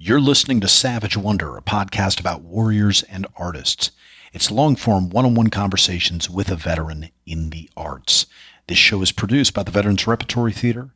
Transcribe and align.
You're 0.00 0.20
listening 0.20 0.60
to 0.60 0.68
Savage 0.68 1.16
Wonder, 1.16 1.56
a 1.56 1.60
podcast 1.60 2.20
about 2.20 2.42
warriors 2.42 3.02
and 3.10 3.26
artists. 3.36 3.90
It's 4.32 4.48
long 4.48 4.76
form 4.76 5.10
one 5.10 5.24
on 5.24 5.34
one 5.34 5.50
conversations 5.50 6.30
with 6.30 6.52
a 6.52 6.54
veteran 6.54 7.10
in 7.26 7.50
the 7.50 7.68
arts. 7.76 8.26
This 8.68 8.78
show 8.78 9.02
is 9.02 9.10
produced 9.10 9.54
by 9.54 9.64
the 9.64 9.72
Veterans 9.72 10.06
Repertory 10.06 10.52
Theater, 10.52 10.90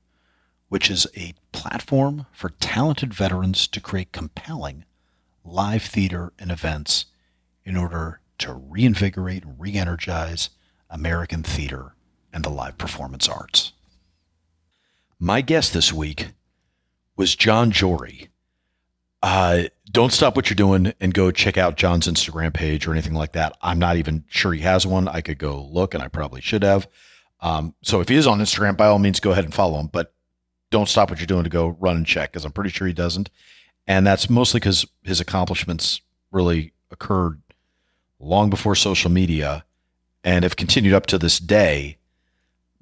which 0.69 0.89
is 0.89 1.09
a 1.17 1.35
platform 1.51 2.27
for 2.33 2.51
talented 2.61 3.13
veterans 3.13 3.67
to 3.67 3.81
create 3.81 4.13
compelling 4.13 4.85
live 5.45 5.83
theater 5.83 6.33
and 6.39 6.53
events 6.53 7.07
in 7.65 7.77
order 7.77 8.21
to 8.39 8.53
reinvigorate 8.53 9.43
and 9.43 9.59
re 9.59 9.75
energize 9.75 10.51
American 10.89 11.43
theater 11.43 11.97
and 12.33 12.45
the 12.45 12.51
live 12.51 12.79
performance 12.79 13.29
arts. 13.29 13.73
My 15.19 15.41
guest 15.41 15.73
this 15.73 15.93
week 15.93 16.35
was 17.17 17.35
John 17.35 17.73
Jory 17.73 18.29
uh, 19.23 19.65
don't 19.91 20.13
stop 20.13 20.35
what 20.37 20.51
you're 20.51 20.55
doing 20.57 20.93
and 21.01 21.15
go 21.15 21.31
check 21.31 21.57
out 21.57 21.77
John's 21.77 22.09
Instagram 22.09 22.53
page 22.53 22.87
or 22.87 22.93
anything 22.93 23.15
like 23.15 23.33
that. 23.33 23.57
I'm 23.63 23.79
not 23.79 23.97
even 23.97 24.25
sure 24.29 24.53
he 24.53 24.63
has 24.63 24.87
one. 24.87 25.07
I 25.07 25.21
could 25.21 25.39
go 25.39 25.63
look, 25.71 25.95
and 25.95 26.03
I 26.03 26.09
probably 26.09 26.41
should 26.41 26.63
have. 26.63 26.89
Um, 27.41 27.75
so 27.83 28.01
if 28.01 28.09
he 28.09 28.17
is 28.17 28.27
on 28.27 28.41
Instagram, 28.41 28.77
by 28.77 28.87
all 28.87 28.99
means, 28.99 29.21
go 29.21 29.33
ahead 29.33 29.45
and 29.45 29.55
follow 29.55 29.79
him. 29.79 29.89
But 29.89 30.13
don't 30.71 30.89
stop 30.89 31.11
what 31.11 31.21
you're 31.21 31.27
doing 31.27 31.45
to 31.45 31.51
go 31.51 31.77
run 31.81 31.97
and 31.97 32.07
check 32.07 32.33
because 32.33 32.45
I'm 32.45 32.53
pretty 32.53 32.71
sure 32.71 32.87
he 32.87 32.93
doesn't. 32.93 33.31
And 33.87 34.07
that's 34.07 34.31
mostly 34.31 34.59
because 34.59 34.87
his 35.03 35.21
accomplishments 35.21 36.01
really 36.31 36.73
occurred 36.91 37.41
long 38.19 38.49
before 38.49 38.75
social 38.75 39.11
media 39.11 39.65
and 40.25 40.45
have 40.45 40.57
continued 40.57 40.95
up 40.95 41.07
to 41.07 41.19
this 41.19 41.39
day. 41.39 41.99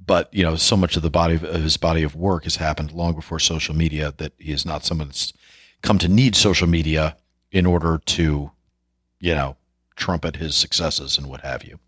But 0.04 0.32
you 0.32 0.42
know, 0.42 0.56
so 0.56 0.76
much 0.76 0.96
of 0.96 1.02
the 1.02 1.10
body 1.10 1.34
of 1.34 1.42
his 1.42 1.76
body 1.76 2.02
of 2.02 2.14
work 2.14 2.44
has 2.44 2.56
happened 2.56 2.92
long 2.92 3.14
before 3.14 3.38
social 3.38 3.74
media 3.74 4.14
that 4.18 4.32
he 4.38 4.52
is 4.52 4.64
not 4.64 4.84
someone 4.84 5.08
that's 5.08 5.32
come 5.82 5.98
to 5.98 6.08
need 6.08 6.36
social 6.36 6.66
media 6.66 7.16
in 7.50 7.66
order 7.66 8.00
to, 8.06 8.50
you 9.20 9.34
know, 9.34 9.56
trumpet 9.96 10.36
his 10.36 10.56
successes 10.56 11.18
and 11.18 11.28
what 11.28 11.40
have 11.42 11.64
you. 11.64 11.78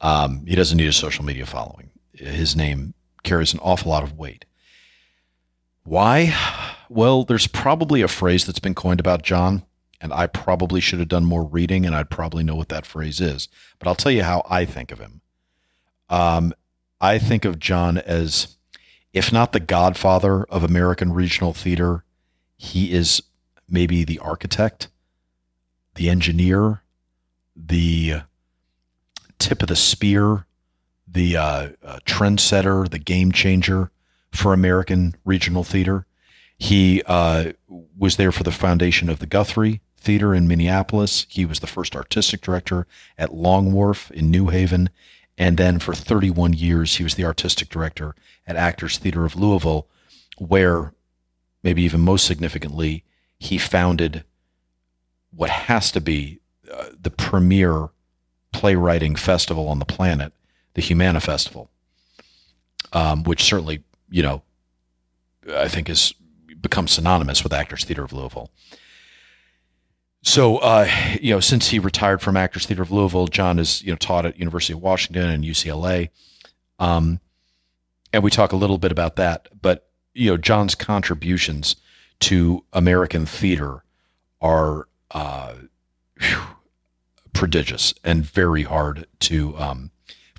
Um, 0.00 0.44
he 0.46 0.54
doesn't 0.54 0.76
need 0.76 0.88
a 0.88 0.92
social 0.92 1.24
media 1.24 1.46
following. 1.46 1.90
His 2.14 2.56
name 2.56 2.94
carries 3.22 3.52
an 3.52 3.60
awful 3.60 3.90
lot 3.90 4.02
of 4.02 4.18
weight. 4.18 4.44
Why? 5.84 6.34
Well, 6.88 7.24
there's 7.24 7.46
probably 7.46 8.02
a 8.02 8.08
phrase 8.08 8.44
that's 8.44 8.58
been 8.58 8.74
coined 8.74 9.00
about 9.00 9.22
John, 9.22 9.64
and 10.00 10.12
I 10.12 10.26
probably 10.26 10.80
should 10.80 10.98
have 10.98 11.08
done 11.08 11.24
more 11.24 11.44
reading, 11.44 11.86
and 11.86 11.94
I'd 11.94 12.10
probably 12.10 12.44
know 12.44 12.56
what 12.56 12.68
that 12.68 12.86
phrase 12.86 13.20
is. 13.20 13.48
But 13.78 13.88
I'll 13.88 13.94
tell 13.94 14.12
you 14.12 14.22
how 14.22 14.44
I 14.48 14.64
think 14.64 14.92
of 14.92 14.98
him. 14.98 15.20
Um, 16.08 16.52
I 17.00 17.18
think 17.18 17.44
of 17.44 17.58
John 17.58 17.98
as, 17.98 18.56
if 19.12 19.32
not 19.32 19.52
the 19.52 19.60
godfather 19.60 20.44
of 20.44 20.64
American 20.64 21.12
regional 21.12 21.54
theater, 21.54 22.04
he 22.62 22.92
is 22.92 23.22
maybe 23.66 24.04
the 24.04 24.18
architect, 24.18 24.88
the 25.94 26.10
engineer, 26.10 26.82
the 27.56 28.16
tip 29.38 29.62
of 29.62 29.68
the 29.68 29.76
spear, 29.76 30.44
the 31.08 31.38
uh, 31.38 31.68
uh, 31.82 31.98
trendsetter, 32.04 32.86
the 32.86 32.98
game 32.98 33.32
changer 33.32 33.90
for 34.30 34.52
American 34.52 35.16
regional 35.24 35.64
theater. 35.64 36.04
He 36.58 37.02
uh, 37.06 37.52
was 37.96 38.18
there 38.18 38.30
for 38.30 38.42
the 38.42 38.52
foundation 38.52 39.08
of 39.08 39.20
the 39.20 39.26
Guthrie 39.26 39.80
Theater 39.96 40.34
in 40.34 40.46
Minneapolis. 40.46 41.24
He 41.30 41.46
was 41.46 41.60
the 41.60 41.66
first 41.66 41.96
artistic 41.96 42.42
director 42.42 42.86
at 43.16 43.32
Long 43.32 43.72
Wharf 43.72 44.10
in 44.10 44.30
New 44.30 44.48
Haven. 44.48 44.90
And 45.38 45.56
then 45.56 45.78
for 45.78 45.94
31 45.94 46.52
years, 46.52 46.96
he 46.96 47.04
was 47.04 47.14
the 47.14 47.24
artistic 47.24 47.70
director 47.70 48.14
at 48.46 48.56
Actors 48.56 48.98
Theater 48.98 49.24
of 49.24 49.34
Louisville, 49.34 49.86
where 50.36 50.92
maybe 51.62 51.82
even 51.82 52.00
most 52.00 52.26
significantly, 52.26 53.04
he 53.38 53.58
founded 53.58 54.24
what 55.30 55.50
has 55.50 55.90
to 55.92 56.00
be 56.00 56.40
uh, 56.72 56.86
the 57.00 57.10
premier 57.10 57.90
playwriting 58.52 59.16
festival 59.16 59.68
on 59.68 59.78
the 59.78 59.84
planet, 59.84 60.32
the 60.74 60.82
Humana 60.82 61.20
Festival, 61.20 61.70
um, 62.92 63.22
which 63.24 63.42
certainly, 63.42 63.82
you 64.10 64.22
know, 64.22 64.42
I 65.54 65.68
think 65.68 65.88
has 65.88 66.12
become 66.60 66.88
synonymous 66.88 67.42
with 67.42 67.52
Actors 67.52 67.84
Theater 67.84 68.04
of 68.04 68.12
Louisville. 68.12 68.50
So, 70.22 70.58
uh, 70.58 70.86
you 71.20 71.32
know, 71.32 71.40
since 71.40 71.68
he 71.68 71.78
retired 71.78 72.20
from 72.20 72.36
Actors 72.36 72.66
Theater 72.66 72.82
of 72.82 72.90
Louisville, 72.90 73.26
John 73.26 73.56
has 73.56 73.82
you 73.82 73.90
know 73.90 73.96
taught 73.96 74.26
at 74.26 74.38
University 74.38 74.74
of 74.74 74.82
Washington 74.82 75.30
and 75.30 75.44
UCLA, 75.44 76.10
um, 76.78 77.20
and 78.12 78.22
we 78.22 78.30
talk 78.30 78.52
a 78.52 78.56
little 78.56 78.76
bit 78.76 78.92
about 78.92 79.16
that. 79.16 79.48
But 79.62 79.89
you 80.14 80.30
know, 80.30 80.36
John's 80.36 80.74
contributions 80.74 81.76
to 82.20 82.64
American 82.72 83.26
theater 83.26 83.84
are 84.40 84.88
uh, 85.10 85.54
whew, 86.18 86.40
prodigious 87.32 87.94
and 88.04 88.24
very 88.24 88.62
hard 88.62 89.06
to 89.20 89.56
um, 89.56 89.90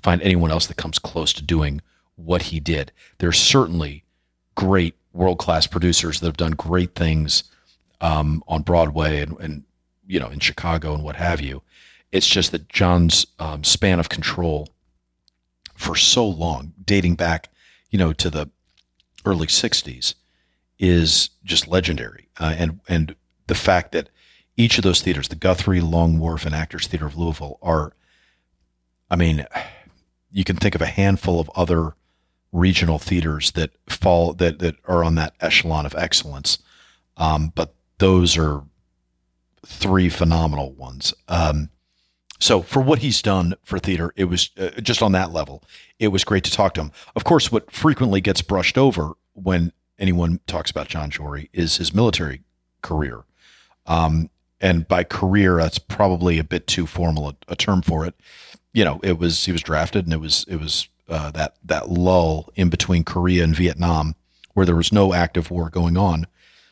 find 0.02 0.22
anyone 0.22 0.50
else 0.50 0.66
that 0.66 0.76
comes 0.76 0.98
close 0.98 1.32
to 1.34 1.42
doing 1.42 1.80
what 2.16 2.42
he 2.42 2.60
did. 2.60 2.92
There's 3.18 3.38
certainly 3.38 4.04
great 4.54 4.94
world 5.12 5.38
class 5.38 5.66
producers 5.66 6.20
that 6.20 6.26
have 6.26 6.36
done 6.36 6.52
great 6.52 6.94
things 6.94 7.44
um, 8.00 8.42
on 8.48 8.62
Broadway 8.62 9.20
and, 9.20 9.38
and, 9.40 9.64
you 10.06 10.18
know 10.18 10.28
in 10.28 10.40
Chicago 10.40 10.94
and 10.94 11.04
what 11.04 11.16
have 11.16 11.40
you. 11.40 11.62
It's 12.10 12.28
just 12.28 12.52
that 12.52 12.68
John's 12.68 13.26
um, 13.38 13.64
span 13.64 13.98
of 13.98 14.08
control 14.08 14.68
for 15.74 15.96
so 15.96 16.26
long, 16.26 16.72
dating 16.84 17.14
back, 17.14 17.48
you 17.90 17.98
know, 17.98 18.12
to 18.12 18.28
the 18.28 18.50
early 19.24 19.46
60s 19.46 20.14
is 20.78 21.30
just 21.44 21.68
legendary. 21.68 22.28
Uh, 22.38 22.54
and, 22.56 22.80
and 22.88 23.14
the 23.46 23.54
fact 23.54 23.92
that 23.92 24.08
each 24.56 24.78
of 24.78 24.84
those 24.84 25.00
theaters, 25.00 25.28
the 25.28 25.36
Guthrie, 25.36 25.80
Long 25.80 26.18
Wharf, 26.18 26.44
and 26.44 26.54
Actors 26.54 26.86
Theater 26.86 27.06
of 27.06 27.16
Louisville, 27.16 27.58
are, 27.62 27.92
I 29.10 29.16
mean, 29.16 29.46
you 30.30 30.44
can 30.44 30.56
think 30.56 30.74
of 30.74 30.82
a 30.82 30.86
handful 30.86 31.40
of 31.40 31.50
other 31.54 31.94
regional 32.52 32.98
theaters 32.98 33.52
that 33.52 33.70
fall 33.88 34.34
that 34.34 34.58
that 34.58 34.76
are 34.84 35.02
on 35.02 35.14
that 35.14 35.34
echelon 35.40 35.86
of 35.86 35.94
excellence, 35.96 36.58
um, 37.16 37.52
but 37.54 37.74
those 37.98 38.36
are 38.36 38.62
three 39.64 40.08
phenomenal 40.08 40.72
ones. 40.72 41.14
Um, 41.28 41.70
so 42.42 42.60
for 42.60 42.82
what 42.82 42.98
he's 42.98 43.22
done 43.22 43.54
for 43.62 43.78
theater, 43.78 44.12
it 44.16 44.24
was 44.24 44.50
uh, 44.58 44.70
just 44.80 45.00
on 45.00 45.12
that 45.12 45.32
level. 45.32 45.62
It 46.00 46.08
was 46.08 46.24
great 46.24 46.42
to 46.42 46.50
talk 46.50 46.74
to 46.74 46.80
him. 46.80 46.92
Of 47.14 47.22
course, 47.22 47.52
what 47.52 47.70
frequently 47.70 48.20
gets 48.20 48.42
brushed 48.42 48.76
over 48.76 49.12
when 49.34 49.72
anyone 49.96 50.40
talks 50.48 50.68
about 50.68 50.88
John 50.88 51.08
Jory 51.08 51.50
is 51.52 51.76
his 51.76 51.94
military 51.94 52.42
career. 52.82 53.22
Um, 53.86 54.28
and 54.60 54.88
by 54.88 55.04
career, 55.04 55.56
that's 55.58 55.78
probably 55.78 56.40
a 56.40 56.44
bit 56.44 56.66
too 56.66 56.84
formal 56.84 57.28
a, 57.28 57.36
a, 57.46 57.54
term 57.54 57.80
for 57.80 58.04
it. 58.04 58.16
You 58.72 58.84
know, 58.84 58.98
it 59.04 59.18
was 59.20 59.44
he 59.44 59.52
was 59.52 59.62
drafted, 59.62 60.06
and 60.06 60.12
it 60.12 60.20
was 60.20 60.44
it 60.48 60.56
was 60.56 60.88
uh, 61.08 61.30
that 61.30 61.54
that 61.64 61.90
lull 61.90 62.50
in 62.56 62.70
between 62.70 63.04
Korea 63.04 63.44
and 63.44 63.54
Vietnam, 63.54 64.16
where 64.54 64.66
there 64.66 64.74
was 64.74 64.92
no 64.92 65.14
active 65.14 65.52
war 65.52 65.70
going 65.70 65.96
on. 65.96 66.26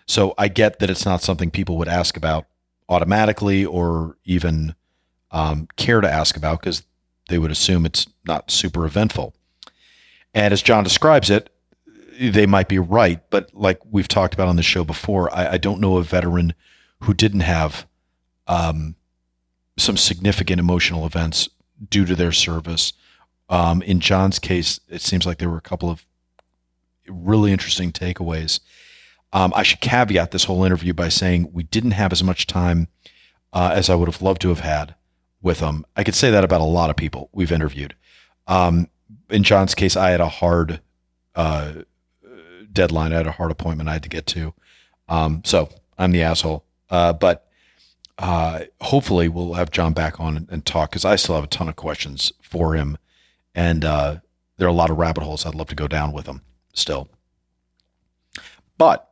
So 0.08 0.34
I 0.36 0.48
get 0.48 0.80
that 0.80 0.90
it's 0.90 1.04
not 1.04 1.22
something 1.22 1.52
people 1.52 1.78
would 1.78 1.88
ask 1.88 2.16
about 2.16 2.46
automatically, 2.88 3.64
or 3.64 4.16
even 4.24 4.74
um, 5.30 5.68
care 5.76 6.00
to 6.00 6.10
ask 6.10 6.36
about 6.36 6.60
because 6.60 6.82
they 7.28 7.38
would 7.38 7.50
assume 7.50 7.86
it's 7.86 8.06
not 8.26 8.50
super 8.50 8.84
eventful. 8.84 9.34
And 10.34 10.52
as 10.52 10.62
John 10.62 10.84
describes 10.84 11.30
it, 11.30 11.50
they 12.20 12.46
might 12.46 12.68
be 12.68 12.78
right, 12.78 13.20
but 13.30 13.54
like 13.54 13.80
we've 13.90 14.08
talked 14.08 14.34
about 14.34 14.48
on 14.48 14.56
the 14.56 14.62
show 14.62 14.84
before, 14.84 15.34
I, 15.34 15.52
I 15.52 15.58
don't 15.58 15.80
know 15.80 15.96
a 15.96 16.02
veteran 16.02 16.54
who 17.00 17.14
didn't 17.14 17.40
have 17.40 17.86
um, 18.46 18.94
some 19.78 19.96
significant 19.96 20.60
emotional 20.60 21.06
events 21.06 21.48
due 21.88 22.04
to 22.04 22.14
their 22.14 22.32
service. 22.32 22.92
Um, 23.48 23.80
in 23.82 24.00
John's 24.00 24.38
case, 24.38 24.80
it 24.88 25.00
seems 25.00 25.24
like 25.24 25.38
there 25.38 25.48
were 25.48 25.56
a 25.56 25.62
couple 25.62 25.88
of 25.88 26.04
really 27.08 27.52
interesting 27.52 27.90
takeaways. 27.90 28.60
Um, 29.32 29.52
I 29.56 29.62
should 29.62 29.80
caveat 29.80 30.32
this 30.32 30.44
whole 30.44 30.64
interview 30.64 30.92
by 30.92 31.08
saying 31.08 31.50
we 31.52 31.62
didn't 31.62 31.92
have 31.92 32.12
as 32.12 32.22
much 32.22 32.46
time 32.46 32.88
uh, 33.52 33.72
as 33.74 33.88
I 33.88 33.94
would 33.94 34.08
have 34.08 34.20
loved 34.20 34.42
to 34.42 34.50
have 34.50 34.60
had 34.60 34.94
with 35.42 35.60
them. 35.60 35.84
I 35.96 36.04
could 36.04 36.14
say 36.14 36.30
that 36.30 36.44
about 36.44 36.60
a 36.60 36.64
lot 36.64 36.90
of 36.90 36.96
people 36.96 37.30
we've 37.32 37.52
interviewed. 37.52 37.94
Um, 38.46 38.88
in 39.28 39.42
John's 39.42 39.74
case, 39.74 39.96
I 39.96 40.10
had 40.10 40.20
a 40.20 40.28
hard 40.28 40.80
uh, 41.34 41.72
deadline. 42.72 43.12
I 43.12 43.18
had 43.18 43.26
a 43.26 43.32
hard 43.32 43.50
appointment 43.50 43.88
I 43.88 43.94
had 43.94 44.02
to 44.02 44.08
get 44.08 44.26
to. 44.28 44.54
Um, 45.08 45.42
so 45.44 45.68
I'm 45.98 46.12
the 46.12 46.22
asshole. 46.22 46.64
Uh, 46.88 47.12
but 47.12 47.46
uh, 48.18 48.64
hopefully 48.80 49.28
we'll 49.28 49.54
have 49.54 49.70
John 49.70 49.92
back 49.92 50.20
on 50.20 50.36
and, 50.36 50.48
and 50.50 50.66
talk 50.66 50.90
because 50.90 51.04
I 51.04 51.16
still 51.16 51.36
have 51.36 51.44
a 51.44 51.48
ton 51.48 51.68
of 51.68 51.76
questions 51.76 52.32
for 52.42 52.74
him. 52.74 52.98
And 53.54 53.84
uh, 53.84 54.16
there 54.58 54.66
are 54.66 54.70
a 54.70 54.74
lot 54.74 54.90
of 54.90 54.98
rabbit 54.98 55.22
holes 55.24 55.46
I'd 55.46 55.54
love 55.54 55.68
to 55.68 55.74
go 55.74 55.88
down 55.88 56.12
with 56.12 56.26
him 56.26 56.42
still. 56.74 57.08
But 58.78 59.08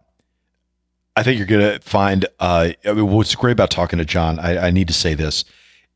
I 1.16 1.22
think 1.22 1.38
you're 1.38 1.46
going 1.46 1.78
to 1.78 1.80
find 1.80 2.26
uh, 2.38 2.70
I 2.84 2.92
mean, 2.92 3.08
what's 3.08 3.34
great 3.34 3.52
about 3.52 3.70
talking 3.70 3.98
to 3.98 4.04
John. 4.04 4.38
I, 4.38 4.68
I 4.68 4.70
need 4.70 4.88
to 4.88 4.94
say 4.94 5.14
this 5.14 5.44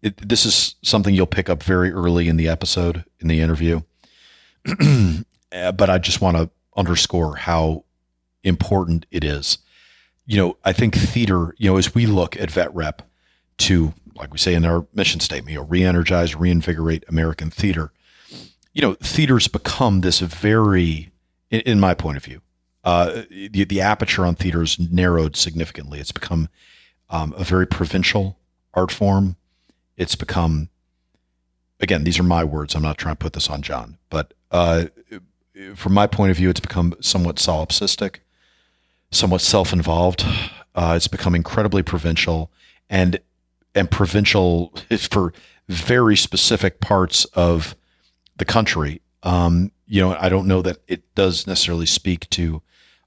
it, 0.03 0.29
this 0.29 0.45
is 0.45 0.75
something 0.83 1.15
you'll 1.15 1.27
pick 1.27 1.49
up 1.49 1.63
very 1.63 1.93
early 1.93 2.29
in 2.29 2.37
the 2.37 2.49
episode, 2.49 3.05
in 3.21 3.29
the 3.29 3.41
interview. 3.41 3.81
Uh, 5.55 5.71
but 5.71 5.91
I 5.91 5.99
just 5.99 6.23
want 6.23 6.35
to 6.39 6.49
underscore 6.79 7.37
how 7.37 7.85
important 8.43 9.05
it 9.11 9.23
is 9.23 9.59
you 10.27 10.37
know, 10.37 10.57
I 10.65 10.73
think 10.73 10.95
theater, 10.95 11.55
you 11.59 11.71
know, 11.71 11.77
as 11.77 11.95
we 11.95 12.07
look 12.07 12.37
at 12.37 12.51
vet 12.51 12.75
rep 12.75 13.03
to, 13.59 13.93
like 14.15 14.33
we 14.33 14.39
say 14.39 14.55
in 14.55 14.65
our 14.65 14.87
mission 14.95 15.21
statement, 15.21 15.53
you 15.53 15.59
know, 15.59 15.67
re-energize, 15.67 16.35
reinvigorate 16.35 17.05
American 17.09 17.51
theater. 17.51 17.93
You 18.73 18.83
know, 18.83 18.95
theater's 18.95 19.49
become 19.49 20.01
this 20.01 20.21
very, 20.21 21.13
in, 21.51 21.61
in 21.61 21.81
my 21.81 21.95
point 21.95 22.17
of 22.17 22.25
view, 22.25 22.41
uh, 22.85 23.23
the, 23.31 23.65
the 23.65 23.81
aperture 23.81 24.25
on 24.25 24.35
theater 24.35 24.65
narrowed 24.91 25.37
significantly. 25.37 26.01
It's 26.01 26.13
become 26.13 26.49
um, 27.11 27.35
a 27.37 27.45
very 27.45 27.67
provincial 27.67 28.39
art 28.75 28.91
form. 28.91 29.37
It's 29.97 30.15
become, 30.15 30.69
again, 31.81 32.05
these 32.05 32.19
are 32.19 32.25
my 32.25 32.45
words. 32.45 32.75
I'm 32.75 32.83
not 32.83 32.99
trying 32.99 33.17
to 33.17 33.19
put 33.19 33.33
this 33.35 33.51
on 33.51 33.63
John, 33.63 33.99
but 34.11 34.35
uh, 34.51 34.87
from 35.75 35.93
my 35.95 36.07
point 36.07 36.31
of 36.31 36.37
view, 36.37 36.51
it's 36.51 36.61
become 36.61 36.95
somewhat 37.01 37.37
solipsistic, 37.37 38.19
somewhat 39.11 39.41
self-involved. 39.41 40.25
Uh, 40.75 40.95
it's 40.97 41.09
become 41.09 41.35
incredibly 41.35 41.83
provincial, 41.83 42.51
and 42.89 43.21
and 43.75 43.91
provincial 43.91 44.73
for 45.11 45.33
very 45.69 46.17
specific 46.17 46.81
parts 46.81 47.25
of 47.27 47.77
the 48.37 48.45
country. 48.45 49.01
Um, 49.23 49.73
you 49.87 50.01
know, 50.01 50.17
I 50.19 50.29
don't 50.29 50.47
know 50.47 50.63
that 50.63 50.79
it 50.89 51.15
does 51.15 51.47
necessarily 51.47 51.87
speak 51.87 52.29
to 52.31 52.63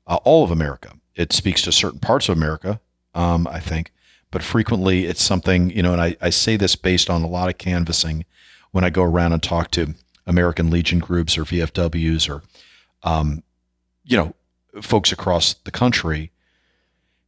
uh, 0.07 0.17
all 0.23 0.43
of 0.43 0.51
America. 0.51 0.93
It 1.15 1.33
speaks 1.33 1.61
to 1.63 1.71
certain 1.71 1.99
parts 1.99 2.29
of 2.29 2.37
America, 2.37 2.79
um, 3.13 3.47
I 3.47 3.59
think, 3.59 3.91
but 4.35 4.43
frequently 4.43 5.05
it's 5.05 5.23
something, 5.23 5.69
you 5.69 5.81
know, 5.81 5.93
and 5.93 6.01
I, 6.01 6.17
I 6.19 6.29
say 6.29 6.57
this 6.57 6.75
based 6.75 7.09
on 7.09 7.23
a 7.23 7.27
lot 7.27 7.47
of 7.47 7.57
canvassing 7.57 8.25
when 8.71 8.83
I 8.83 8.89
go 8.89 9.01
around 9.01 9.31
and 9.31 9.41
talk 9.41 9.71
to 9.71 9.95
American 10.27 10.69
Legion 10.69 10.99
groups 10.99 11.37
or 11.37 11.45
VFWs 11.45 12.29
or, 12.29 12.43
um, 13.03 13.43
you 14.03 14.17
know, 14.17 14.35
folks 14.81 15.13
across 15.13 15.53
the 15.53 15.71
country. 15.71 16.33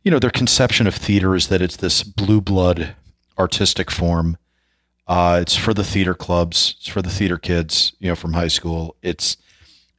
You 0.04 0.12
know, 0.12 0.20
their 0.20 0.30
conception 0.30 0.86
of 0.86 0.96
theater 0.96 1.34
is 1.34 1.48
that 1.48 1.62
it's 1.62 1.78
this 1.78 2.04
blue 2.04 2.42
blood 2.42 2.94
artistic 3.40 3.90
form. 3.90 4.38
Uh, 5.08 5.40
it's 5.42 5.56
for 5.56 5.74
the 5.74 5.86
theater 5.86 6.14
clubs. 6.14 6.76
It's 6.78 6.90
for 6.90 7.02
the 7.02 7.10
theater 7.10 7.38
kids, 7.38 7.94
you 8.00 8.10
know, 8.10 8.16
from 8.16 8.34
high 8.34 8.50
school. 8.50 8.98
It's, 9.02 9.38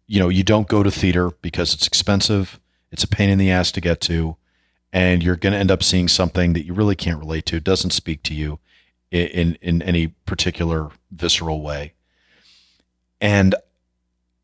you 0.07 0.21
know, 0.21 0.29
you 0.29 0.45
don't 0.45 0.69
go 0.69 0.83
to 0.83 0.91
theater 0.91 1.31
because 1.41 1.73
it's 1.73 1.87
expensive. 1.87 2.61
It's 2.93 3.05
a 3.05 3.09
pain 3.09 3.31
in 3.31 3.39
the 3.39 3.51
ass 3.51 3.73
to 3.73 3.81
get 3.81 4.03
to, 4.03 4.37
and 4.93 5.23
you're 5.23 5.37
going 5.37 5.53
to 5.53 5.59
end 5.59 5.71
up 5.71 5.83
seeing 5.83 6.09
something 6.09 6.53
that 6.55 6.65
you 6.65 6.75
really 6.75 6.97
can't 6.97 7.19
relate 7.19 7.47
to. 7.47 7.61
Doesn't 7.61 7.91
speak 7.91 8.23
to 8.25 8.35
you 8.35 8.59
in, 9.11 9.27
in, 9.29 9.59
in 9.61 9.83
any 9.83 10.09
particular 10.09 10.91
visceral 11.11 11.63
way. 11.63 11.93
And 13.21 13.55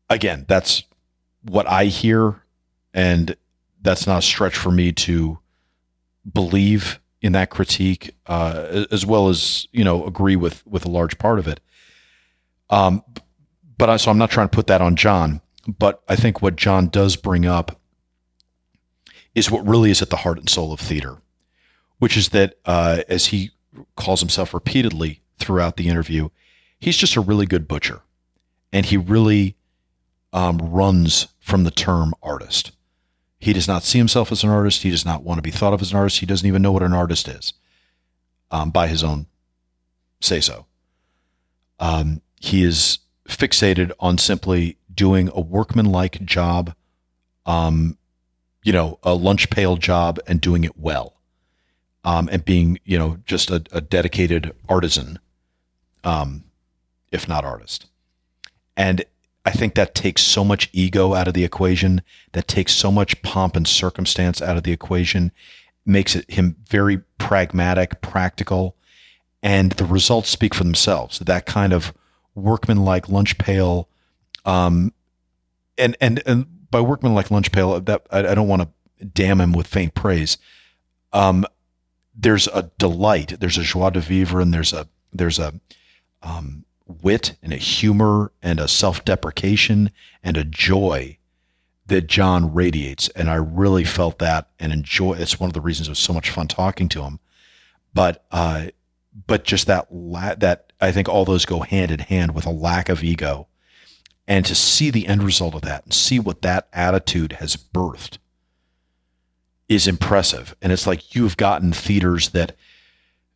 again, 0.09 0.45
that's 0.47 0.83
what 1.43 1.67
I 1.67 1.85
hear, 1.85 2.41
and 2.93 3.35
that's 3.81 4.07
not 4.07 4.19
a 4.19 4.21
stretch 4.21 4.55
for 4.55 4.71
me 4.71 4.91
to 4.91 5.39
believe 6.31 6.99
in 7.21 7.31
that 7.33 7.49
critique, 7.49 8.15
uh, 8.27 8.85
as 8.91 9.05
well 9.05 9.29
as 9.29 9.67
you 9.71 9.83
know 9.83 10.05
agree 10.05 10.35
with 10.35 10.65
with 10.67 10.85
a 10.85 10.89
large 10.89 11.17
part 11.17 11.39
of 11.39 11.47
it. 11.47 11.59
Um, 12.69 13.03
but 13.77 13.89
I, 13.89 13.97
so 13.97 14.11
I'm 14.11 14.17
not 14.17 14.31
trying 14.31 14.49
to 14.49 14.55
put 14.55 14.67
that 14.67 14.81
on 14.81 14.95
John, 14.95 15.41
but 15.67 16.03
I 16.07 16.15
think 16.15 16.41
what 16.41 16.55
John 16.55 16.87
does 16.87 17.15
bring 17.15 17.45
up 17.45 17.79
is 19.35 19.51
what 19.51 19.67
really 19.67 19.91
is 19.91 20.01
at 20.01 20.09
the 20.09 20.17
heart 20.17 20.39
and 20.39 20.49
soul 20.49 20.73
of 20.73 20.79
theater, 20.79 21.17
which 21.99 22.17
is 22.17 22.29
that 22.29 22.55
uh, 22.65 23.01
as 23.07 23.27
he 23.27 23.51
calls 23.95 24.21
himself 24.21 24.53
repeatedly 24.53 25.21
throughout 25.37 25.77
the 25.77 25.89
interview, 25.89 26.29
he's 26.79 26.97
just 26.97 27.15
a 27.15 27.21
really 27.21 27.45
good 27.45 27.67
butcher, 27.67 28.01
and 28.71 28.87
he 28.87 28.97
really 28.97 29.55
um, 30.33 30.57
runs 30.57 31.27
from 31.39 31.63
the 31.63 31.71
term 31.71 32.13
artist. 32.23 32.71
He 33.37 33.53
does 33.53 33.67
not 33.67 33.83
see 33.83 33.97
himself 33.97 34.31
as 34.31 34.43
an 34.43 34.49
artist. 34.49 34.83
He 34.83 34.89
does 34.89 35.05
not 35.05 35.23
want 35.23 35.37
to 35.37 35.43
be 35.43 35.51
thought 35.51 35.73
of 35.73 35.81
as 35.81 35.91
an 35.91 35.97
artist. 35.97 36.19
He 36.19 36.25
doesn't 36.25 36.47
even 36.47 36.61
know 36.61 36.71
what 36.71 36.81
an 36.81 36.93
artist 36.93 37.27
is 37.27 37.53
um, 38.49 38.71
by 38.71 38.87
his 38.87 39.03
own 39.03 39.27
say 40.21 40.41
so. 40.41 40.65
Um, 41.79 42.21
he 42.39 42.63
is 42.63 42.99
fixated 43.27 43.91
on 43.99 44.17
simply 44.17 44.77
doing 44.93 45.29
a 45.33 45.41
workmanlike 45.41 46.23
job, 46.25 46.73
um, 47.45 47.97
you 48.65 48.73
know, 48.73 48.99
a 49.03 49.13
lunch 49.13 49.49
pail 49.49 49.77
job 49.77 50.19
and 50.27 50.41
doing 50.41 50.65
it 50.65 50.77
well. 50.77 51.13
Um, 52.03 52.27
and 52.31 52.43
being, 52.43 52.79
you 52.83 52.99
know, 52.99 53.17
just 53.25 53.49
a, 53.49 53.63
a 53.71 53.81
dedicated 53.81 54.53
artisan, 54.69 55.17
um, 56.03 56.43
if 57.11 57.27
not 57.27 57.45
artist. 57.45 57.87
And 58.75 59.05
I 59.45 59.51
think 59.51 59.73
that 59.75 59.95
takes 59.95 60.21
so 60.21 60.43
much 60.43 60.69
ego 60.73 61.13
out 61.13 61.27
of 61.27 61.33
the 61.33 61.43
equation, 61.43 62.01
that 62.33 62.47
takes 62.47 62.73
so 62.73 62.91
much 62.91 63.21
pomp 63.21 63.55
and 63.55 63.67
circumstance 63.67 64.41
out 64.41 64.57
of 64.57 64.63
the 64.63 64.71
equation, 64.71 65.31
makes 65.85 66.15
it 66.15 66.29
him 66.29 66.57
very 66.67 66.99
pragmatic, 67.17 68.01
practical, 68.01 68.75
and 69.41 69.71
the 69.73 69.85
results 69.85 70.29
speak 70.29 70.53
for 70.53 70.63
themselves. 70.63 71.19
That 71.19 71.45
kind 71.45 71.73
of 71.73 71.93
workmanlike 72.33 73.09
lunch 73.09 73.37
pail, 73.37 73.89
um, 74.45 74.93
and 75.77 75.95
and 76.01 76.21
and 76.25 76.45
by 76.71 76.81
workmanlike 76.81 77.31
lunch 77.31 77.51
pail, 77.51 77.79
that 77.79 78.05
I, 78.11 78.19
I 78.27 78.35
don't 78.35 78.47
want 78.47 78.63
to 78.63 79.05
damn 79.05 79.41
him 79.41 79.53
with 79.53 79.67
faint 79.67 79.93
praise. 79.93 80.37
Um, 81.13 81.45
there's 82.15 82.47
a 82.47 82.71
delight, 82.77 83.39
there's 83.39 83.57
a 83.57 83.63
joie 83.63 83.89
de 83.89 83.99
vivre, 83.99 84.39
and 84.39 84.53
there's 84.53 84.73
a 84.73 84.87
there's 85.11 85.39
a 85.39 85.53
um, 86.21 86.65
wit 86.87 87.35
and 87.41 87.53
a 87.53 87.57
humor 87.57 88.31
and 88.41 88.59
a 88.59 88.67
self-deprecation 88.67 89.91
and 90.23 90.37
a 90.37 90.43
joy 90.43 91.17
that 91.87 92.07
John 92.07 92.53
radiates. 92.53 93.09
And 93.09 93.29
I 93.29 93.35
really 93.35 93.83
felt 93.83 94.19
that 94.19 94.49
and 94.59 94.73
enjoy. 94.73 95.13
It's 95.13 95.39
one 95.39 95.49
of 95.49 95.53
the 95.53 95.61
reasons 95.61 95.87
it 95.87 95.91
was 95.91 95.99
so 95.99 96.13
much 96.13 96.29
fun 96.29 96.47
talking 96.47 96.89
to 96.89 97.03
him. 97.03 97.19
But, 97.93 98.25
uh, 98.31 98.67
but 99.27 99.43
just 99.43 99.67
that, 99.67 99.87
la- 99.91 100.35
that 100.35 100.73
I 100.81 100.91
think 100.91 101.07
all 101.07 101.25
those 101.25 101.45
go 101.45 101.61
hand 101.61 101.91
in 101.91 101.99
hand 101.99 102.35
with 102.35 102.45
a 102.45 102.51
lack 102.51 102.89
of 102.89 103.03
ego 103.03 103.47
and 104.27 104.45
to 104.45 104.55
see 104.55 104.89
the 104.89 105.07
end 105.07 105.23
result 105.23 105.55
of 105.55 105.61
that 105.61 105.83
and 105.83 105.93
see 105.93 106.19
what 106.19 106.41
that 106.41 106.67
attitude 106.73 107.33
has 107.33 107.55
birthed 107.55 108.17
is 109.67 109.87
impressive. 109.87 110.55
And 110.61 110.71
it's 110.71 110.87
like 110.87 111.15
you've 111.15 111.37
gotten 111.37 111.71
theaters 111.71 112.29
that 112.29 112.55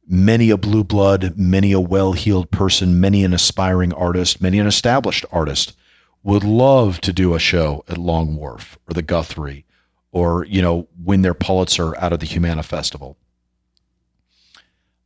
many 0.07 0.49
a 0.49 0.57
blue 0.57 0.83
blood, 0.83 1.37
many 1.37 1.71
a 1.71 1.79
well 1.79 2.13
heeled 2.13 2.51
person, 2.51 2.99
many 2.99 3.23
an 3.23 3.33
aspiring 3.33 3.93
artist, 3.93 4.41
many 4.41 4.59
an 4.59 4.67
established 4.67 5.25
artist 5.31 5.75
would 6.23 6.43
love 6.43 6.99
to 7.01 7.13
do 7.13 7.33
a 7.33 7.39
show 7.39 7.83
at 7.87 7.97
Long 7.97 8.35
Wharf 8.35 8.77
or 8.87 8.93
the 8.93 9.01
Guthrie 9.01 9.65
or, 10.11 10.45
you 10.45 10.61
know, 10.61 10.87
win 11.01 11.21
their 11.21 11.33
Pulitzer 11.33 11.95
out 11.97 12.11
of 12.11 12.19
the 12.19 12.25
Humana 12.25 12.63
Festival. 12.63 13.17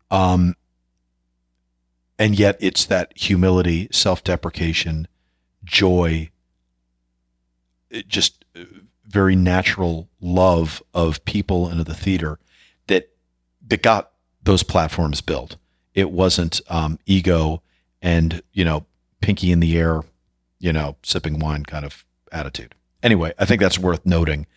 Um, 0.09 0.55
and 2.17 2.37
yet 2.37 2.57
it's 2.59 2.85
that 2.85 3.11
humility, 3.15 3.89
self 3.91 4.23
deprecation, 4.23 5.07
joy, 5.63 6.29
just 8.07 8.45
uh, 8.55 8.63
very 9.05 9.35
natural 9.35 10.09
love 10.21 10.81
of 10.93 11.23
people 11.25 11.67
and 11.67 11.79
of 11.79 11.85
the 11.85 11.93
theater 11.93 12.39
that 12.87 13.09
that 13.67 13.81
got 13.81 14.11
those 14.43 14.63
platforms 14.63 15.21
built. 15.21 15.57
It 15.93 16.11
wasn't 16.11 16.61
um, 16.69 16.99
ego 17.05 17.61
and 18.01 18.41
you 18.53 18.65
know 18.65 18.85
pinky 19.21 19.51
in 19.51 19.59
the 19.59 19.77
air, 19.77 20.01
you 20.59 20.73
know 20.73 20.95
sipping 21.03 21.39
wine 21.39 21.63
kind 21.63 21.85
of 21.85 22.05
attitude. 22.31 22.75
Anyway, 23.01 23.33
I 23.37 23.45
think 23.45 23.61
that's 23.61 23.79
worth 23.79 24.05
noting. 24.05 24.47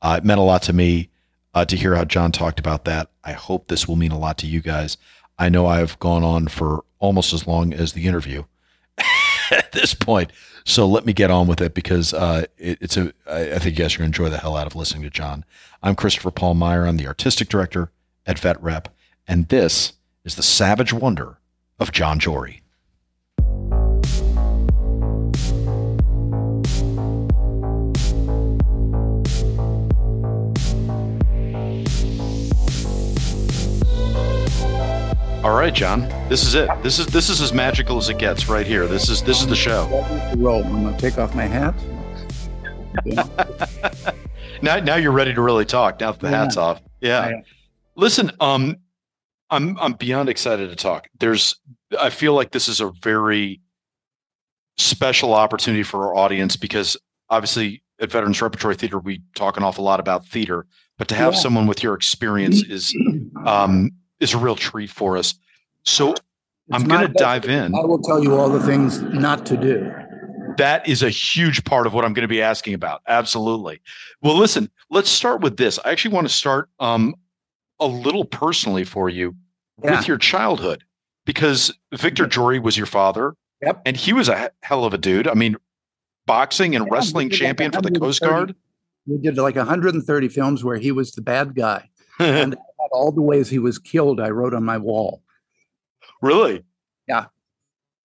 Uh, 0.00 0.16
it 0.18 0.24
meant 0.24 0.40
a 0.40 0.44
lot 0.44 0.62
to 0.62 0.72
me 0.72 1.10
uh, 1.54 1.64
to 1.64 1.76
hear 1.76 1.94
how 1.94 2.04
John 2.04 2.32
talked 2.32 2.60
about 2.60 2.84
that. 2.84 3.10
I 3.24 3.32
hope 3.32 3.68
this 3.68 3.88
will 3.88 3.96
mean 3.96 4.12
a 4.12 4.18
lot 4.18 4.38
to 4.38 4.46
you 4.46 4.60
guys. 4.60 4.96
I 5.38 5.48
know 5.48 5.66
I've 5.66 5.98
gone 5.98 6.22
on 6.22 6.48
for 6.48 6.84
almost 6.98 7.32
as 7.32 7.46
long 7.46 7.72
as 7.72 7.92
the 7.92 8.06
interview 8.06 8.44
at 9.50 9.72
this 9.72 9.94
point. 9.94 10.32
So 10.68 10.84
let 10.84 11.06
me 11.06 11.12
get 11.12 11.30
on 11.30 11.46
with 11.46 11.60
it 11.60 11.74
because 11.74 12.12
uh, 12.12 12.44
it, 12.58 12.78
it's 12.80 12.96
a. 12.96 13.12
I, 13.24 13.52
I 13.52 13.58
think 13.60 13.78
you 13.78 13.84
guys 13.84 13.94
are 13.94 13.98
going 13.98 14.10
to 14.10 14.22
enjoy 14.22 14.30
the 14.30 14.38
hell 14.38 14.56
out 14.56 14.66
of 14.66 14.74
listening 14.74 15.04
to 15.04 15.10
John. 15.10 15.44
I'm 15.80 15.94
Christopher 15.94 16.32
Paul 16.32 16.54
Meyer. 16.54 16.86
I'm 16.86 16.96
the 16.96 17.06
artistic 17.06 17.48
director 17.48 17.92
at 18.26 18.36
Vet 18.40 18.60
Rep. 18.60 18.88
And 19.28 19.46
this 19.46 19.92
is 20.24 20.34
the 20.34 20.42
savage 20.42 20.92
wonder 20.92 21.38
of 21.78 21.92
John 21.92 22.18
Jory. 22.18 22.62
All 35.46 35.54
right, 35.54 35.72
John. 35.72 36.00
This 36.28 36.42
is 36.42 36.56
it. 36.56 36.68
This 36.82 36.98
is 36.98 37.06
this 37.06 37.30
is 37.30 37.40
as 37.40 37.52
magical 37.52 37.98
as 37.98 38.08
it 38.08 38.18
gets 38.18 38.48
right 38.48 38.66
here. 38.66 38.88
This 38.88 39.08
is 39.08 39.22
this 39.22 39.40
is 39.40 39.46
the 39.46 39.54
show. 39.54 39.86
Roll. 40.36 40.64
I'm 40.64 40.82
gonna 40.82 40.98
take 40.98 41.18
off 41.18 41.36
my 41.36 41.44
hat. 41.44 41.72
now, 44.60 44.80
now 44.80 44.96
you're 44.96 45.12
ready 45.12 45.32
to 45.32 45.40
really 45.40 45.64
talk. 45.64 46.00
Now 46.00 46.10
that 46.10 46.20
the 46.20 46.30
yeah. 46.30 46.36
hat's 46.36 46.56
off. 46.56 46.82
Yeah. 47.00 47.42
Listen, 47.94 48.32
um, 48.40 48.74
I'm 49.48 49.78
I'm 49.78 49.92
beyond 49.92 50.28
excited 50.28 50.68
to 50.70 50.74
talk. 50.74 51.06
There's 51.20 51.54
I 51.96 52.10
feel 52.10 52.32
like 52.34 52.50
this 52.50 52.66
is 52.66 52.80
a 52.80 52.90
very 53.00 53.60
special 54.78 55.32
opportunity 55.32 55.84
for 55.84 56.08
our 56.08 56.16
audience 56.16 56.56
because 56.56 56.96
obviously 57.30 57.84
at 58.00 58.10
Veterans 58.10 58.42
Repertory 58.42 58.74
Theater 58.74 58.98
we 58.98 59.22
talk 59.36 59.56
an 59.56 59.62
awful 59.62 59.84
lot 59.84 60.00
about 60.00 60.26
theater, 60.26 60.66
but 60.98 61.06
to 61.06 61.14
have 61.14 61.34
Yeah. 61.34 61.38
someone 61.38 61.68
with 61.68 61.84
your 61.84 61.94
experience 61.94 62.64
is 62.64 62.92
um, 63.46 63.92
is 64.20 64.34
a 64.34 64.38
real 64.38 64.56
treat 64.56 64.90
for 64.90 65.16
us. 65.16 65.34
So 65.84 66.14
I'm 66.72 66.84
going 66.84 67.06
to 67.06 67.12
dive 67.12 67.44
in. 67.46 67.74
I 67.74 67.80
will 67.80 68.00
tell 68.00 68.22
you 68.22 68.34
all 68.34 68.48
the 68.48 68.60
things 68.62 69.02
not 69.02 69.46
to 69.46 69.56
do. 69.56 69.92
That 70.56 70.88
is 70.88 71.02
a 71.02 71.10
huge 71.10 71.64
part 71.64 71.86
of 71.86 71.92
what 71.92 72.04
I'm 72.04 72.14
going 72.14 72.22
to 72.22 72.28
be 72.28 72.40
asking 72.42 72.74
about. 72.74 73.02
Absolutely. 73.06 73.80
Well, 74.22 74.36
listen, 74.36 74.70
let's 74.90 75.10
start 75.10 75.42
with 75.42 75.56
this. 75.58 75.78
I 75.84 75.90
actually 75.90 76.14
want 76.14 76.26
to 76.28 76.32
start 76.34 76.70
um, 76.80 77.14
a 77.78 77.86
little 77.86 78.24
personally 78.24 78.84
for 78.84 79.08
you 79.10 79.34
Yeah. 79.84 79.96
with 79.98 80.08
your 80.08 80.16
childhood 80.16 80.82
because 81.26 81.72
Victor 81.94 82.26
Jory 82.26 82.58
was 82.58 82.76
your 82.76 82.86
father. 82.86 83.34
Yep. 83.62 83.82
And 83.84 83.96
he 83.96 84.12
was 84.12 84.28
a 84.28 84.50
hell 84.62 84.84
of 84.84 84.94
a 84.94 84.98
dude. 84.98 85.28
I 85.28 85.34
mean, 85.34 85.56
boxing 86.26 86.74
and 86.74 86.86
Yeah, 86.86 86.90
wrestling 86.94 87.28
like 87.28 87.38
champion 87.38 87.72
for 87.72 87.82
the 87.82 87.90
Coast 87.90 88.20
Guard. 88.22 88.54
He 89.06 89.18
did 89.18 89.36
like 89.36 89.56
130 89.56 90.28
films 90.28 90.64
where 90.64 90.76
he 90.78 90.90
was 90.90 91.12
the 91.12 91.22
bad 91.22 91.54
guy. 91.54 91.90
And 92.20 92.56
all 92.92 93.12
the 93.12 93.22
ways 93.22 93.50
he 93.50 93.58
was 93.58 93.78
killed, 93.78 94.20
I 94.20 94.30
wrote 94.30 94.54
on 94.54 94.64
my 94.64 94.78
wall. 94.78 95.22
really? 96.22 96.64
Yeah. 97.08 97.26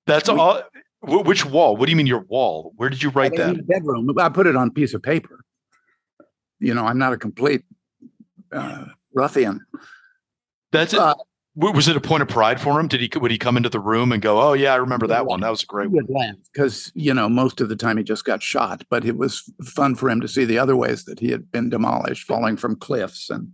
That's 0.07 0.29
We- 0.29 0.37
all. 0.37 0.61
Which 1.03 1.45
wall? 1.45 1.77
What 1.77 1.87
do 1.87 1.91
you 1.91 1.95
mean 1.95 2.05
your 2.05 2.19
wall? 2.27 2.73
Where 2.75 2.87
did 2.89 3.01
you 3.01 3.09
write 3.09 3.33
in 3.33 3.37
that? 3.55 3.67
bedroom. 3.67 4.07
I 4.19 4.29
put 4.29 4.45
it 4.45 4.55
on 4.55 4.67
a 4.67 4.71
piece 4.71 4.93
of 4.93 5.01
paper. 5.01 5.43
You 6.59 6.75
know, 6.75 6.85
I'm 6.85 6.99
not 6.99 7.11
a 7.13 7.17
complete 7.17 7.63
uh, 8.51 8.85
ruffian. 9.15 9.65
That's 10.71 10.93
it. 10.93 10.99
Uh, 10.99 11.15
Was 11.55 11.87
it 11.87 11.97
a 11.97 12.01
point 12.01 12.21
of 12.21 12.27
pride 12.29 12.61
for 12.61 12.79
him? 12.79 12.87
Did 12.87 13.01
he 13.01 13.09
would 13.19 13.31
he 13.31 13.39
come 13.39 13.57
into 13.57 13.69
the 13.69 13.79
room 13.79 14.11
and 14.11 14.21
go, 14.21 14.39
"Oh 14.39 14.53
yeah, 14.53 14.73
I 14.73 14.77
remember 14.77 15.07
that 15.07 15.25
one. 15.25 15.39
That 15.39 15.49
was 15.49 15.63
a 15.63 15.65
great 15.65 15.89
one." 15.89 16.05
because, 16.53 16.91
you 16.93 17.15
know, 17.15 17.27
most 17.27 17.59
of 17.61 17.69
the 17.69 17.75
time 17.75 17.97
he 17.97 18.03
just 18.03 18.23
got 18.23 18.43
shot, 18.43 18.83
but 18.91 19.03
it 19.03 19.17
was 19.17 19.41
fun 19.65 19.95
for 19.95 20.07
him 20.07 20.21
to 20.21 20.27
see 20.27 20.45
the 20.45 20.59
other 20.59 20.75
ways 20.75 21.05
that 21.05 21.19
he 21.19 21.31
had 21.31 21.51
been 21.51 21.71
demolished, 21.71 22.27
falling 22.27 22.57
from 22.57 22.75
cliffs 22.75 23.31
and 23.31 23.51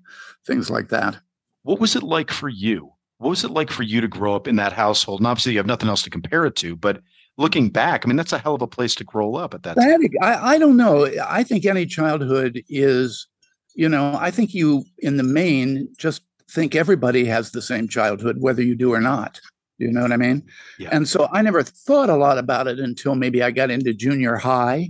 things 0.48 0.70
like 0.70 0.90
that. 0.90 1.18
What 1.64 1.80
was 1.80 1.96
it 1.96 2.04
like 2.04 2.32
for 2.32 2.50
you? 2.50 2.94
What 3.18 3.30
was 3.30 3.44
it 3.44 3.52
like 3.52 3.70
for 3.70 3.84
you 3.84 4.00
to 4.02 4.08
grow 4.08 4.36
up 4.36 4.48
in 4.48 4.56
that 4.56 4.74
household? 4.74 5.20
And 5.20 5.28
obviously, 5.28 5.52
you 5.52 5.60
have 5.60 5.68
nothing 5.68 5.90
else 5.90 6.04
to 6.04 6.10
compare 6.10 6.46
it 6.46 6.56
to. 6.58 6.76
But 6.76 7.02
looking 7.38 7.70
back, 7.70 8.06
I 8.06 8.08
mean, 8.08 8.16
that's 8.16 8.34
a 8.34 8.38
hell 8.38 8.56
of 8.56 8.62
a 8.62 8.68
place 8.68 8.96
to 8.96 9.04
grow 9.04 9.36
up 9.36 9.54
at 9.54 9.64
that 9.64 9.76
time. 9.76 10.02
I, 10.22 10.56
I 10.56 10.58
don't 10.58 10.78
know. 10.78 11.10
I 11.28 11.44
think 11.44 11.66
any 11.66 11.86
childhood 11.86 12.64
is, 12.70 13.28
you 13.76 13.90
know, 13.90 14.16
I 14.20 14.32
think 14.32 14.54
you, 14.54 14.86
in 15.00 15.18
the 15.18 15.24
main, 15.24 15.90
just 15.98 16.22
think 16.50 16.76
everybody 16.76 17.26
has 17.26 17.52
the 17.52 17.62
same 17.62 17.88
childhood, 17.88 18.38
whether 18.40 18.62
you 18.62 18.76
do 18.76 18.94
or 18.94 19.02
not. 19.02 19.42
You 19.78 19.92
know 19.92 20.02
what 20.02 20.12
I 20.12 20.18
mean? 20.18 20.44
Yeah. 20.80 20.90
And 20.92 21.08
so 21.08 21.28
I 21.32 21.42
never 21.42 21.62
thought 21.62 22.10
a 22.10 22.16
lot 22.16 22.38
about 22.38 22.68
it 22.68 22.80
until 22.80 23.16
maybe 23.16 23.44
I 23.44 23.52
got 23.52 23.70
into 23.70 23.94
junior 23.94 24.38
high. 24.38 24.90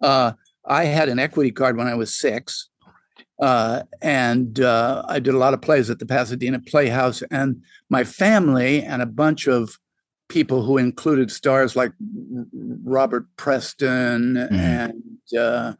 Uh, 0.00 0.32
I 0.64 0.84
had 0.84 1.08
an 1.08 1.18
equity 1.18 1.50
card 1.50 1.76
when 1.76 1.86
I 1.86 1.94
was 1.94 2.14
six. 2.14 2.69
Uh, 3.40 3.82
and 4.02 4.60
uh, 4.60 5.02
I 5.08 5.18
did 5.18 5.34
a 5.34 5.38
lot 5.38 5.54
of 5.54 5.62
plays 5.62 5.88
at 5.88 5.98
the 5.98 6.06
Pasadena 6.06 6.60
Playhouse. 6.60 7.22
And 7.30 7.62
my 7.88 8.04
family 8.04 8.82
and 8.82 9.00
a 9.00 9.06
bunch 9.06 9.46
of 9.48 9.78
people 10.28 10.62
who 10.62 10.78
included 10.78 11.30
stars 11.30 11.74
like 11.74 11.92
Robert 12.84 13.26
Preston 13.36 14.36
and 14.36 15.02
uh, 15.36 15.72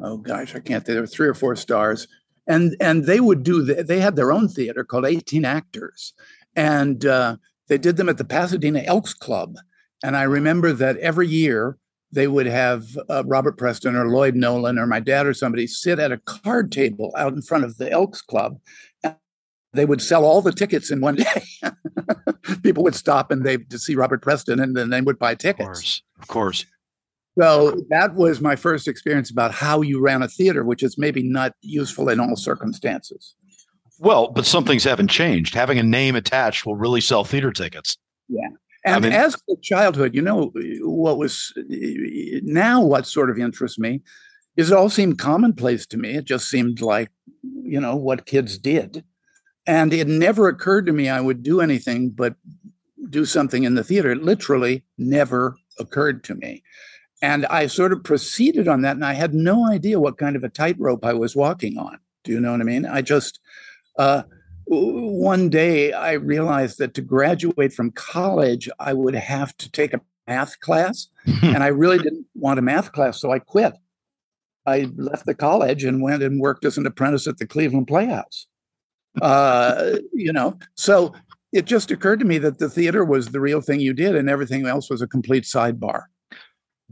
oh 0.00 0.16
gosh, 0.18 0.54
I 0.54 0.60
can't. 0.60 0.84
There 0.84 1.00
were 1.00 1.06
three 1.06 1.28
or 1.28 1.34
four 1.34 1.56
stars, 1.56 2.08
and 2.46 2.76
and 2.80 3.04
they 3.04 3.20
would 3.20 3.42
do. 3.42 3.62
The, 3.62 3.84
they 3.84 4.00
had 4.00 4.16
their 4.16 4.32
own 4.32 4.48
theater 4.48 4.84
called 4.84 5.06
Eighteen 5.06 5.44
Actors, 5.44 6.14
and 6.56 7.04
uh, 7.04 7.36
they 7.68 7.78
did 7.78 7.96
them 7.96 8.08
at 8.08 8.18
the 8.18 8.24
Pasadena 8.24 8.80
Elks 8.80 9.14
Club. 9.14 9.56
And 10.02 10.16
I 10.16 10.22
remember 10.22 10.72
that 10.72 10.96
every 10.98 11.28
year 11.28 11.78
they 12.12 12.26
would 12.26 12.46
have 12.46 12.86
uh, 13.10 13.22
Robert 13.26 13.58
Preston 13.58 13.94
or 13.96 14.08
Lloyd 14.08 14.34
Nolan 14.34 14.78
or 14.78 14.86
my 14.86 15.00
dad 15.00 15.26
or 15.26 15.34
somebody 15.34 15.66
sit 15.66 15.98
at 15.98 16.12
a 16.12 16.18
card 16.18 16.72
table 16.72 17.12
out 17.16 17.34
in 17.34 17.42
front 17.42 17.64
of 17.64 17.76
the 17.76 17.90
Elks 17.90 18.22
Club. 18.22 18.58
And 19.04 19.16
they 19.74 19.84
would 19.84 20.00
sell 20.00 20.24
all 20.24 20.40
the 20.40 20.52
tickets 20.52 20.90
in 20.90 21.00
one 21.00 21.16
day. 21.16 21.42
People 22.62 22.82
would 22.84 22.94
stop 22.94 23.30
and 23.30 23.44
they 23.44 23.58
to 23.58 23.78
see 23.78 23.94
Robert 23.94 24.22
Preston, 24.22 24.58
and 24.58 24.74
then 24.76 24.90
they 24.90 25.00
would 25.02 25.18
buy 25.18 25.32
Of 25.32 25.38
tickets. 25.38 25.66
course, 25.66 26.02
of 26.20 26.28
course. 26.28 26.66
So 27.38 27.80
that 27.90 28.14
was 28.14 28.40
my 28.40 28.56
first 28.56 28.88
experience 28.88 29.30
about 29.30 29.52
how 29.52 29.82
you 29.82 30.00
ran 30.00 30.22
a 30.22 30.28
theater, 30.28 30.64
which 30.64 30.82
is 30.82 30.98
maybe 30.98 31.22
not 31.22 31.52
useful 31.60 32.08
in 32.08 32.18
all 32.18 32.34
circumstances. 32.34 33.36
Well, 34.00 34.28
but 34.28 34.46
some 34.46 34.64
things 34.64 34.82
haven't 34.84 35.08
changed. 35.08 35.54
Having 35.54 35.78
a 35.78 35.82
name 35.82 36.16
attached 36.16 36.66
will 36.66 36.74
really 36.76 37.00
sell 37.00 37.24
theater 37.24 37.52
tickets. 37.52 37.96
And 38.94 39.04
mean- 39.04 39.12
as 39.12 39.34
for 39.34 39.56
childhood, 39.62 40.14
you 40.14 40.22
know, 40.22 40.52
what 40.80 41.18
was 41.18 41.52
now 42.42 42.82
what 42.82 43.06
sort 43.06 43.30
of 43.30 43.38
interests 43.38 43.78
me 43.78 44.02
is 44.56 44.70
it 44.70 44.76
all 44.76 44.90
seemed 44.90 45.18
commonplace 45.18 45.86
to 45.86 45.96
me. 45.96 46.14
It 46.14 46.24
just 46.24 46.48
seemed 46.48 46.80
like, 46.80 47.10
you 47.62 47.80
know, 47.80 47.96
what 47.96 48.26
kids 48.26 48.58
did. 48.58 49.04
And 49.66 49.92
it 49.92 50.08
never 50.08 50.48
occurred 50.48 50.86
to 50.86 50.92
me 50.92 51.08
I 51.08 51.20
would 51.20 51.42
do 51.42 51.60
anything 51.60 52.10
but 52.10 52.34
do 53.10 53.24
something 53.24 53.64
in 53.64 53.74
the 53.74 53.84
theater. 53.84 54.10
It 54.10 54.22
literally 54.22 54.84
never 54.96 55.56
occurred 55.78 56.24
to 56.24 56.34
me. 56.34 56.62
And 57.22 57.46
I 57.46 57.66
sort 57.66 57.92
of 57.92 58.04
proceeded 58.04 58.68
on 58.68 58.82
that, 58.82 58.96
and 58.96 59.04
I 59.04 59.12
had 59.12 59.34
no 59.34 59.68
idea 59.68 60.00
what 60.00 60.18
kind 60.18 60.36
of 60.36 60.44
a 60.44 60.48
tightrope 60.48 61.04
I 61.04 61.14
was 61.14 61.34
walking 61.34 61.76
on. 61.76 61.98
Do 62.24 62.32
you 62.32 62.40
know 62.40 62.52
what 62.52 62.60
I 62.60 62.64
mean? 62.64 62.86
I 62.86 63.02
just, 63.02 63.40
uh, 63.98 64.22
one 64.68 65.48
day 65.48 65.92
I 65.92 66.12
realized 66.12 66.78
that 66.78 66.94
to 66.94 67.02
graduate 67.02 67.72
from 67.72 67.90
college, 67.92 68.68
I 68.78 68.92
would 68.92 69.14
have 69.14 69.56
to 69.58 69.70
take 69.70 69.94
a 69.94 70.00
math 70.26 70.60
class. 70.60 71.08
and 71.42 71.62
I 71.62 71.68
really 71.68 71.98
didn't 71.98 72.26
want 72.34 72.58
a 72.58 72.62
math 72.62 72.92
class, 72.92 73.20
so 73.20 73.32
I 73.32 73.38
quit. 73.38 73.74
I 74.66 74.90
left 74.96 75.24
the 75.24 75.34
college 75.34 75.84
and 75.84 76.02
went 76.02 76.22
and 76.22 76.40
worked 76.40 76.64
as 76.64 76.76
an 76.76 76.86
apprentice 76.86 77.26
at 77.26 77.38
the 77.38 77.46
Cleveland 77.46 77.86
Playhouse. 77.86 78.46
Uh, 79.22 79.96
you 80.12 80.32
know, 80.32 80.58
so 80.74 81.14
it 81.52 81.64
just 81.64 81.90
occurred 81.90 82.20
to 82.20 82.26
me 82.26 82.38
that 82.38 82.58
the 82.58 82.68
theater 82.68 83.04
was 83.04 83.30
the 83.30 83.40
real 83.40 83.62
thing 83.62 83.80
you 83.80 83.94
did, 83.94 84.14
and 84.14 84.28
everything 84.28 84.66
else 84.66 84.90
was 84.90 85.00
a 85.00 85.06
complete 85.06 85.44
sidebar. 85.44 86.02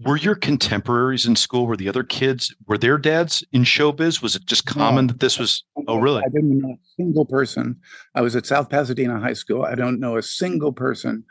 Were 0.05 0.17
your 0.17 0.35
contemporaries 0.35 1.25
in 1.25 1.37
school? 1.37 1.67
Were 1.67 1.77
the 1.77 1.89
other 1.89 2.03
kids? 2.05 2.55
Were 2.67 2.77
their 2.77 2.99
dads 2.99 3.43
in 3.53 3.65
showbiz? 3.65 4.21
Was 4.21 4.37
it 4.37 4.45
just 4.45 4.67
common 4.67 5.07
that 5.07 5.21
this 5.21 5.39
was? 5.39 5.65
Oh, 5.89 5.97
really? 5.97 6.23
I 6.23 6.29
didn't 6.29 6.59
know 6.61 6.73
a 6.73 6.79
single 6.97 7.25
person. 7.25 7.81
I 8.15 8.21
was 8.21 8.37
at 8.37 8.45
South 8.45 8.69
Pasadena 8.69 9.19
High 9.19 9.33
School. 9.33 9.65
I 9.65 9.75
don't 9.75 9.99
know 9.99 10.19
a 10.19 10.23
single 10.23 10.73
person, 10.73 11.25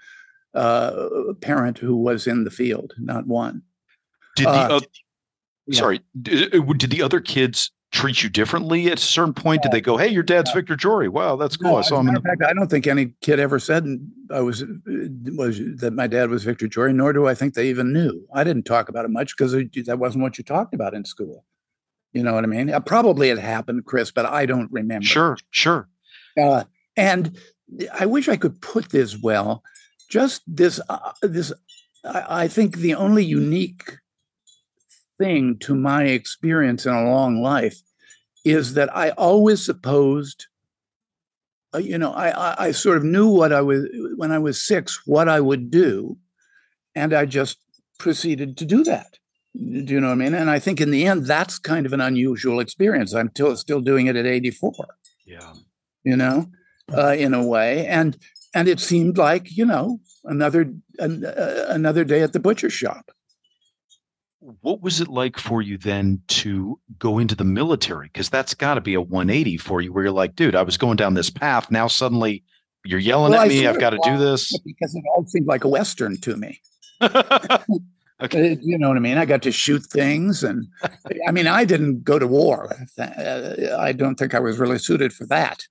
uh, 0.56 1.10
parent 1.42 1.78
who 1.78 1.96
was 1.96 2.26
in 2.26 2.44
the 2.44 2.50
field, 2.50 2.94
not 2.98 3.28
one. 3.28 3.62
Did 4.36 4.48
the 4.48 4.50
Uh, 4.50 4.80
yeah. 5.68 5.80
sorry? 5.80 6.02
Did, 6.20 6.52
did 6.80 6.90
the 6.90 7.04
other 7.04 7.20
kids 7.20 7.72
treat 7.96 8.22
you 8.22 8.30
differently 8.30 8.88
at 8.92 9.00
a 9.00 9.02
certain 9.02 9.34
point? 9.34 9.64
Did 9.64 9.72
they 9.72 9.82
go, 9.82 9.98
"Hey, 9.98 10.10
your 10.10 10.24
dad's 10.24 10.52
Victor 10.52 10.76
Jory. 10.76 11.08
Wow, 11.08 11.38
that's 11.38 11.58
cool. 11.58 11.72
No, 11.72 11.78
I 11.78 11.82
saw 11.82 12.00
him." 12.00 12.10
In 12.10 12.14
the- 12.14 12.22
fact, 12.22 12.44
I 12.44 12.54
don't 12.54 12.70
think 12.70 12.86
any 12.86 13.14
kid 13.22 13.40
ever 13.40 13.58
said 13.58 13.86
I 14.30 14.42
was 14.42 14.64
was 15.36 15.60
that 15.78 15.94
my 15.94 16.08
dad 16.08 16.30
was 16.30 16.44
Victor 16.44 16.68
Jory, 16.68 16.94
nor 16.94 17.14
do 17.14 17.28
I 17.28 17.34
think 17.34 17.54
they 17.54 17.70
even 17.70 17.94
knew. 17.94 18.28
I 18.34 18.44
didn't 18.44 18.64
talk 18.64 18.90
about 18.90 19.06
it 19.06 19.12
much 19.12 19.36
because 19.36 19.54
that 19.54 20.00
wasn't 20.00 20.24
what 20.24 20.38
you 20.38 20.44
talked 20.44 20.74
about 20.74 20.94
in 20.94 21.06
school. 21.06 21.46
You 22.14 22.24
know 22.24 22.34
what 22.34 22.44
I 22.44 22.48
mean? 22.48 22.70
Uh, 22.70 22.80
probably 22.80 23.30
it 23.30 23.40
happened, 23.40 23.86
Chris, 23.86 24.12
but 24.12 24.26
I 24.26 24.46
don't 24.46 24.72
remember. 24.72 25.06
Sure, 25.06 25.38
sure. 25.52 25.90
Uh, 26.40 26.64
and 26.96 27.38
I 27.94 28.06
wish 28.06 28.30
I 28.30 28.38
could 28.38 28.62
put 28.62 28.90
this 28.90 29.18
well. 29.22 29.64
Just 30.10 30.44
this, 30.48 30.80
uh, 30.88 31.12
this. 31.22 31.52
I, 32.06 32.44
I 32.44 32.48
think 32.48 32.78
the 32.78 32.96
only 32.96 33.26
unique 33.26 33.98
thing 35.18 35.58
to 35.60 35.76
my 35.76 36.04
experience 36.06 36.86
in 36.86 36.94
a 36.94 37.10
long 37.10 37.42
life 37.42 37.82
is 38.44 38.74
that 38.76 38.96
I 38.96 39.10
always 39.12 39.64
supposed, 39.66 40.46
uh, 41.74 41.80
you 41.80 41.98
know, 41.98 42.12
I, 42.14 42.30
I 42.30 42.56
I 42.68 42.72
sort 42.72 42.98
of 42.98 43.04
knew 43.04 43.28
what 43.28 43.52
I 43.52 43.62
was 43.62 43.86
when 44.18 44.32
I 44.32 44.40
was 44.40 44.62
six 44.62 45.02
what 45.06 45.28
I 45.30 45.40
would 45.42 45.72
do, 45.72 46.18
and 46.94 47.14
I 47.14 47.26
just 47.26 47.58
proceeded 47.98 48.58
to 48.58 48.66
do 48.66 48.84
that. 48.84 49.18
Do 49.56 49.94
you 49.94 50.02
know 50.02 50.08
what 50.08 50.14
I 50.14 50.24
mean? 50.24 50.34
And 50.34 50.50
I 50.50 50.60
think 50.60 50.82
in 50.82 50.92
the 50.92 51.06
end, 51.06 51.26
that's 51.26 51.58
kind 51.60 51.86
of 51.86 51.94
an 51.94 52.02
unusual 52.02 52.60
experience. 52.60 53.14
I'm 53.14 53.30
still 53.30 53.56
still 53.56 53.80
doing 53.82 54.08
it 54.08 54.16
at 54.18 54.26
84 54.26 54.74
Yeah. 55.26 55.54
you 56.04 56.18
know, 56.18 56.48
uh, 56.96 57.16
in 57.18 57.34
a 57.34 57.44
way. 57.46 57.88
And 57.88 58.18
and 58.54 58.68
it 58.68 58.80
seemed 58.80 59.18
like 59.18 59.56
you 59.58 59.66
know 59.66 60.00
another 60.26 60.74
an, 61.00 61.26
uh, 61.26 61.66
another 61.70 62.04
day 62.04 62.22
at 62.22 62.34
the 62.34 62.40
butcher 62.40 62.70
shop. 62.70 63.12
What 64.62 64.82
was 64.82 65.02
it 65.02 65.08
like 65.08 65.40
for 65.40 65.62
you 65.62 65.78
then 65.78 66.22
to 66.28 66.80
go 67.00 67.18
into 67.18 67.36
the 67.36 67.44
military? 67.44 68.08
Because 68.08 68.30
that's 68.30 68.54
got 68.54 68.76
to 68.76 68.82
be 68.82 68.94
a 68.94 69.02
180 69.02 69.58
for 69.58 69.82
you, 69.82 69.92
where 69.92 70.04
you're 70.04 70.14
like, 70.14 70.36
dude, 70.36 70.56
I 70.56 70.62
was 70.62 70.78
going 70.78 70.98
down 70.98 71.16
this 71.16 71.30
path. 71.32 71.72
Now 71.72 71.88
suddenly 71.88 72.44
you're 72.86 73.00
yelling 73.00 73.32
Well, 73.32 73.42
at 73.42 73.48
me. 73.48 73.66
I've 73.66 73.80
got 73.80 73.92
to 73.92 74.00
do 74.04 74.18
this. 74.18 74.56
because 74.60 74.94
it 74.94 75.04
all 75.16 75.26
seemed 75.26 75.48
like 75.48 75.64
a 75.64 75.68
western 75.68 76.20
to 76.22 76.38
me. 76.38 76.60
okay. 77.02 78.54
Uh, 78.54 78.56
You 78.62 78.78
know 78.78 78.88
what 78.90 78.98
I 78.98 79.02
mean? 79.02 79.18
I 79.18 79.26
got 79.26 79.42
to 79.44 79.52
shoot 79.52 79.84
things, 79.86 80.44
and 80.44 80.68
I 81.28 81.32
mean, 81.32 81.48
I 81.48 81.66
didn't 81.66 82.04
go 82.04 82.20
to 82.20 82.28
war. 82.28 82.72
Uh, 83.00 83.78
I 83.80 83.92
don't 83.94 84.16
think 84.16 84.34
I 84.36 84.40
was 84.40 84.60
really 84.60 84.78
suited 84.80 85.12
for 85.12 85.26
that. 85.28 85.64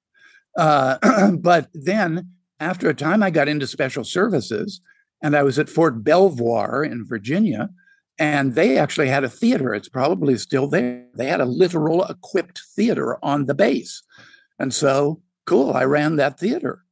Uh, 0.58 1.30
but 1.38 1.68
then, 1.72 2.28
after 2.60 2.88
a 2.88 2.94
time, 2.94 3.22
I 3.22 3.30
got 3.30 3.48
into 3.48 3.66
special 3.66 4.04
services, 4.04 4.80
and 5.22 5.36
I 5.36 5.42
was 5.44 5.58
at 5.58 5.68
Fort 5.68 6.02
Belvoir 6.04 6.84
in 6.84 7.04
Virginia, 7.06 7.70
and 8.18 8.54
they 8.54 8.78
actually 8.78 9.08
had 9.08 9.24
a 9.24 9.28
theater. 9.28 9.74
It's 9.74 9.88
probably 9.88 10.36
still 10.38 10.68
there. 10.68 11.06
They 11.14 11.26
had 11.26 11.40
a 11.40 11.46
literal 11.46 12.04
equipped 12.04 12.60
theater 12.74 13.18
on 13.24 13.46
the 13.46 13.54
base, 13.54 14.02
and 14.58 14.72
so 14.72 15.20
cool. 15.46 15.74
I 15.74 15.84
ran 15.84 16.16
that 16.16 16.38
theater, 16.38 16.84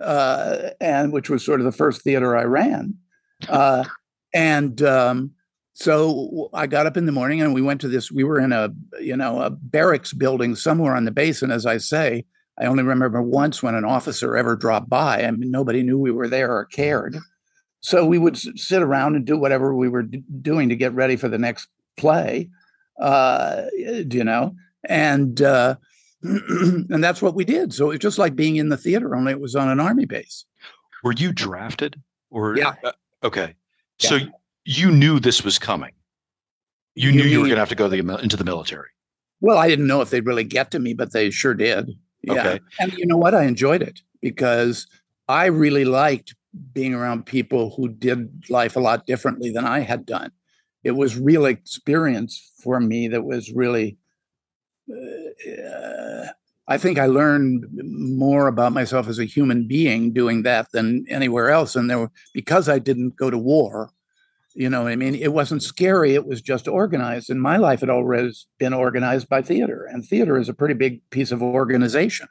uh, 0.00 0.70
and 0.80 1.12
which 1.12 1.30
was 1.30 1.44
sort 1.44 1.60
of 1.60 1.64
the 1.64 1.72
first 1.72 2.02
theater 2.02 2.36
I 2.36 2.44
ran, 2.44 2.94
uh, 3.48 3.84
and 4.32 4.80
um, 4.82 5.32
so 5.74 6.50
I 6.52 6.66
got 6.66 6.86
up 6.86 6.96
in 6.96 7.06
the 7.06 7.12
morning 7.12 7.42
and 7.42 7.52
we 7.52 7.62
went 7.62 7.80
to 7.82 7.88
this. 7.88 8.10
We 8.10 8.24
were 8.24 8.40
in 8.40 8.52
a 8.52 8.70
you 9.00 9.16
know 9.16 9.42
a 9.42 9.50
barracks 9.50 10.12
building 10.12 10.54
somewhere 10.54 10.94
on 10.94 11.04
the 11.04 11.10
base, 11.10 11.42
and 11.42 11.52
as 11.52 11.66
I 11.66 11.78
say, 11.78 12.24
I 12.58 12.66
only 12.66 12.84
remember 12.84 13.20
once 13.20 13.62
when 13.62 13.74
an 13.74 13.84
officer 13.84 14.36
ever 14.36 14.56
dropped 14.56 14.88
by. 14.88 15.24
I 15.24 15.30
mean, 15.30 15.50
nobody 15.50 15.82
knew 15.82 15.98
we 15.98 16.12
were 16.12 16.28
there 16.28 16.52
or 16.52 16.64
cared. 16.64 17.18
So 17.84 18.06
we 18.06 18.16
would 18.16 18.38
sit 18.38 18.80
around 18.80 19.14
and 19.14 19.26
do 19.26 19.36
whatever 19.36 19.74
we 19.74 19.90
were 19.90 20.04
doing 20.04 20.70
to 20.70 20.74
get 20.74 20.94
ready 20.94 21.16
for 21.16 21.28
the 21.28 21.36
next 21.36 21.68
play, 21.98 22.48
uh, 22.98 23.64
you 23.76 24.24
know, 24.24 24.56
and 24.88 25.42
uh, 25.42 25.76
and 26.22 27.04
that's 27.04 27.20
what 27.20 27.34
we 27.34 27.44
did. 27.44 27.74
So 27.74 27.90
it 27.90 27.96
was 27.96 27.98
just 27.98 28.18
like 28.18 28.34
being 28.34 28.56
in 28.56 28.70
the 28.70 28.78
theater, 28.78 29.14
only 29.14 29.32
it 29.32 29.40
was 29.40 29.54
on 29.54 29.68
an 29.68 29.80
army 29.80 30.06
base. 30.06 30.46
Were 31.02 31.12
you 31.12 31.30
drafted, 31.30 32.00
or 32.30 32.56
yeah? 32.56 32.72
Uh, 32.82 32.92
okay, 33.22 33.54
yeah. 33.98 34.08
so 34.08 34.18
you 34.64 34.90
knew 34.90 35.20
this 35.20 35.44
was 35.44 35.58
coming. 35.58 35.92
You, 36.94 37.10
you 37.10 37.16
knew 37.16 37.24
mean, 37.24 37.32
you 37.32 37.40
were 37.40 37.46
going 37.48 37.56
to 37.56 37.60
have 37.60 37.68
to 37.68 37.74
go 37.74 37.88
the, 37.88 37.98
into 38.22 38.38
the 38.38 38.44
military. 38.44 38.88
Well, 39.42 39.58
I 39.58 39.68
didn't 39.68 39.88
know 39.88 40.00
if 40.00 40.08
they'd 40.08 40.24
really 40.24 40.44
get 40.44 40.70
to 40.70 40.78
me, 40.78 40.94
but 40.94 41.12
they 41.12 41.28
sure 41.28 41.52
did. 41.52 41.90
Yeah. 42.22 42.32
Okay. 42.32 42.60
And 42.80 42.94
you 42.94 43.04
know 43.04 43.18
what? 43.18 43.34
I 43.34 43.44
enjoyed 43.44 43.82
it 43.82 44.00
because 44.22 44.86
I 45.28 45.46
really 45.46 45.84
liked 45.84 46.34
being 46.72 46.94
around 46.94 47.26
people 47.26 47.74
who 47.76 47.88
did 47.88 48.44
life 48.48 48.76
a 48.76 48.80
lot 48.80 49.06
differently 49.06 49.50
than 49.50 49.64
I 49.64 49.80
had 49.80 50.06
done. 50.06 50.30
It 50.82 50.92
was 50.92 51.18
real 51.18 51.46
experience 51.46 52.52
for 52.62 52.80
me 52.80 53.08
that 53.08 53.24
was 53.24 53.52
really. 53.52 53.96
Uh, 54.90 56.26
I 56.66 56.78
think 56.78 56.98
I 56.98 57.06
learned 57.06 57.66
more 57.72 58.46
about 58.46 58.72
myself 58.72 59.06
as 59.08 59.18
a 59.18 59.26
human 59.26 59.66
being 59.66 60.12
doing 60.12 60.42
that 60.44 60.72
than 60.72 61.04
anywhere 61.10 61.50
else. 61.50 61.76
And 61.76 61.90
there 61.90 61.98
were, 61.98 62.10
because 62.32 62.70
I 62.70 62.78
didn't 62.78 63.16
go 63.16 63.28
to 63.28 63.36
war, 63.36 63.90
you 64.54 64.70
know, 64.70 64.86
I 64.86 64.96
mean, 64.96 65.14
it 65.14 65.32
wasn't 65.32 65.62
scary. 65.62 66.14
It 66.14 66.26
was 66.26 66.40
just 66.40 66.68
organized. 66.68 67.28
And 67.28 67.42
my 67.42 67.56
life 67.56 67.80
had 67.80 67.90
always 67.90 68.46
been 68.58 68.72
organized 68.72 69.28
by 69.28 69.42
theater, 69.42 69.86
and 69.90 70.04
theater 70.04 70.38
is 70.38 70.48
a 70.48 70.54
pretty 70.54 70.74
big 70.74 71.00
piece 71.10 71.32
of 71.32 71.42
organization. 71.42 72.28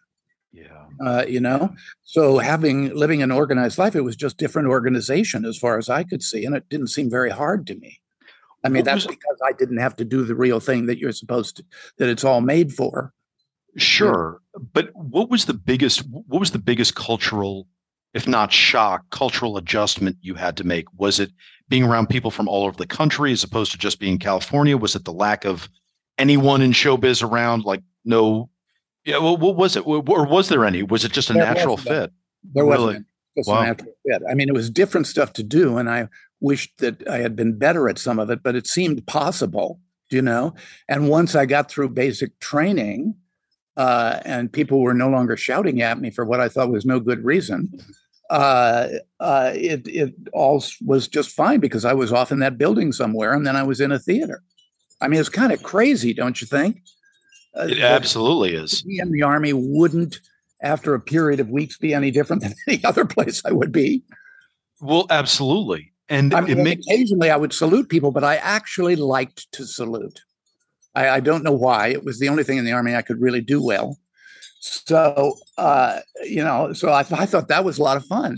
Uh, 1.00 1.26
you 1.28 1.40
know, 1.40 1.74
so 2.04 2.38
having 2.38 2.94
living 2.94 3.22
an 3.22 3.32
organized 3.32 3.78
life, 3.78 3.96
it 3.96 4.02
was 4.02 4.16
just 4.16 4.38
different 4.38 4.68
organization 4.68 5.46
as 5.46 5.58
far 5.58 5.78
as 5.78 5.90
I 5.90 6.04
could 6.04 6.24
see, 6.24 6.46
and 6.46 6.56
it 6.56 6.70
didn't 6.70 6.88
seem 6.88 7.10
very 7.10 7.30
hard 7.30 7.66
to 7.68 7.76
me. 7.76 8.00
I 8.64 8.70
mean, 8.70 8.84
that's 8.84 9.06
because 9.06 9.38
I 9.46 9.52
didn't 9.52 9.78
have 9.78 9.96
to 9.98 10.06
do 10.06 10.24
the 10.24 10.36
real 10.36 10.60
thing 10.60 10.86
that 10.86 10.98
you're 10.98 11.12
supposed 11.12 11.58
to, 11.58 11.66
that 11.98 12.10
it's 12.10 12.24
all 12.24 12.42
made 12.42 12.74
for. 12.74 13.14
Sure, 13.76 14.40
but 14.74 14.90
what 14.94 15.30
was 15.30 15.46
the 15.46 15.54
biggest? 15.54 16.02
What 16.10 16.40
was 16.40 16.52
the 16.52 16.60
biggest 16.60 16.96
cultural, 16.96 17.68
if 18.14 18.28
not 18.28 18.54
shock, 18.54 19.10
cultural 19.10 19.58
adjustment 19.58 20.18
you 20.22 20.36
had 20.36 20.56
to 20.58 20.64
make? 20.64 20.86
Was 20.98 21.20
it 21.20 21.32
being 21.70 21.84
around 21.84 22.08
people 22.08 22.32
from 22.32 22.48
all 22.48 22.66
over 22.66 22.78
the 22.78 22.88
country 22.88 23.32
as 23.32 23.44
opposed 23.44 23.72
to 23.72 23.78
just 23.78 24.00
being 24.00 24.20
California? 24.20 24.78
Was 24.78 24.96
it 24.96 25.06
the 25.06 25.14
lack 25.14 25.44
of 25.44 25.68
anyone 26.18 26.62
in 26.62 26.72
showbiz 26.72 27.24
around? 27.24 27.64
Like 27.66 27.82
no, 28.06 28.50
yeah. 29.06 29.18
Well, 29.18 29.38
what 29.38 29.56
was 29.56 29.76
it, 29.76 29.86
or 29.86 30.02
was 30.02 30.50
there 30.50 30.66
any? 30.66 30.84
Was 30.84 31.06
it 31.06 31.12
just 31.12 31.30
a 31.30 31.34
there 31.34 31.46
natural 31.46 31.78
fit? 31.78 32.12
There 32.54 32.66
really? 32.66 32.86
wasn't. 32.86 33.06
Just 33.38 33.50
wow. 33.50 33.62
a 33.62 33.66
natural 33.68 33.94
fit. 34.06 34.22
I 34.30 34.34
mean, 34.34 34.50
it 34.50 34.54
was 34.54 34.70
different 34.70 35.08
stuff 35.08 35.34
to 35.34 35.44
do, 35.44 35.78
and 35.78 35.90
I 35.90 36.08
wished 36.40 36.78
that 36.80 37.08
I 37.08 37.20
had 37.20 37.36
been 37.36 37.58
better 37.58 37.90
at 37.90 37.98
some 37.98 38.20
of 38.20 38.30
it, 38.30 38.44
but 38.44 38.56
it 38.56 38.68
seemed 38.68 39.06
possible, 39.08 39.80
you 40.10 40.22
know. 40.22 40.54
And 40.90 41.10
once 41.10 41.36
I 41.36 41.46
got 41.46 41.70
through 41.70 41.90
basic 41.90 42.38
training, 42.40 43.16
uh, 43.78 44.20
and 44.26 44.52
people 44.52 44.82
were 44.82 44.94
no 44.94 45.10
longer 45.10 45.38
shouting 45.38 45.82
at 45.82 46.00
me 46.00 46.12
for 46.12 46.26
what 46.26 46.40
I 46.40 46.50
thought 46.50 46.70
was 46.70 46.86
no 46.86 47.00
good 47.00 47.24
reason 47.24 47.72
uh, 48.30 48.88
uh, 49.20 49.52
it 49.54 49.88
it 49.88 50.16
all 50.34 50.64
was 50.84 51.08
just 51.08 51.30
fine 51.30 51.60
because 51.60 51.86
I 51.86 51.94
was 51.94 52.12
off 52.12 52.32
in 52.32 52.40
that 52.40 52.58
building 52.58 52.92
somewhere, 52.92 53.34
and 53.34 53.46
then 53.46 53.56
I 53.56 53.64
was 53.64 53.80
in 53.80 53.92
a 53.92 54.00
theater. 54.00 54.42
I 55.02 55.08
mean, 55.08 55.20
it's 55.20 55.30
kind 55.30 55.52
of 55.52 55.62
crazy, 55.62 56.14
don't 56.14 56.40
you 56.40 56.48
think? 56.48 56.82
Uh, 57.58 57.68
it 57.68 57.80
absolutely 57.80 58.56
is. 58.56 58.86
Me 58.86 59.00
in 59.00 59.12
the 59.12 59.24
army 59.24 59.54
wouldn't, 59.54 60.20
after 60.62 60.94
a 60.94 61.00
period 61.00 61.40
of 61.40 61.50
weeks, 61.50 61.78
be 61.78 61.94
any 61.94 62.12
different 62.12 62.42
than 62.42 62.54
any 62.68 62.84
other 62.84 63.06
place 63.06 63.42
I 63.46 63.52
would 63.52 63.72
be. 63.72 64.04
Well, 64.82 65.06
absolutely, 65.10 65.94
and 66.10 66.34
I 66.34 66.42
mean, 66.42 66.64
makes... 66.64 66.86
occasionally 66.88 67.30
I 67.30 67.38
would 67.38 67.54
salute 67.54 67.90
people, 67.90 68.12
but 68.12 68.24
I 68.24 68.36
actually 68.38 68.96
liked 68.96 69.52
to 69.54 69.66
salute. 69.66 70.22
I, 70.96 71.10
I 71.10 71.20
don't 71.20 71.44
know 71.44 71.54
why. 71.54 71.88
It 71.88 72.04
was 72.04 72.20
the 72.20 72.30
only 72.30 72.44
thing 72.44 72.58
in 72.58 72.66
the 72.66 72.72
army 72.72 72.96
I 72.96 73.02
could 73.02 73.22
really 73.22 73.42
do 73.42 73.64
well. 73.64 73.98
So, 74.60 75.36
uh, 75.58 76.00
you 76.24 76.44
know, 76.44 76.72
so 76.74 76.90
I, 76.90 77.00
I 77.00 77.26
thought 77.26 77.50
that 77.50 77.66
was 77.66 77.78
a 77.78 77.84
lot 77.84 77.98
of 77.98 78.06
fun. 78.06 78.38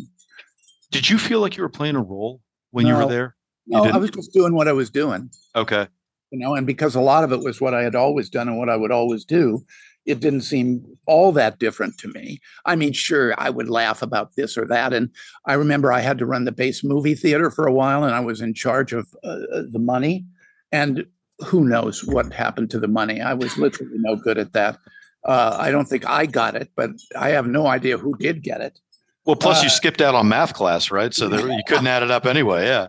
Did 0.91 1.09
you 1.09 1.17
feel 1.17 1.39
like 1.39 1.57
you 1.57 1.63
were 1.63 1.69
playing 1.69 1.95
a 1.95 2.01
role 2.01 2.41
when 2.71 2.85
no, 2.85 2.91
you 2.91 3.03
were 3.03 3.09
there? 3.09 3.35
You 3.65 3.77
no, 3.77 3.83
didn't? 3.83 3.95
I 3.95 3.99
was 3.99 4.09
just 4.09 4.33
doing 4.33 4.53
what 4.53 4.67
I 4.67 4.73
was 4.73 4.89
doing. 4.89 5.29
Okay. 5.55 5.87
You 6.31 6.39
know, 6.39 6.55
and 6.55 6.65
because 6.65 6.95
a 6.95 7.01
lot 7.01 7.23
of 7.23 7.31
it 7.31 7.41
was 7.41 7.61
what 7.61 7.73
I 7.73 7.83
had 7.83 7.95
always 7.95 8.29
done 8.29 8.47
and 8.47 8.57
what 8.57 8.69
I 8.69 8.75
would 8.75 8.91
always 8.91 9.23
do, 9.23 9.63
it 10.05 10.19
didn't 10.19 10.41
seem 10.41 10.85
all 11.07 11.31
that 11.31 11.59
different 11.59 11.97
to 11.99 12.07
me. 12.09 12.39
I 12.65 12.75
mean, 12.75 12.93
sure, 12.93 13.33
I 13.37 13.49
would 13.49 13.69
laugh 13.69 14.01
about 14.01 14.35
this 14.35 14.57
or 14.57 14.65
that. 14.67 14.93
And 14.93 15.09
I 15.45 15.53
remember 15.53 15.91
I 15.91 16.01
had 16.01 16.17
to 16.19 16.25
run 16.25 16.45
the 16.45 16.51
base 16.51 16.83
movie 16.83 17.15
theater 17.15 17.49
for 17.49 17.65
a 17.65 17.73
while 17.73 18.03
and 18.03 18.13
I 18.13 18.19
was 18.19 18.41
in 18.41 18.53
charge 18.53 18.93
of 18.93 19.07
uh, 19.23 19.27
uh 19.53 19.63
the 19.71 19.79
money. 19.79 20.25
And 20.71 21.05
who 21.39 21.67
knows 21.67 22.03
what 22.03 22.33
happened 22.33 22.69
to 22.71 22.79
the 22.79 22.87
money? 22.87 23.21
I 23.21 23.33
was 23.33 23.57
literally 23.57 23.97
no 23.97 24.15
good 24.15 24.37
at 24.37 24.53
that. 24.53 24.77
Uh, 25.25 25.57
I 25.59 25.71
don't 25.71 25.85
think 25.85 26.07
I 26.07 26.27
got 26.27 26.55
it, 26.55 26.69
but 26.75 26.91
I 27.17 27.29
have 27.29 27.47
no 27.47 27.65
idea 27.67 27.97
who 27.97 28.15
did 28.17 28.43
get 28.43 28.61
it. 28.61 28.79
Well, 29.25 29.35
plus 29.35 29.61
uh, 29.61 29.63
you 29.63 29.69
skipped 29.69 30.01
out 30.01 30.13
on 30.13 30.27
math 30.27 30.53
class, 30.53 30.91
right? 30.91 31.13
So 31.13 31.27
there, 31.27 31.47
you 31.47 31.63
couldn't 31.67 31.87
add 31.95 32.03
it 32.03 32.11
up 32.11 32.27
anyway. 32.27 32.65
Yeah. 32.65 32.87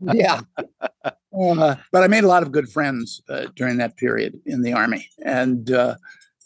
Yeah. 0.00 0.40
Uh, 1.38 1.76
but 1.92 2.02
I 2.02 2.08
made 2.08 2.24
a 2.24 2.28
lot 2.28 2.42
of 2.42 2.52
good 2.52 2.68
friends 2.68 3.22
uh, 3.28 3.46
during 3.54 3.76
that 3.78 3.96
period 3.96 4.40
in 4.46 4.62
the 4.62 4.72
army 4.72 5.08
and 5.24 5.70
uh, 5.70 5.94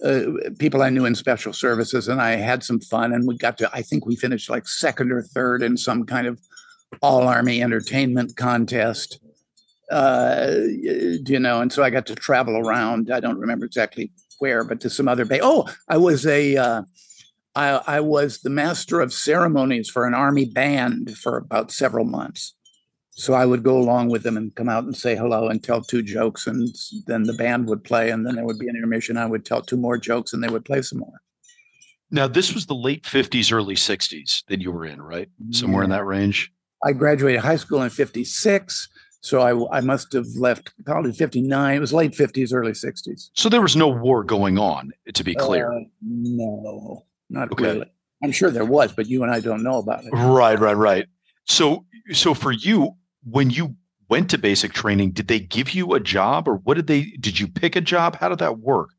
uh, 0.05 0.23
people 0.59 0.83
I 0.83 0.91
knew 0.91 1.05
in 1.05 1.15
special 1.15 1.53
services. 1.53 2.09
And 2.09 2.21
I 2.21 2.37
had 2.37 2.63
some 2.63 2.81
fun. 2.81 3.13
And 3.13 3.27
we 3.27 3.37
got 3.37 3.59
to, 3.59 3.71
I 3.73 3.83
think 3.83 4.05
we 4.05 4.17
finished 4.17 4.51
like 4.51 4.69
second 4.69 5.13
or 5.13 5.23
third 5.23 5.63
in 5.63 5.77
some 5.77 6.05
kind 6.05 6.27
of 6.27 6.41
all 7.01 7.27
army 7.27 7.63
entertainment 7.63 8.37
contest 8.37 9.19
uh, 9.93 10.57
you 11.27 11.39
know, 11.39 11.61
and 11.61 11.71
so 11.71 11.83
I 11.83 11.91
got 11.91 12.07
to 12.07 12.15
travel 12.15 12.57
around. 12.57 13.13
I 13.13 13.21
don't 13.21 13.39
remember 13.39 13.67
exactly 13.67 14.11
where, 14.39 14.65
but 14.65 14.81
to 14.81 14.91
some 14.91 15.07
other 15.07 15.27
bay. 15.27 15.39
Oh, 15.43 15.69
I 15.89 15.99
was 15.99 16.27
a, 16.27 16.57
uh, 16.57 16.83
I, 17.55 17.81
I 17.87 18.01
was 18.01 18.41
the 18.41 18.51
master 18.51 19.01
of 19.01 19.13
ceremonies 19.13 19.89
for 19.89 20.07
an 20.07 20.15
army 20.15 20.47
band 20.47 21.17
for 21.19 21.37
about 21.37 21.71
several 21.71 22.05
months. 22.05 22.55
So 23.11 23.35
I 23.35 23.45
would 23.45 23.63
go 23.63 23.77
along 23.77 24.09
with 24.09 24.23
them 24.23 24.39
and 24.39 24.55
come 24.55 24.71
out 24.71 24.85
and 24.85 24.97
say 24.97 25.15
hello 25.15 25.49
and 25.49 25.63
tell 25.63 25.83
two 25.83 26.03
jokes, 26.03 26.47
and 26.47 26.75
then 27.07 27.25
the 27.25 27.35
band 27.35 27.69
would 27.69 27.85
play, 27.85 28.11
and 28.11 28.27
then 28.27 28.37
there 28.37 28.47
would 28.47 28.59
be 28.59 28.69
an 28.69 28.77
intermission. 28.77 29.19
I 29.19 29.27
would 29.27 29.45
tell 29.45 29.61
two 29.61 29.77
more 29.77 29.99
jokes, 29.99 30.33
and 30.33 30.43
they 30.43 30.49
would 30.49 30.65
play 30.65 30.81
some 30.81 31.01
more. 31.01 31.21
Now, 32.11 32.27
this 32.27 32.55
was 32.55 32.67
the 32.67 32.75
late 32.75 33.05
50s, 33.05 33.53
early 33.53 33.75
60s 33.75 34.45
that 34.47 34.61
you 34.61 34.73
were 34.73 34.87
in, 34.87 35.01
right? 35.01 35.29
Somewhere 35.51 35.83
yeah. 35.83 35.87
in 35.87 35.91
that 35.91 36.05
range? 36.07 36.53
I 36.83 36.93
graduated 36.93 37.41
high 37.41 37.57
school 37.57 37.83
in 37.83 37.91
56. 37.91 38.89
So 39.21 39.41
I, 39.41 39.79
I 39.79 39.81
must 39.81 40.13
have 40.15 40.27
left 40.37 40.73
probably 40.85 41.13
59. 41.13 41.77
It 41.77 41.79
was 41.79 41.93
late 41.93 42.13
50s, 42.13 42.53
early 42.53 42.73
60s. 42.73 43.31
So 43.35 43.49
there 43.49 43.61
was 43.63 43.77
no 43.77 43.89
war 43.89 44.25
going 44.25 44.59
on, 44.59 44.91
to 45.13 45.25
be 45.25 45.35
clear. 45.35 45.73
Uh, 45.73 45.81
no, 46.03 47.05
not 47.33 47.51
okay. 47.53 47.65
really. 47.65 47.93
I'm 48.23 48.31
sure 48.31 48.51
there 48.51 48.65
was, 48.65 48.93
but 48.93 49.09
you 49.09 49.23
and 49.25 49.33
I 49.33 49.41
don't 49.41 49.63
know 49.63 49.79
about 49.79 50.05
it. 50.05 50.11
Right, 50.13 50.59
right, 50.59 50.77
right. 50.77 51.07
So, 51.47 51.85
so 52.13 52.35
for 52.35 52.53
you, 52.53 52.93
when 53.25 53.51
you 53.51 53.75
went 54.09 54.31
to 54.31 54.39
basic 54.39 54.73
training, 54.73 55.13
did 55.13 55.27
they 55.27 55.41
give 55.41 55.71
you 55.71 55.95
a 55.95 56.01
job, 56.01 56.47
or 56.47 56.57
what 56.57 56.75
did 56.75 56.87
they? 56.87 57.05
Did 57.19 57.41
you 57.41 57.49
pick 57.49 57.75
a 57.75 57.81
job? 57.81 58.17
How 58.17 58.29
did 58.29 58.39
that 58.39 58.59
work? 58.59 58.91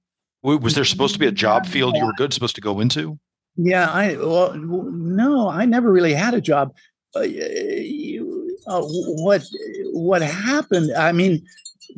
Was 0.42 0.76
there 0.76 0.84
supposed 0.84 1.14
to 1.14 1.20
be 1.20 1.28
a 1.28 1.32
job 1.32 1.66
field 1.66 1.96
you 1.96 2.06
were 2.06 2.12
good 2.14 2.34
supposed 2.34 2.56
to 2.56 2.62
go 2.62 2.82
into? 2.82 3.18
Yeah, 3.56 3.90
I 3.90 4.18
well, 4.18 4.54
no, 4.56 5.48
I 5.48 5.64
never 5.66 5.92
really 5.92 6.14
had 6.14 6.34
a 6.34 6.42
job. 6.42 6.74
Uh, 7.16 7.22
you, 7.22 8.58
uh, 8.68 8.82
what 8.82 9.46
what 9.94 10.22
happened? 10.22 10.92
I 10.98 11.14
mean, 11.14 11.46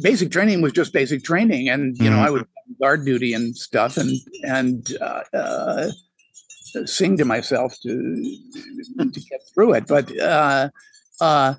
basic 0.02 0.32
training 0.32 0.62
was 0.62 0.74
just 0.74 0.94
basic 0.94 1.24
training, 1.24 1.70
and 1.70 1.98
you 1.98 2.04
mm-hmm. 2.04 2.16
know, 2.16 2.22
I 2.22 2.30
would 2.30 2.46
guard 2.80 3.06
duty 3.06 3.34
and 3.34 3.56
stuff, 3.56 3.98
and 3.98 4.12
and 4.44 4.92
uh, 5.02 5.24
uh, 5.34 5.92
sing 6.86 7.18
to 7.18 7.26
myself 7.26 7.76
to 7.84 8.40
to 8.98 9.20
get 9.30 9.42
through 9.54 9.74
it. 9.74 9.88
But 9.88 10.18
uh, 10.20 10.70
uh, 11.22 11.56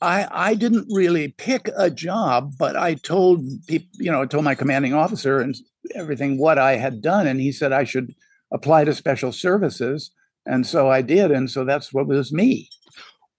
I 0.00 0.28
I 0.30 0.54
didn't 0.54 0.86
really 0.90 1.28
pick 1.28 1.68
a 1.76 1.90
job, 1.90 2.54
but 2.58 2.76
I 2.76 2.94
told 2.94 3.44
people, 3.66 3.88
you 3.94 4.10
know, 4.10 4.22
I 4.22 4.26
told 4.26 4.44
my 4.44 4.54
commanding 4.54 4.94
officer 4.94 5.40
and 5.40 5.54
everything 5.94 6.38
what 6.38 6.58
I 6.58 6.76
had 6.76 7.02
done, 7.02 7.26
and 7.26 7.40
he 7.40 7.52
said 7.52 7.72
I 7.72 7.84
should 7.84 8.14
apply 8.52 8.84
to 8.84 8.94
special 8.94 9.32
services, 9.32 10.10
and 10.46 10.66
so 10.66 10.90
I 10.90 11.02
did, 11.02 11.30
and 11.30 11.50
so 11.50 11.64
that's 11.64 11.92
what 11.92 12.06
was 12.06 12.32
me. 12.32 12.68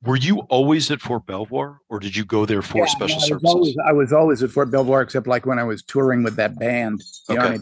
Were 0.04 0.16
you 0.16 0.40
always 0.50 0.90
at 0.90 1.00
Fort 1.00 1.28
Belvoir, 1.28 1.80
or 1.90 2.00
did 2.00 2.16
you 2.16 2.26
go 2.26 2.46
there 2.46 2.64
for 2.64 2.80
yeah, 2.80 2.86
special 2.86 3.22
I 3.22 3.28
services? 3.28 3.54
Always, 3.54 3.76
I 3.86 3.94
was 3.94 4.12
always 4.12 4.42
at 4.42 4.50
Fort 4.50 4.72
Belvoir, 4.72 5.02
except 5.02 5.28
like 5.28 5.46
when 5.46 5.60
I 5.60 5.64
was 5.64 5.84
touring 5.84 6.24
with 6.24 6.38
that 6.38 6.58
band, 6.58 7.04
okay. 7.30 7.40
Army. 7.40 7.60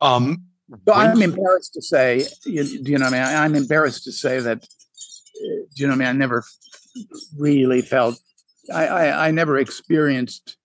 Um, 0.00 0.44
so 0.86 0.94
I'm 0.94 1.22
embarrassed 1.22 1.74
to 1.74 1.82
say, 1.82 2.26
you, 2.44 2.64
do 2.64 2.92
you 2.92 2.98
know, 2.98 3.06
what 3.06 3.14
I 3.14 3.26
mean, 3.26 3.36
I'm 3.36 3.54
embarrassed 3.54 4.04
to 4.04 4.12
say 4.12 4.40
that, 4.40 4.58
uh, 4.58 5.64
you 5.74 5.86
know, 5.86 5.88
what 5.88 5.94
I 5.94 5.96
mean, 5.96 6.08
I 6.08 6.12
never 6.12 6.44
really 7.36 7.82
felt, 7.82 8.18
I, 8.72 8.86
I, 8.86 9.28
I 9.28 9.30
never 9.30 9.58
experienced 9.58 10.56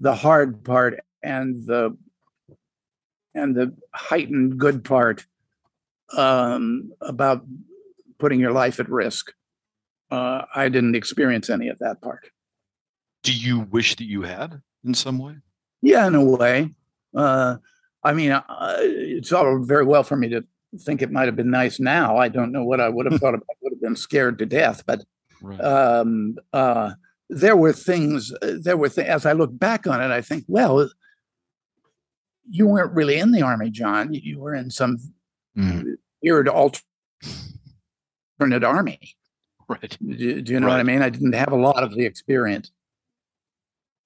the 0.00 0.14
hard 0.14 0.64
part 0.64 1.00
and 1.22 1.66
the 1.66 1.96
and 3.34 3.54
the 3.54 3.74
heightened 3.92 4.58
good 4.58 4.84
part 4.84 5.24
um, 6.16 6.92
about 7.00 7.44
putting 8.18 8.38
your 8.38 8.52
life 8.52 8.78
at 8.78 8.88
risk. 8.88 9.32
Uh, 10.10 10.44
I 10.54 10.68
didn't 10.68 10.94
experience 10.94 11.50
any 11.50 11.68
of 11.68 11.78
that 11.80 12.00
part. 12.00 12.30
Do 13.24 13.32
you 13.32 13.60
wish 13.60 13.96
that 13.96 14.04
you 14.04 14.22
had 14.22 14.60
in 14.84 14.94
some 14.94 15.18
way? 15.18 15.36
Yeah, 15.82 16.06
in 16.06 16.14
a 16.14 16.22
way. 16.22 16.70
Uh, 17.14 17.56
I 18.04 18.12
mean, 18.12 18.32
uh, 18.32 18.76
it's 18.80 19.32
all 19.32 19.58
very 19.64 19.84
well 19.84 20.02
for 20.02 20.16
me 20.16 20.28
to 20.28 20.44
think 20.78 21.02
it 21.02 21.10
might 21.10 21.26
have 21.26 21.36
been 21.36 21.50
nice 21.50 21.80
now. 21.80 22.16
I 22.16 22.28
don't 22.28 22.52
know 22.52 22.64
what 22.64 22.80
I 22.80 22.88
would 22.88 23.10
have 23.10 23.20
thought. 23.20 23.34
About. 23.34 23.46
I 23.50 23.54
would 23.62 23.72
have 23.72 23.80
been 23.80 23.96
scared 23.96 24.38
to 24.38 24.46
death. 24.46 24.84
But 24.86 25.04
right. 25.40 25.60
um, 25.60 26.36
uh, 26.52 26.92
there 27.30 27.56
were 27.56 27.72
things. 27.72 28.32
Uh, 28.42 28.54
there 28.60 28.76
were 28.76 28.88
things. 28.88 29.08
As 29.08 29.26
I 29.26 29.32
look 29.32 29.56
back 29.58 29.86
on 29.86 30.00
it, 30.00 30.10
I 30.10 30.20
think, 30.20 30.44
well, 30.48 30.88
you 32.48 32.66
weren't 32.66 32.92
really 32.92 33.18
in 33.18 33.32
the 33.32 33.42
army, 33.42 33.70
John. 33.70 34.12
You 34.12 34.38
were 34.38 34.54
in 34.54 34.70
some 34.70 34.98
mm. 35.56 35.94
weird 36.22 36.48
alternate 36.48 36.84
army. 38.64 39.16
Right. 39.66 39.96
Do, 40.06 40.42
do 40.42 40.52
you 40.52 40.60
know 40.60 40.66
right. 40.66 40.74
what 40.74 40.80
I 40.80 40.84
mean? 40.84 41.00
I 41.00 41.08
didn't 41.08 41.32
have 41.32 41.52
a 41.52 41.56
lot 41.56 41.82
of 41.82 41.94
the 41.94 42.04
experience. 42.04 42.70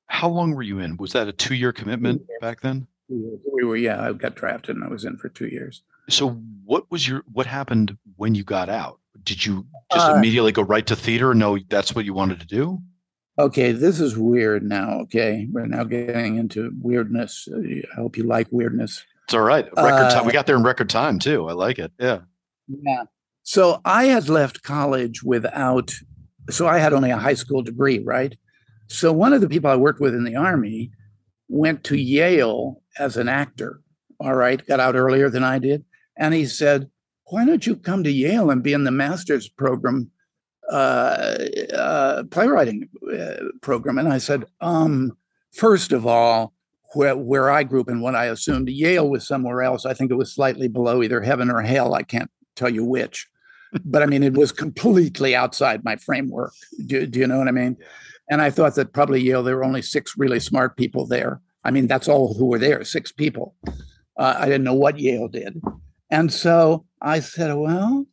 How 0.06 0.28
long 0.28 0.54
were 0.54 0.62
you 0.62 0.78
in? 0.78 0.96
Was 0.96 1.12
that 1.12 1.28
a 1.28 1.32
two-year 1.32 1.72
commitment 1.72 2.22
back 2.40 2.60
then? 2.60 2.86
We 3.08 3.64
were, 3.64 3.76
yeah. 3.76 4.08
I 4.08 4.12
got 4.12 4.34
drafted 4.34 4.76
and 4.76 4.84
I 4.84 4.88
was 4.88 5.04
in 5.04 5.16
for 5.16 5.28
two 5.28 5.48
years. 5.48 5.82
So, 6.08 6.30
what 6.64 6.90
was 6.90 7.06
your 7.08 7.22
what 7.32 7.46
happened 7.46 7.96
when 8.16 8.34
you 8.34 8.44
got 8.44 8.68
out? 8.68 8.98
Did 9.22 9.44
you 9.44 9.66
just 9.92 10.08
uh, 10.08 10.14
immediately 10.14 10.52
go 10.52 10.62
right 10.62 10.86
to 10.86 10.96
theater? 10.96 11.34
No, 11.34 11.58
that's 11.68 11.94
what 11.94 12.04
you 12.04 12.14
wanted 12.14 12.40
to 12.40 12.46
do. 12.46 12.80
Okay, 13.38 13.72
this 13.72 14.00
is 14.00 14.18
weird 14.18 14.62
now. 14.62 15.00
Okay, 15.00 15.46
we're 15.50 15.66
now 15.66 15.84
getting 15.84 16.36
into 16.36 16.72
weirdness. 16.80 17.48
I 17.54 17.82
hope 17.94 18.16
you 18.16 18.24
like 18.24 18.48
weirdness. 18.50 19.04
It's 19.24 19.34
all 19.34 19.42
right. 19.42 19.66
Record 19.76 19.92
uh, 19.92 20.10
time. 20.10 20.26
We 20.26 20.32
got 20.32 20.46
there 20.46 20.56
in 20.56 20.62
record 20.62 20.90
time 20.90 21.18
too. 21.18 21.48
I 21.48 21.52
like 21.52 21.78
it. 21.78 21.92
Yeah. 21.98 22.20
Yeah. 22.66 23.04
So 23.42 23.80
I 23.84 24.06
had 24.06 24.28
left 24.28 24.62
college 24.62 25.22
without. 25.22 25.92
So 26.50 26.66
I 26.66 26.78
had 26.78 26.92
only 26.92 27.10
a 27.10 27.18
high 27.18 27.34
school 27.34 27.62
degree, 27.62 27.98
right? 27.98 28.36
So 28.88 29.12
one 29.12 29.32
of 29.32 29.40
the 29.40 29.48
people 29.48 29.70
I 29.70 29.76
worked 29.76 30.00
with 30.00 30.14
in 30.14 30.24
the 30.24 30.36
army 30.36 30.90
went 31.48 31.84
to 31.84 31.96
Yale 31.96 32.82
as 32.98 33.16
an 33.16 33.28
actor. 33.28 33.80
All 34.20 34.34
right, 34.34 34.64
got 34.66 34.80
out 34.80 34.96
earlier 34.96 35.30
than 35.30 35.44
I 35.44 35.58
did, 35.58 35.84
and 36.16 36.34
he 36.34 36.46
said, 36.46 36.90
"Why 37.26 37.44
don't 37.44 37.66
you 37.66 37.76
come 37.76 38.02
to 38.04 38.10
Yale 38.10 38.50
and 38.50 38.62
be 38.62 38.72
in 38.72 38.84
the 38.84 38.90
master's 38.90 39.48
program 39.48 40.10
uh, 40.70 41.38
uh, 41.74 42.22
playwriting 42.24 42.88
uh, 43.10 43.44
program. 43.62 43.98
And 43.98 44.08
I 44.08 44.18
said, 44.18 44.44
um, 44.60 45.16
first 45.52 45.92
of 45.92 46.06
all, 46.06 46.52
where, 46.92 47.16
where 47.16 47.50
I 47.50 47.62
grew 47.62 47.80
up 47.80 47.88
and 47.88 48.02
what 48.02 48.14
I 48.14 48.26
assumed 48.26 48.68
Yale 48.68 49.08
was 49.08 49.26
somewhere 49.26 49.62
else. 49.62 49.86
I 49.86 49.94
think 49.94 50.10
it 50.10 50.16
was 50.16 50.32
slightly 50.32 50.68
below 50.68 51.02
either 51.02 51.20
heaven 51.22 51.50
or 51.50 51.62
hell. 51.62 51.94
I 51.94 52.02
can't 52.02 52.30
tell 52.54 52.68
you 52.68 52.84
which. 52.84 53.26
but 53.84 54.02
I 54.02 54.06
mean, 54.06 54.22
it 54.22 54.34
was 54.34 54.52
completely 54.52 55.34
outside 55.34 55.84
my 55.84 55.96
framework. 55.96 56.52
Do, 56.86 57.06
do 57.06 57.18
you 57.18 57.26
know 57.26 57.38
what 57.38 57.48
I 57.48 57.52
mean? 57.52 57.76
And 58.30 58.42
I 58.42 58.50
thought 58.50 58.74
that 58.74 58.92
probably 58.92 59.22
Yale, 59.22 59.42
there 59.42 59.56
were 59.56 59.64
only 59.64 59.82
six 59.82 60.16
really 60.16 60.40
smart 60.40 60.76
people 60.76 61.06
there. 61.06 61.40
I 61.64 61.70
mean, 61.70 61.86
that's 61.86 62.08
all 62.08 62.34
who 62.34 62.46
were 62.46 62.58
there, 62.58 62.84
six 62.84 63.12
people. 63.12 63.54
Uh, 64.16 64.34
I 64.38 64.46
didn't 64.46 64.64
know 64.64 64.74
what 64.74 64.98
Yale 64.98 65.28
did. 65.28 65.60
And 66.10 66.32
so 66.32 66.84
I 67.00 67.20
said, 67.20 67.54
well, 67.54 68.06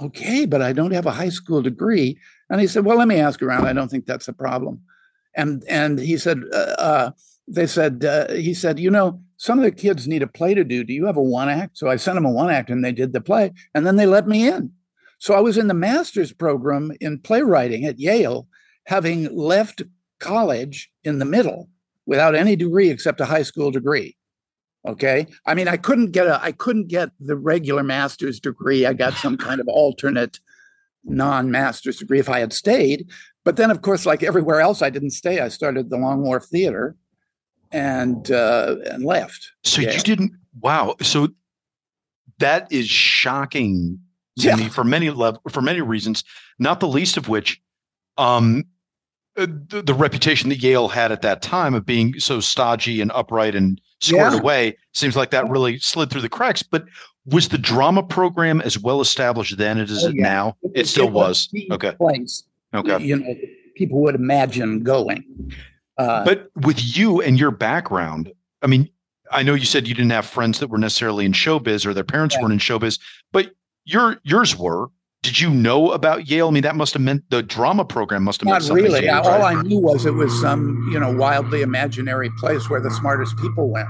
okay, 0.00 0.46
but 0.46 0.62
I 0.62 0.72
don't 0.72 0.92
have 0.92 1.06
a 1.06 1.12
high 1.12 1.28
school 1.28 1.62
degree. 1.62 2.18
And 2.50 2.60
he 2.60 2.66
said, 2.66 2.84
well, 2.84 2.98
let 2.98 3.08
me 3.08 3.16
ask 3.16 3.42
around. 3.42 3.66
I 3.66 3.72
don't 3.72 3.90
think 3.90 4.06
that's 4.06 4.28
a 4.28 4.32
problem. 4.32 4.80
And 5.36 5.64
and 5.68 5.98
he 5.98 6.16
said, 6.16 6.42
uh, 6.52 6.74
uh, 6.78 7.10
they 7.46 7.66
said, 7.66 8.04
uh, 8.04 8.32
he 8.32 8.54
said, 8.54 8.78
you 8.78 8.90
know, 8.90 9.20
some 9.36 9.58
of 9.58 9.64
the 9.64 9.70
kids 9.70 10.08
need 10.08 10.22
a 10.22 10.26
play 10.26 10.54
to 10.54 10.64
do. 10.64 10.82
Do 10.82 10.92
you 10.92 11.06
have 11.06 11.16
a 11.16 11.22
one 11.22 11.48
act? 11.48 11.78
So 11.78 11.88
I 11.88 11.96
sent 11.96 12.16
them 12.16 12.24
a 12.24 12.30
one 12.30 12.50
act, 12.50 12.70
and 12.70 12.84
they 12.84 12.92
did 12.92 13.12
the 13.12 13.20
play, 13.20 13.52
and 13.74 13.86
then 13.86 13.96
they 13.96 14.06
let 14.06 14.26
me 14.26 14.48
in. 14.48 14.72
So 15.18 15.34
I 15.34 15.40
was 15.40 15.58
in 15.58 15.68
the 15.68 15.74
master's 15.74 16.32
program 16.32 16.92
in 17.00 17.20
playwriting 17.20 17.84
at 17.84 17.98
Yale, 17.98 18.48
having 18.88 19.36
left 19.36 19.82
college 20.18 20.90
in 21.04 21.18
the 21.18 21.24
middle 21.26 21.68
without 22.06 22.34
any 22.34 22.56
degree 22.56 22.88
except 22.88 23.20
a 23.20 23.26
high 23.26 23.42
school 23.42 23.70
degree. 23.70 24.16
Okay. 24.86 25.26
I 25.44 25.52
mean, 25.52 25.68
I 25.68 25.76
couldn't 25.76 26.12
get 26.12 26.26
a 26.26 26.42
I 26.42 26.52
couldn't 26.52 26.88
get 26.88 27.10
the 27.20 27.36
regular 27.36 27.82
master's 27.82 28.40
degree. 28.40 28.86
I 28.86 28.94
got 28.94 29.12
some 29.12 29.36
kind 29.36 29.60
of 29.60 29.68
alternate 29.68 30.40
non-master's 31.04 31.98
degree 31.98 32.18
if 32.18 32.30
I 32.30 32.40
had 32.40 32.54
stayed. 32.54 33.10
But 33.44 33.56
then, 33.56 33.70
of 33.70 33.82
course, 33.82 34.06
like 34.06 34.22
everywhere 34.22 34.60
else, 34.60 34.80
I 34.80 34.88
didn't 34.88 35.10
stay. 35.10 35.40
I 35.40 35.48
started 35.48 35.90
the 35.90 35.98
Long 35.98 36.22
Wharf 36.22 36.46
Theater 36.46 36.96
and 37.70 38.30
uh, 38.30 38.76
and 38.86 39.04
left. 39.04 39.52
So 39.64 39.82
yeah. 39.82 39.92
you 39.92 40.00
didn't. 40.00 40.32
Wow. 40.60 40.96
So 41.02 41.28
that 42.38 42.72
is 42.72 42.88
shocking 42.88 44.00
to 44.38 44.48
yeah. 44.48 44.56
me 44.56 44.70
for 44.70 44.82
many 44.84 45.10
love 45.10 45.36
for 45.50 45.60
many 45.60 45.82
reasons. 45.82 46.24
Not 46.58 46.80
the 46.80 46.88
least 46.88 47.18
of 47.18 47.28
which, 47.28 47.60
um, 48.16 48.64
the, 49.46 49.82
the, 49.82 49.94
reputation 49.94 50.48
that 50.48 50.62
Yale 50.62 50.88
had 50.88 51.12
at 51.12 51.22
that 51.22 51.42
time 51.42 51.74
of 51.74 51.86
being 51.86 52.18
so 52.18 52.40
stodgy 52.40 53.00
and 53.00 53.12
upright 53.14 53.54
and 53.54 53.80
squared 54.00 54.32
yeah. 54.32 54.38
away 54.38 54.76
seems 54.92 55.16
like 55.16 55.30
that 55.30 55.48
really 55.48 55.78
slid 55.78 56.10
through 56.10 56.22
the 56.22 56.28
cracks. 56.28 56.62
But 56.62 56.84
was 57.26 57.48
the 57.48 57.58
drama 57.58 58.02
program 58.02 58.60
as 58.60 58.78
well 58.78 59.00
established 59.00 59.56
then 59.56 59.78
as 59.78 60.04
oh, 60.04 60.08
it 60.08 60.16
yeah. 60.16 60.22
now? 60.22 60.56
It, 60.62 60.72
it 60.74 60.86
still 60.88 61.06
it 61.06 61.12
was. 61.12 61.48
was. 61.52 61.64
Okay. 61.72 61.92
Place. 61.92 62.42
Okay. 62.74 63.02
You 63.02 63.16
know, 63.16 63.34
people 63.76 64.00
would 64.00 64.14
imagine 64.14 64.82
going. 64.82 65.24
Uh, 65.96 66.24
but 66.24 66.50
with 66.56 66.96
you 66.96 67.20
and 67.20 67.38
your 67.38 67.50
background, 67.50 68.32
I 68.62 68.66
mean, 68.66 68.88
I 69.30 69.42
know 69.42 69.54
you 69.54 69.64
said 69.64 69.86
you 69.86 69.94
didn't 69.94 70.12
have 70.12 70.26
friends 70.26 70.58
that 70.60 70.68
were 70.68 70.78
necessarily 70.78 71.24
in 71.24 71.32
showbiz 71.32 71.84
or 71.86 71.92
their 71.92 72.04
parents 72.04 72.34
yeah. 72.34 72.42
weren't 72.42 72.52
in 72.52 72.58
showbiz, 72.58 72.98
but 73.32 73.52
your 73.84 74.18
yours 74.22 74.56
were 74.56 74.90
did 75.22 75.40
you 75.40 75.50
know 75.50 75.90
about 75.90 76.28
Yale? 76.28 76.48
I 76.48 76.50
mean, 76.50 76.62
that 76.62 76.76
must 76.76 76.94
have 76.94 77.02
meant 77.02 77.28
the 77.30 77.42
drama 77.42 77.84
program 77.84 78.22
must 78.22 78.40
have 78.40 78.46
Not 78.46 78.52
meant 78.52 78.64
something. 78.64 78.84
really. 78.84 79.04
You, 79.04 79.12
right? 79.12 79.26
All 79.26 79.42
I 79.42 79.62
knew 79.62 79.80
was 79.80 80.06
it 80.06 80.14
was 80.14 80.38
some, 80.40 80.88
you 80.92 81.00
know, 81.00 81.12
wildly 81.12 81.62
imaginary 81.62 82.30
place 82.38 82.70
where 82.70 82.80
the 82.80 82.90
smartest 82.90 83.36
people 83.38 83.68
went. 83.68 83.88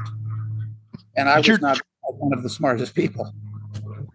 And 1.16 1.28
I 1.28 1.36
did 1.36 1.38
was 1.38 1.46
your, 1.48 1.58
not 1.58 1.80
one 2.02 2.32
of 2.32 2.42
the 2.42 2.48
smartest 2.48 2.94
people. 2.94 3.32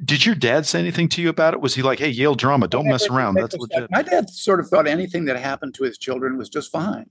Did 0.04 0.26
your 0.26 0.36
dad 0.36 0.66
say 0.66 0.80
anything 0.80 1.08
to 1.10 1.22
you 1.22 1.30
about 1.30 1.54
it? 1.54 1.62
Was 1.62 1.76
he 1.76 1.82
like, 1.82 2.00
hey, 2.00 2.10
Yale 2.10 2.36
drama, 2.36 2.68
don't 2.68 2.88
mess 2.88 3.08
around? 3.08 3.36
That's 3.36 3.56
legit. 3.56 3.90
My 3.92 4.02
dad 4.02 4.30
sort 4.30 4.60
of 4.60 4.68
thought 4.68 4.88
anything 4.88 5.26
that 5.26 5.38
happened 5.38 5.76
to 5.76 5.84
his 5.84 5.98
children 5.98 6.38
was 6.38 6.50
just 6.50 6.72
fine. 6.72 7.10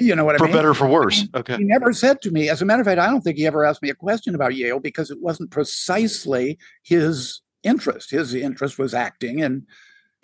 you 0.00 0.16
know 0.16 0.24
what 0.24 0.34
I 0.34 0.38
mean? 0.38 0.48
For 0.50 0.52
better, 0.52 0.74
for 0.74 0.88
worse. 0.88 1.28
Okay. 1.34 1.56
He 1.58 1.64
never 1.64 1.92
said 1.92 2.22
to 2.22 2.30
me, 2.30 2.48
as 2.48 2.62
a 2.62 2.64
matter 2.64 2.80
of 2.80 2.86
fact, 2.86 2.98
I 2.98 3.06
don't 3.06 3.20
think 3.20 3.36
he 3.36 3.46
ever 3.46 3.64
asked 3.64 3.82
me 3.82 3.90
a 3.90 3.94
question 3.94 4.34
about 4.34 4.54
Yale 4.54 4.80
because 4.80 5.10
it 5.10 5.20
wasn't 5.20 5.50
precisely 5.50 6.58
his 6.82 7.42
interest. 7.62 8.10
His 8.10 8.34
interest 8.34 8.78
was 8.78 8.94
acting, 8.94 9.42
and 9.42 9.66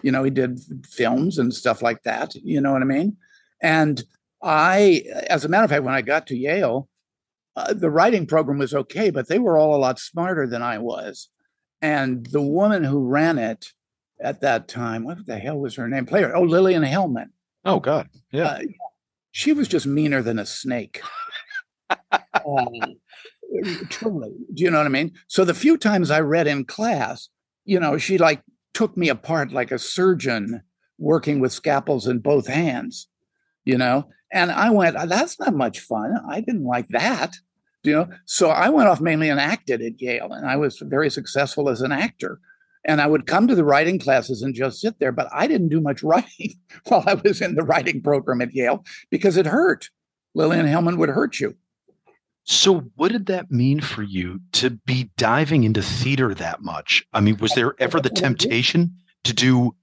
you 0.02 0.12
know, 0.12 0.24
he 0.24 0.30
did 0.30 0.60
films 0.86 1.38
and 1.38 1.52
stuff 1.52 1.82
like 1.82 2.02
that. 2.02 2.34
You 2.34 2.60
know 2.60 2.72
what 2.72 2.82
I 2.82 2.86
mean? 2.86 3.16
And 3.62 4.02
I, 4.42 5.04
as 5.30 5.44
a 5.44 5.48
matter 5.48 5.64
of 5.64 5.70
fact, 5.70 5.84
when 5.84 5.94
I 5.94 6.02
got 6.02 6.26
to 6.28 6.36
Yale, 6.36 6.88
uh, 7.56 7.72
the 7.72 7.90
writing 7.90 8.26
program 8.26 8.58
was 8.58 8.74
okay, 8.74 9.10
but 9.10 9.28
they 9.28 9.38
were 9.38 9.56
all 9.56 9.74
a 9.74 9.78
lot 9.78 9.98
smarter 9.98 10.46
than 10.46 10.62
I 10.62 10.78
was. 10.78 11.28
And 11.80 12.26
the 12.26 12.42
woman 12.42 12.84
who 12.84 13.06
ran 13.06 13.38
it 13.38 13.72
at 14.20 14.40
that 14.40 14.68
time, 14.68 15.04
what 15.04 15.24
the 15.26 15.38
hell 15.38 15.58
was 15.58 15.76
her 15.76 15.88
name? 15.88 16.06
Player, 16.06 16.34
oh, 16.34 16.42
Lillian 16.42 16.82
Hellman. 16.82 17.30
Oh 17.64 17.80
God, 17.80 18.08
yeah. 18.30 18.46
Uh, 18.46 18.60
she 19.30 19.52
was 19.52 19.68
just 19.68 19.86
meaner 19.86 20.22
than 20.22 20.38
a 20.38 20.46
snake. 20.46 21.00
um, 22.12 22.96
Uh, 23.54 23.84
truly. 23.88 24.32
Do 24.52 24.62
you 24.62 24.70
know 24.70 24.78
what 24.78 24.86
I 24.86 24.90
mean? 24.90 25.12
So 25.28 25.44
the 25.44 25.54
few 25.54 25.76
times 25.76 26.10
I 26.10 26.20
read 26.20 26.46
in 26.46 26.64
class, 26.64 27.28
you 27.64 27.78
know, 27.78 27.98
she 27.98 28.18
like 28.18 28.42
took 28.72 28.96
me 28.96 29.08
apart 29.08 29.52
like 29.52 29.70
a 29.70 29.78
surgeon 29.78 30.62
working 30.98 31.40
with 31.40 31.52
scalpels 31.52 32.06
in 32.06 32.18
both 32.18 32.46
hands, 32.46 33.08
you 33.64 33.78
know? 33.78 34.08
And 34.32 34.50
I 34.50 34.70
went, 34.70 34.96
uh, 34.96 35.06
that's 35.06 35.38
not 35.38 35.54
much 35.54 35.80
fun. 35.80 36.14
I 36.28 36.40
didn't 36.40 36.64
like 36.64 36.88
that, 36.88 37.34
you 37.82 37.92
know? 37.92 38.08
So 38.24 38.50
I 38.50 38.68
went 38.68 38.88
off 38.88 39.00
mainly 39.00 39.28
and 39.28 39.40
acted 39.40 39.80
at 39.80 40.00
Yale, 40.00 40.32
and 40.32 40.46
I 40.46 40.56
was 40.56 40.78
very 40.80 41.10
successful 41.10 41.68
as 41.68 41.80
an 41.80 41.92
actor. 41.92 42.40
And 42.86 43.00
I 43.00 43.06
would 43.06 43.26
come 43.26 43.46
to 43.46 43.54
the 43.54 43.64
writing 43.64 43.98
classes 43.98 44.42
and 44.42 44.54
just 44.54 44.80
sit 44.80 44.98
there, 44.98 45.12
but 45.12 45.28
I 45.32 45.46
didn't 45.46 45.70
do 45.70 45.80
much 45.80 46.02
writing 46.02 46.54
while 46.86 47.04
I 47.06 47.14
was 47.14 47.40
in 47.40 47.54
the 47.54 47.62
writing 47.62 48.02
program 48.02 48.42
at 48.42 48.52
Yale 48.52 48.84
because 49.10 49.36
it 49.36 49.46
hurt. 49.46 49.90
Lillian 50.34 50.66
Hellman 50.66 50.98
would 50.98 51.10
hurt 51.10 51.38
you. 51.38 51.56
So, 52.44 52.80
what 52.96 53.10
did 53.10 53.26
that 53.26 53.50
mean 53.50 53.80
for 53.80 54.02
you 54.02 54.40
to 54.52 54.70
be 54.70 55.10
diving 55.16 55.64
into 55.64 55.82
theater 55.82 56.34
that 56.34 56.62
much? 56.62 57.06
I 57.12 57.20
mean, 57.20 57.38
was 57.38 57.54
there 57.54 57.74
ever 57.78 58.00
the 58.00 58.10
temptation 58.24 58.94
to 59.24 59.32
do? 59.32 59.74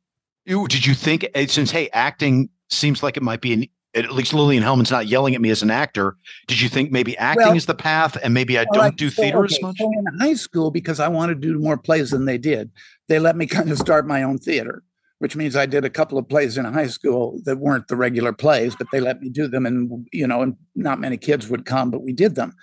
Did 0.46 0.86
you 0.86 0.94
think 0.94 1.28
eh, 1.34 1.48
since 1.48 1.72
hey, 1.72 1.90
acting 1.92 2.50
seems 2.70 3.04
like 3.04 3.18
it 3.18 3.24
might 3.24 3.42
be 3.42 3.54
an 3.54 3.66
at 3.94 4.12
least 4.12 4.34
Lillian 4.34 4.64
Hellman's 4.64 4.92
not 4.92 5.08
yelling 5.08 5.36
at 5.36 5.42
me 5.42 5.50
as 5.50 5.62
an 5.62 5.72
actor. 5.72 6.16
Did 6.48 6.62
you 6.62 6.70
think 6.70 6.92
maybe 6.92 7.18
acting 7.18 7.48
well, 7.48 7.58
is 7.58 7.66
the 7.66 7.76
path 7.76 8.18
and 8.24 8.34
maybe 8.34 8.58
I 8.58 8.66
don't 8.72 8.96
do 8.96 9.10
theater 9.10 9.40
okay, 9.40 9.56
as 9.56 9.62
much? 9.62 9.78
So 9.78 9.92
in 9.92 10.20
high 10.20 10.34
school, 10.34 10.72
because 10.72 11.00
I 11.00 11.10
wanted 11.10 11.42
to 11.42 11.48
do 11.48 11.60
more 11.60 11.78
plays 11.78 12.12
than 12.12 12.26
they 12.26 12.38
did, 12.38 12.72
they 13.08 13.20
let 13.20 13.36
me 13.36 13.46
kind 13.48 13.70
of 13.70 13.78
start 13.78 14.08
my 14.08 14.24
own 14.24 14.38
theater, 14.38 14.84
which 15.22 15.36
means 15.36 15.56
I 15.56 15.68
did 15.68 15.86
a 15.86 15.90
couple 15.92 16.18
of 16.18 16.28
plays 16.28 16.58
in 16.58 16.66
high 16.66 16.88
school 16.88 17.40
that 17.46 17.60
weren't 17.60 17.88
the 17.88 17.96
regular 17.96 18.34
plays, 18.34 18.76
but 18.76 18.88
they 18.92 19.00
let 19.00 19.22
me 19.22 19.30
do 19.30 19.48
them. 19.48 19.68
And, 19.68 20.08
you 20.12 20.26
know, 20.26 20.42
and 20.42 20.56
not 20.74 21.00
many 21.00 21.16
kids 21.16 21.48
would 21.48 21.64
come, 21.64 21.92
but 21.92 22.02
we 22.02 22.12
did 22.12 22.34
them. 22.34 22.56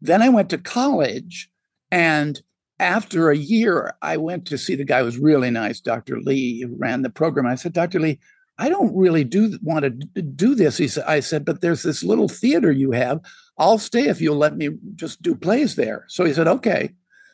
Then 0.00 0.22
I 0.22 0.28
went 0.28 0.48
to 0.50 0.58
college 0.58 1.50
and 1.90 2.40
after 2.78 3.30
a 3.30 3.36
year, 3.36 3.96
I 4.00 4.16
went 4.16 4.46
to 4.46 4.58
see 4.58 4.76
the 4.76 4.84
guy 4.84 5.00
who 5.00 5.06
was 5.06 5.18
really 5.18 5.50
nice, 5.50 5.80
Dr. 5.80 6.20
Lee, 6.20 6.60
who 6.60 6.76
ran 6.78 7.02
the 7.02 7.10
program. 7.10 7.48
I 7.48 7.56
said, 7.56 7.72
Dr. 7.72 7.98
Lee, 7.98 8.20
I 8.58 8.68
don't 8.68 8.96
really 8.96 9.24
do 9.24 9.58
want 9.60 9.82
to 9.82 10.22
do 10.22 10.54
this. 10.54 10.78
He 10.78 10.86
said, 10.86 11.04
I 11.08 11.18
said, 11.18 11.44
but 11.44 11.62
there's 11.62 11.82
this 11.82 12.04
little 12.04 12.28
theater 12.28 12.70
you 12.70 12.92
have. 12.92 13.22
I'll 13.58 13.78
stay 13.78 14.06
if 14.06 14.20
you'll 14.20 14.36
let 14.36 14.56
me 14.56 14.70
just 14.94 15.20
do 15.20 15.34
plays 15.34 15.74
there. 15.74 16.04
So 16.06 16.24
he 16.24 16.32
said, 16.32 16.46
okay. 16.46 16.90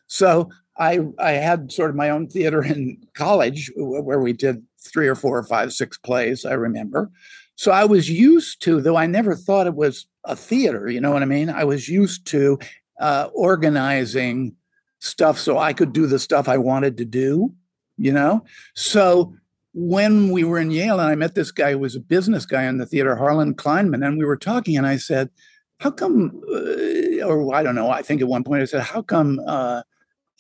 So 0.07 0.49
I 0.81 1.01
I 1.19 1.33
had 1.33 1.71
sort 1.71 1.91
of 1.91 1.97
my 1.97 2.11
own 2.11 2.27
theater 2.27 2.63
in 2.65 2.99
college 3.15 3.71
where 3.77 4.21
we 4.21 4.33
did 4.33 4.65
three 4.81 5.07
or 5.07 5.15
four 5.15 5.39
or 5.39 5.45
five, 5.45 5.73
six 5.73 5.99
plays, 5.99 6.45
I 6.45 6.55
remember. 6.55 7.11
So 7.55 7.71
I 7.71 7.85
was 7.85 8.09
used 8.09 8.63
to, 8.63 8.81
though 8.81 8.97
I 8.97 9.07
never 9.07 9.37
thought 9.37 9.67
it 9.67 9.75
was 9.75 10.07
a 10.25 10.35
theater, 10.35 10.89
you 10.89 11.01
know 11.01 11.13
what 11.13 11.23
I 11.23 11.27
mean? 11.27 11.51
I 11.51 11.65
was 11.65 11.89
used 11.89 12.27
to 12.29 12.59
uh, 12.99 13.29
organizing 13.35 14.57
stuff 14.99 15.39
so 15.39 15.59
I 15.59 15.75
could 15.75 15.93
do 15.93 16.07
the 16.07 16.19
stuff 16.19 16.49
I 16.49 16.57
wanted 16.57 16.97
to 16.97 17.05
do, 17.05 17.53
you 17.99 18.13
know? 18.13 18.45
So 18.75 19.35
when 19.75 20.31
we 20.31 20.43
were 20.43 20.59
in 20.59 20.71
Yale 20.71 21.01
and 21.01 21.11
I 21.11 21.15
met 21.15 21.35
this 21.35 21.51
guy 21.51 21.73
who 21.73 21.79
was 21.79 21.97
a 21.97 22.01
business 22.01 22.47
guy 22.47 22.65
in 22.65 22.79
the 22.79 22.87
theater, 22.87 23.15
Harlan 23.15 23.55
Kleiman, 23.55 24.03
and 24.03 24.19
we 24.19 24.25
were 24.25 24.37
talking, 24.37 24.77
and 24.77 24.87
I 24.87 24.97
said, 24.97 25.31
"How 25.79 25.91
come?" 25.91 26.43
Uh, 26.51 27.25
or 27.25 27.55
I 27.55 27.63
don't 27.63 27.75
know. 27.75 27.91
I 27.91 28.03
think 28.03 28.21
at 28.21 28.29
one 28.29 28.43
point 28.43 28.63
I 28.63 28.65
said, 28.65 28.83
"How 28.83 29.03
come 29.03 29.41
uh, 29.47 29.83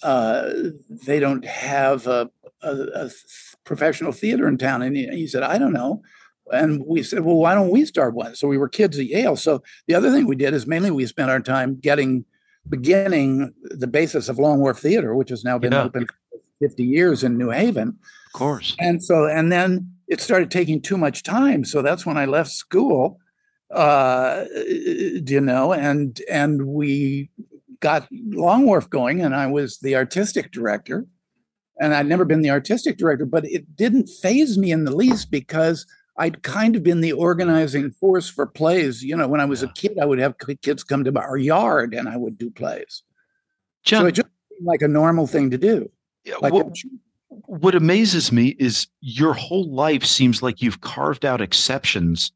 uh, 0.03 0.51
they 0.89 1.21
don't 1.21 1.45
have 1.45 2.07
a, 2.07 2.31
a, 2.63 2.73
a, 2.95 3.11
professional 3.65 4.13
theater 4.13 4.49
in 4.49 4.59
town?" 4.59 4.83
And 4.83 4.97
he, 4.97 5.09
he 5.09 5.27
said, 5.27 5.43
"I 5.43 5.59
don't 5.59 5.73
know." 5.73 6.03
And 6.53 6.85
we 6.87 7.03
said, 7.03 7.21
"Well, 7.21 7.37
why 7.37 7.55
don't 7.55 7.71
we 7.71 7.85
start 7.85 8.15
one?" 8.15 8.35
So 8.35 8.49
we 8.49 8.59
were 8.59 8.69
kids 8.69 8.99
at 8.99 9.07
Yale. 9.07 9.37
So 9.37 9.63
the 9.87 9.95
other 9.95 10.11
thing 10.11 10.27
we 10.27 10.37
did 10.37 10.55
is 10.55 10.67
mainly 10.67 10.91
we 10.91 11.07
spent 11.07 11.31
our 11.31 11.41
time 11.41 11.79
getting 11.81 12.25
beginning 12.69 13.53
the 13.63 13.87
basis 13.87 14.29
of 14.29 14.39
Long 14.39 14.61
Wharf 14.61 14.79
Theater, 14.79 15.15
which 15.15 15.31
has 15.31 15.45
now 15.45 15.59
been 15.59 15.73
yeah. 15.73 15.85
open 15.85 16.07
50 16.61 16.85
years 16.85 17.25
in 17.25 17.37
New 17.37 17.51
Haven. 17.51 17.99
Of 18.27 18.33
course. 18.33 18.77
And 18.79 19.03
so, 19.03 19.27
and 19.27 19.51
then 19.51 19.93
it 20.09 20.21
started 20.21 20.51
taking 20.51 20.81
too 20.81 20.97
much 20.97 21.23
time. 21.23 21.65
So 21.65 21.83
that's 21.83 22.07
when 22.07 22.17
I 22.17 22.27
left 22.27 22.51
school, 22.51 23.19
uh, 23.71 24.45
you 24.55 25.41
know, 25.41 25.73
and, 25.73 26.21
and 26.31 26.67
we 26.67 27.31
got 27.81 28.07
Long 28.11 28.67
Wharf 28.67 28.89
going 28.89 29.21
and 29.21 29.35
I 29.35 29.47
was 29.47 29.79
the 29.79 29.97
artistic 29.97 30.53
director. 30.53 31.07
And 31.81 31.95
I'd 31.95 32.07
never 32.07 32.27
been 32.27 32.43
the 32.43 32.51
artistic 32.51 32.99
director, 32.99 33.25
but 33.25 33.47
it 33.47 33.75
didn't 33.75 34.07
faze 34.07 34.59
me 34.59 34.71
in 34.71 34.85
the 34.85 34.95
least 34.95 35.31
because 35.31 35.87
I'd 36.19 36.43
kind 36.43 36.77
of 36.77 36.83
been 36.83 37.01
the 37.01 37.13
organizing 37.13 37.91
force 37.93 38.29
for 38.29 38.47
plays. 38.47 39.03
You 39.03 39.17
know, 39.17 39.27
when 39.27 39.41
I 39.41 39.47
was 39.47 39.63
yeah. 39.63 39.69
a 39.69 39.73
kid, 39.73 39.99
I 39.99 40.05
would 40.05 40.19
have 40.19 40.35
kids 40.61 40.85
come 40.85 41.05
to 41.05 41.19
our 41.19 41.39
yard 41.39 41.95
and 41.95 42.09
I 42.09 42.19
would 42.19 42.37
do 42.37 42.51
plays. 42.51 43.03
John, 43.83 44.03
so 44.03 44.07
it 44.09 44.13
just 44.13 44.29
seemed 44.51 44.67
like 44.67 44.83
a 44.83 44.89
normal 44.89 45.27
thing 45.27 45.51
to 45.51 45.59
do. 45.59 45.91
Yeah, 46.25 46.35
like 46.43 46.53
what, 46.53 46.77
what 47.31 47.75
amazes 47.75 48.31
me 48.31 48.55
is 48.59 48.87
your 49.01 49.33
whole 49.33 49.73
life 49.73 50.05
seems 50.05 50.43
like 50.43 50.61
you've 50.61 50.83
carved 50.83 51.25
out 51.25 51.41
exceptions 51.41 52.33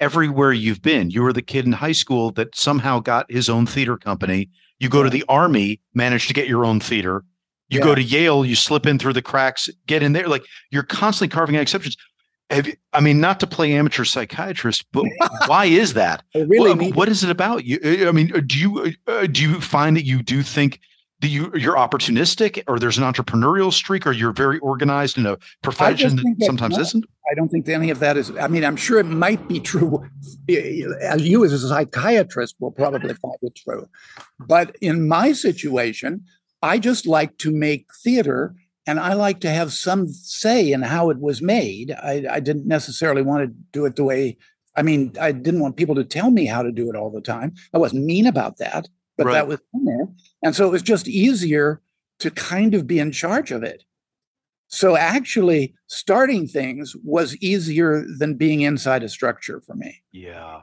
everywhere 0.00 0.52
you've 0.52 0.82
been. 0.82 1.10
You 1.10 1.22
were 1.22 1.32
the 1.32 1.42
kid 1.42 1.66
in 1.66 1.72
high 1.72 1.92
school 1.92 2.32
that 2.32 2.56
somehow 2.56 2.98
got 2.98 3.30
his 3.30 3.48
own 3.48 3.66
theater 3.66 3.96
company. 3.96 4.50
You 4.80 4.88
go 4.88 5.02
to 5.02 5.10
the 5.10 5.24
army, 5.28 5.80
manage 5.94 6.26
to 6.28 6.34
get 6.34 6.48
your 6.48 6.64
own 6.64 6.80
theater. 6.80 7.22
You 7.68 7.78
yeah. 7.78 7.84
go 7.84 7.94
to 7.94 8.02
Yale, 8.02 8.44
you 8.44 8.56
slip 8.56 8.86
in 8.86 8.98
through 8.98 9.12
the 9.12 9.22
cracks, 9.22 9.68
get 9.86 10.02
in 10.02 10.12
there. 10.12 10.26
Like 10.26 10.44
you're 10.70 10.82
constantly 10.82 11.32
carving 11.32 11.56
out 11.56 11.62
exceptions. 11.62 11.96
You, 12.52 12.74
I 12.92 13.00
mean, 13.00 13.20
not 13.20 13.38
to 13.40 13.46
play 13.46 13.72
amateur 13.72 14.04
psychiatrist, 14.04 14.84
but 14.90 15.04
why 15.46 15.66
is 15.66 15.92
that? 15.94 16.24
really 16.34 16.74
what, 16.74 16.96
what 16.96 17.08
is 17.08 17.22
it 17.22 17.30
about 17.30 17.64
you? 17.64 17.78
I 18.08 18.10
mean, 18.10 18.28
do 18.46 18.58
you 18.58 18.92
uh, 19.06 19.26
do 19.26 19.42
you 19.42 19.60
find 19.60 19.96
that 19.96 20.04
you 20.04 20.22
do 20.22 20.42
think 20.42 20.80
do 21.20 21.28
you 21.28 21.52
you're 21.54 21.76
opportunistic 21.76 22.62
or 22.66 22.78
there's 22.78 22.98
an 22.98 23.04
entrepreneurial 23.04 23.72
streak 23.72 24.06
or 24.06 24.12
you're 24.12 24.32
very 24.32 24.58
organized 24.60 25.18
in 25.18 25.26
a 25.26 25.38
profession 25.62 26.16
that 26.16 26.36
sometimes 26.40 26.76
not, 26.76 26.80
isn't? 26.80 27.04
I 27.30 27.34
don't 27.34 27.48
think 27.48 27.68
any 27.68 27.90
of 27.90 27.98
that 28.00 28.16
is 28.16 28.32
i 28.38 28.48
mean 28.48 28.64
i'm 28.64 28.76
sure 28.76 28.98
it 28.98 29.06
might 29.06 29.46
be 29.46 29.60
true. 29.60 30.02
As 31.00 31.22
you 31.22 31.44
as 31.44 31.52
a 31.52 31.58
psychiatrist 31.58 32.56
will 32.58 32.72
probably 32.72 33.14
find 33.14 33.36
it 33.42 33.54
true. 33.54 33.88
But 34.38 34.76
in 34.80 35.06
my 35.06 35.32
situation 35.32 36.24
i 36.62 36.78
just 36.78 37.06
like 37.06 37.36
to 37.38 37.50
make 37.50 37.86
theater 38.02 38.54
and 38.86 38.98
i 38.98 39.12
like 39.12 39.40
to 39.40 39.50
have 39.50 39.72
some 39.72 40.08
say 40.08 40.72
in 40.72 40.82
how 40.82 41.10
it 41.10 41.20
was 41.20 41.42
made. 41.42 41.92
I, 41.92 42.24
I 42.30 42.40
didn't 42.40 42.66
necessarily 42.66 43.22
want 43.22 43.42
to 43.42 43.54
do 43.72 43.84
it 43.84 43.96
the 43.96 44.04
way 44.04 44.38
i 44.74 44.82
mean 44.82 45.12
i 45.20 45.32
didn't 45.32 45.60
want 45.60 45.76
people 45.76 45.96
to 45.96 46.04
tell 46.04 46.30
me 46.30 46.46
how 46.46 46.62
to 46.62 46.72
do 46.72 46.88
it 46.88 46.96
all 46.96 47.10
the 47.10 47.20
time. 47.20 47.52
I 47.74 47.78
wasn't 47.78 48.06
mean 48.06 48.26
about 48.26 48.56
that 48.56 48.88
but 49.20 49.26
right. 49.26 49.34
that 49.34 49.48
was 49.48 49.60
in 49.74 49.84
there. 49.84 50.08
And 50.42 50.56
so 50.56 50.66
it 50.66 50.70
was 50.70 50.80
just 50.80 51.06
easier 51.06 51.82
to 52.20 52.30
kind 52.30 52.74
of 52.74 52.86
be 52.86 52.98
in 52.98 53.12
charge 53.12 53.50
of 53.50 53.62
it. 53.62 53.84
So 54.68 54.96
actually, 54.96 55.74
starting 55.88 56.46
things 56.46 56.96
was 57.04 57.36
easier 57.36 58.06
than 58.18 58.36
being 58.36 58.62
inside 58.62 59.02
a 59.02 59.10
structure 59.10 59.60
for 59.60 59.74
me. 59.74 60.02
Yeah, 60.10 60.62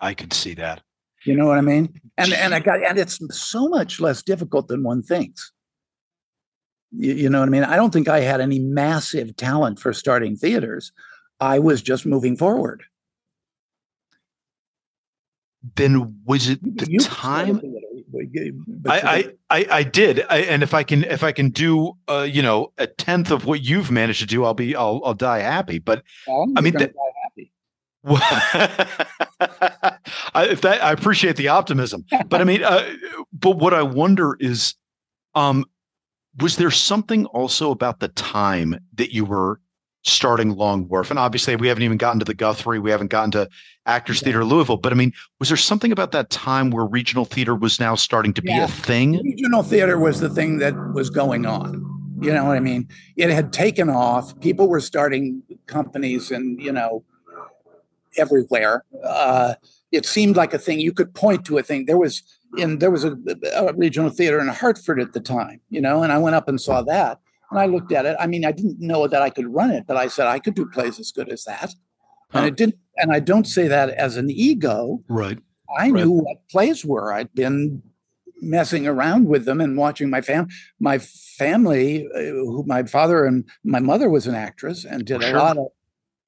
I 0.00 0.14
could 0.14 0.32
see 0.32 0.54
that. 0.54 0.80
You 1.26 1.36
know 1.36 1.46
what 1.46 1.58
I 1.58 1.60
mean? 1.60 2.00
And 2.16 2.32
and 2.32 2.54
I 2.54 2.60
got 2.60 2.82
and 2.82 2.98
it's 2.98 3.18
so 3.36 3.68
much 3.68 4.00
less 4.00 4.22
difficult 4.22 4.68
than 4.68 4.82
one 4.82 5.02
thinks. 5.02 5.52
You, 6.92 7.12
you 7.12 7.28
know 7.28 7.40
what 7.40 7.50
I 7.50 7.50
mean? 7.50 7.64
I 7.64 7.76
don't 7.76 7.92
think 7.92 8.08
I 8.08 8.20
had 8.20 8.40
any 8.40 8.60
massive 8.60 9.36
talent 9.36 9.78
for 9.78 9.92
starting 9.92 10.36
theaters. 10.36 10.90
I 11.38 11.58
was 11.58 11.82
just 11.82 12.06
moving 12.06 12.34
forward 12.34 12.84
then 15.74 16.20
was 16.24 16.48
it 16.48 16.60
the 16.62 16.90
you 16.90 16.98
time 17.00 17.60
I, 18.86 19.32
I, 19.50 19.66
I 19.70 19.82
did. 19.82 20.24
I, 20.30 20.38
and 20.38 20.62
if 20.62 20.72
i 20.72 20.82
can 20.82 21.04
if 21.04 21.22
i 21.22 21.32
can 21.32 21.50
do 21.50 21.92
uh, 22.08 22.26
you 22.30 22.42
know 22.42 22.72
a 22.78 22.86
tenth 22.86 23.30
of 23.30 23.44
what 23.44 23.62
you've 23.62 23.90
managed 23.90 24.20
to 24.20 24.26
do 24.26 24.44
i'll 24.44 24.54
be 24.54 24.74
i'll, 24.76 25.00
I'll 25.04 25.14
die 25.14 25.40
happy. 25.40 25.78
But 25.78 26.04
i 26.56 26.60
mean 26.60 26.74
th- 26.74 26.92
I, 30.34 30.46
if 30.46 30.60
that 30.62 30.82
i 30.82 30.92
appreciate 30.92 31.36
the 31.36 31.48
optimism. 31.48 32.04
But 32.28 32.40
i 32.40 32.44
mean 32.44 32.62
uh, 32.62 32.88
but 33.32 33.58
what 33.58 33.74
i 33.74 33.82
wonder 33.82 34.36
is 34.40 34.74
um 35.34 35.64
was 36.40 36.56
there 36.56 36.70
something 36.70 37.26
also 37.26 37.70
about 37.72 37.98
the 37.98 38.08
time 38.08 38.78
that 38.94 39.12
you 39.12 39.24
were 39.24 39.60
starting 40.08 40.56
Long 40.56 40.88
Wharf. 40.88 41.10
And 41.10 41.18
obviously, 41.18 41.56
we 41.56 41.68
haven't 41.68 41.82
even 41.82 41.98
gotten 41.98 42.18
to 42.18 42.24
the 42.24 42.34
Guthrie, 42.34 42.78
we 42.78 42.90
haven't 42.90 43.08
gotten 43.08 43.30
to 43.32 43.48
Actors 43.86 44.20
Theater 44.20 44.44
Louisville. 44.44 44.76
But 44.76 44.92
I 44.92 44.96
mean, 44.96 45.12
was 45.38 45.48
there 45.48 45.56
something 45.56 45.92
about 45.92 46.12
that 46.12 46.30
time 46.30 46.70
where 46.70 46.84
regional 46.84 47.24
theater 47.24 47.54
was 47.54 47.80
now 47.80 47.94
starting 47.94 48.34
to 48.34 48.42
be 48.42 48.56
a 48.56 48.68
thing? 48.68 49.20
Regional 49.22 49.62
theater 49.62 49.98
was 49.98 50.20
the 50.20 50.28
thing 50.28 50.58
that 50.58 50.74
was 50.94 51.10
going 51.10 51.46
on. 51.46 51.84
You 52.20 52.32
know 52.32 52.44
what 52.44 52.56
I 52.56 52.60
mean? 52.60 52.88
It 53.16 53.30
had 53.30 53.52
taken 53.52 53.88
off. 53.88 54.38
People 54.40 54.68
were 54.68 54.80
starting 54.80 55.42
companies 55.66 56.32
and, 56.32 56.60
you 56.60 56.72
know, 56.72 57.04
everywhere. 58.16 58.84
Uh, 59.04 59.54
it 59.92 60.04
seemed 60.04 60.36
like 60.36 60.52
a 60.52 60.58
thing 60.58 60.80
you 60.80 60.92
could 60.92 61.14
point 61.14 61.44
to 61.46 61.58
a 61.58 61.62
thing. 61.62 61.86
There 61.86 61.96
was 61.96 62.22
in 62.56 62.78
there 62.78 62.90
was 62.90 63.04
a, 63.04 63.16
a 63.54 63.72
regional 63.74 64.10
theater 64.10 64.40
in 64.40 64.48
Hartford 64.48 65.00
at 65.00 65.12
the 65.12 65.20
time, 65.20 65.60
you 65.70 65.80
know, 65.80 66.02
and 66.02 66.12
I 66.12 66.18
went 66.18 66.34
up 66.34 66.48
and 66.48 66.60
saw 66.60 66.82
that 66.82 67.20
and 67.50 67.58
I 67.58 67.66
looked 67.66 67.92
at 67.92 68.06
it. 68.06 68.16
I 68.18 68.26
mean, 68.26 68.44
I 68.44 68.52
didn't 68.52 68.80
know 68.80 69.06
that 69.06 69.22
I 69.22 69.30
could 69.30 69.52
run 69.52 69.70
it, 69.70 69.84
but 69.86 69.96
I 69.96 70.08
said 70.08 70.26
I 70.26 70.38
could 70.38 70.54
do 70.54 70.66
plays 70.66 70.98
as 70.98 71.12
good 71.12 71.28
as 71.30 71.44
that. 71.44 71.74
And 72.32 72.44
it 72.46 72.56
didn't. 72.56 72.76
And 72.96 73.12
I 73.12 73.20
don't 73.20 73.46
say 73.46 73.68
that 73.68 73.90
as 73.90 74.16
an 74.16 74.30
ego. 74.30 75.02
Right. 75.08 75.38
I 75.78 75.90
knew 75.90 76.10
what 76.10 76.48
plays 76.50 76.84
were. 76.84 77.12
I'd 77.12 77.32
been 77.34 77.82
messing 78.40 78.86
around 78.86 79.26
with 79.26 79.44
them 79.44 79.60
and 79.60 79.76
watching 79.76 80.10
my 80.10 80.20
fam 80.20 80.46
my 80.78 80.98
family 80.98 82.08
uh, 82.14 82.20
who 82.20 82.64
my 82.66 82.84
father 82.84 83.24
and 83.24 83.48
my 83.64 83.80
mother 83.80 84.08
was 84.08 84.26
an 84.28 84.34
actress 84.34 84.84
and 84.84 85.04
did 85.04 85.22
sure. 85.22 85.36
a 85.36 85.38
lot 85.38 85.58
of 85.58 85.66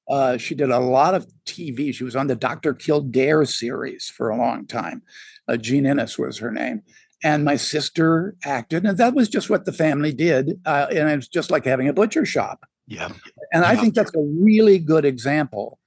uh, 0.08 0.36
she 0.36 0.56
did 0.56 0.70
a 0.70 0.80
lot 0.80 1.14
of 1.14 1.28
TV. 1.46 1.94
She 1.94 2.02
was 2.02 2.16
on 2.16 2.26
the 2.26 2.34
Dr. 2.34 2.74
Kildare 2.74 3.44
series 3.44 4.08
for 4.08 4.28
a 4.28 4.36
long 4.36 4.66
time. 4.66 5.02
Uh, 5.46 5.56
Jean 5.56 5.84
Inness 5.84 6.18
was 6.18 6.38
her 6.38 6.50
name 6.50 6.82
and 7.22 7.44
my 7.44 7.56
sister 7.56 8.36
acted, 8.44 8.84
and 8.84 8.96
that 8.98 9.14
was 9.14 9.28
just 9.28 9.50
what 9.50 9.64
the 9.64 9.72
family 9.72 10.12
did. 10.12 10.60
Uh, 10.64 10.86
and 10.90 11.10
it's 11.10 11.28
just 11.28 11.50
like 11.50 11.64
having 11.64 11.88
a 11.88 11.92
butcher 11.92 12.24
shop. 12.24 12.66
Yeah. 12.86 13.06
And 13.52 13.62
yeah. 13.62 13.68
I 13.68 13.76
think 13.76 13.94
that's 13.94 14.14
a 14.14 14.20
really 14.20 14.78
good 14.78 15.04
example 15.04 15.78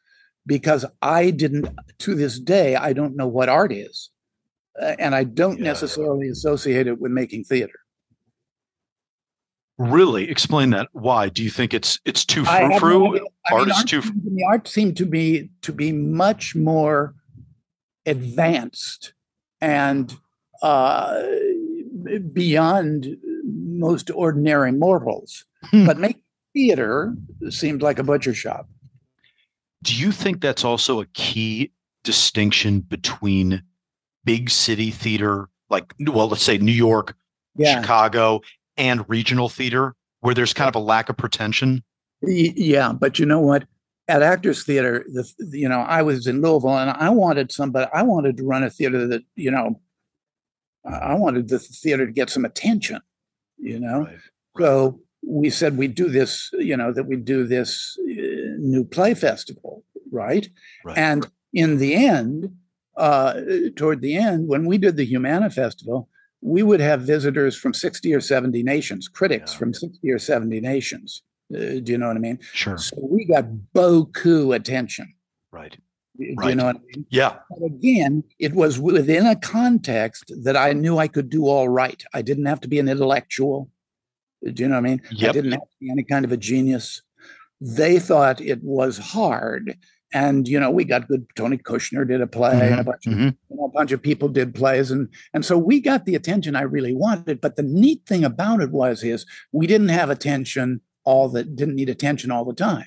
because 0.45 0.85
I 1.01 1.31
didn't, 1.31 1.67
to 1.99 2.15
this 2.15 2.39
day, 2.39 2.75
I 2.75 2.93
don't 2.93 3.15
know 3.15 3.27
what 3.27 3.49
art 3.49 3.71
is. 3.71 4.09
Uh, 4.81 4.95
and 4.99 5.13
I 5.13 5.23
don't 5.23 5.59
yeah. 5.59 5.65
necessarily 5.65 6.29
associate 6.29 6.87
it 6.87 6.99
with 6.99 7.11
making 7.11 7.43
theater. 7.43 7.79
Really, 9.77 10.29
explain 10.29 10.69
that. 10.71 10.87
Why 10.93 11.29
do 11.29 11.43
you 11.43 11.49
think 11.49 11.73
it's 11.73 11.99
it's 12.05 12.23
too 12.23 12.45
frou 12.45 12.79
frou? 12.79 12.99
no 12.99 13.15
idea. 13.15 13.21
I 13.47 13.51
mean, 13.51 13.59
Artists 13.59 13.79
art 13.79 13.87
too. 13.87 14.13
me- 14.23 14.45
art 14.47 14.67
seemed 14.67 14.97
to 14.97 15.05
be 15.05 15.49
to 15.63 15.73
be 15.73 15.91
much 15.91 16.55
more 16.55 17.15
advanced 18.05 19.13
and 19.61 20.15
uh, 20.63 21.21
beyond 22.31 23.17
most 23.43 24.09
ordinary 24.11 24.71
mortals. 24.71 25.45
Hmm. 25.65 25.85
But 25.85 25.99
make 25.99 26.23
theater 26.53 27.15
seemed 27.49 27.81
like 27.81 27.99
a 27.99 28.03
butcher 28.03 28.33
shop. 28.33 28.67
Do 29.83 29.93
you 29.93 30.11
think 30.11 30.41
that's 30.41 30.63
also 30.63 31.01
a 31.01 31.05
key 31.07 31.71
distinction 32.03 32.79
between 32.79 33.61
big 34.23 34.49
city 34.49 34.89
theater, 34.89 35.49
like 35.69 35.93
well, 35.99 36.29
let's 36.29 36.43
say 36.43 36.57
New 36.57 36.71
York, 36.71 37.15
Yeah, 37.57 37.81
Chicago, 37.81 38.41
and 38.77 39.07
regional 39.09 39.49
theater, 39.49 39.95
where 40.21 40.33
there's 40.33 40.53
kind 40.53 40.69
of 40.69 40.75
a 40.75 40.79
lack 40.79 41.09
of 41.09 41.17
pretension? 41.17 41.83
Yeah. 42.21 42.93
But 42.93 43.19
you 43.19 43.25
know 43.25 43.41
what? 43.41 43.65
At 44.07 44.21
Actors 44.21 44.63
Theater, 44.63 45.05
the 45.13 45.29
you 45.51 45.67
know 45.67 45.79
I 45.79 46.01
was 46.01 46.27
in 46.27 46.41
Louisville, 46.41 46.77
and 46.77 46.89
I 46.91 47.09
wanted 47.09 47.51
somebody. 47.51 47.89
I 47.93 48.03
wanted 48.03 48.37
to 48.37 48.43
run 48.45 48.63
a 48.63 48.69
theater 48.69 49.05
that 49.07 49.23
you 49.35 49.51
know. 49.51 49.81
I 50.85 51.15
wanted 51.15 51.47
the 51.49 51.59
theater 51.59 52.05
to 52.05 52.11
get 52.11 52.29
some 52.29 52.45
attention. 52.45 52.99
You 53.57 53.79
know. 53.79 53.99
Right. 54.05 54.17
So 54.59 54.99
we 55.25 55.49
said 55.49 55.77
we'd 55.77 55.95
do 55.95 56.09
this, 56.09 56.49
you 56.53 56.75
know, 56.75 56.91
that 56.91 57.05
we'd 57.05 57.25
do 57.25 57.45
this 57.47 57.97
uh, 58.01 58.11
new 58.59 58.83
play 58.83 59.13
festival, 59.13 59.83
right? 60.11 60.47
Right. 60.83 60.97
And 60.97 61.25
in 61.53 61.77
the 61.77 61.95
end, 61.95 62.51
uh, 62.97 63.39
toward 63.75 64.01
the 64.01 64.15
end, 64.15 64.47
when 64.47 64.65
we 64.65 64.77
did 64.77 64.97
the 64.97 65.05
Humana 65.05 65.49
Festival, 65.49 66.09
we 66.41 66.61
would 66.61 66.81
have 66.81 67.01
visitors 67.01 67.55
from 67.55 67.73
60 67.73 68.13
or 68.13 68.19
70 68.19 68.63
nations, 68.63 69.07
critics 69.07 69.53
Yeah. 69.53 69.59
from 69.59 69.73
60 69.73 70.11
or 70.11 70.19
70 70.19 70.59
nations. 70.59 71.23
Uh, 71.55 71.79
do 71.81 71.91
you 71.93 71.97
know 71.97 72.07
what 72.07 72.17
I 72.17 72.19
mean? 72.19 72.39
Sure. 72.51 72.77
So 72.77 72.97
we 73.01 73.25
got 73.25 73.45
beaucoup 73.73 74.53
attention. 74.53 75.13
Right. 75.51 75.77
Do 76.17 76.25
you 76.47 76.55
know 76.55 76.65
what 76.65 76.75
I 76.75 76.79
mean? 76.95 77.05
Yeah. 77.09 77.37
But 77.49 77.65
again, 77.65 78.23
it 78.39 78.53
was 78.53 78.79
within 78.79 79.25
a 79.25 79.35
context 79.35 80.31
that 80.43 80.55
I 80.55 80.73
knew 80.73 80.97
I 80.97 81.07
could 81.07 81.29
do 81.29 81.47
all 81.47 81.69
right. 81.69 82.03
I 82.13 82.21
didn't 82.21 82.45
have 82.45 82.61
to 82.61 82.67
be 82.67 82.79
an 82.79 82.87
intellectual. 82.87 83.69
Do 84.43 84.61
you 84.61 84.69
know 84.69 84.75
what 84.75 84.85
I 84.85 84.89
mean? 84.89 85.01
I 85.11 85.31
didn't 85.31 85.53
have 85.53 85.61
to 85.61 85.67
be 85.79 85.89
any 85.89 86.03
kind 86.03 86.23
of 86.25 86.31
a 86.31 86.37
genius. 86.37 87.01
They 87.59 87.97
thought 87.97 88.41
it 88.41 88.61
was 88.61 88.97
hard. 88.97 89.77
And 90.13 90.47
you 90.47 90.59
know, 90.59 90.69
we 90.69 90.83
got 90.83 91.07
good. 91.07 91.25
Tony 91.35 91.57
Kushner 91.57 92.07
did 92.07 92.21
a 92.21 92.27
play, 92.27 92.69
and 92.71 92.81
a 92.81 92.83
bunch, 92.83 93.07
of, 93.07 93.13
Mhm. 93.13 93.35
you 93.49 93.57
know, 93.57 93.65
a 93.65 93.71
bunch 93.71 93.91
of 93.91 93.99
people 93.99 94.29
did 94.29 94.53
plays, 94.53 94.91
and 94.91 95.07
and 95.33 95.43
so 95.43 95.57
we 95.57 95.79
got 95.79 96.05
the 96.05 96.13
attention 96.13 96.55
I 96.55 96.61
really 96.61 96.93
wanted. 96.93 97.41
But 97.41 97.55
the 97.55 97.63
neat 97.63 98.01
thing 98.05 98.23
about 98.23 98.61
it 98.61 98.69
was, 98.69 99.03
is 99.03 99.25
we 99.51 99.65
didn't 99.65 99.89
have 99.89 100.11
attention 100.11 100.81
all 101.03 101.29
that 101.29 101.55
didn't 101.55 101.75
need 101.75 101.89
attention 101.89 102.29
all 102.29 102.45
the 102.45 102.53
time. 102.53 102.85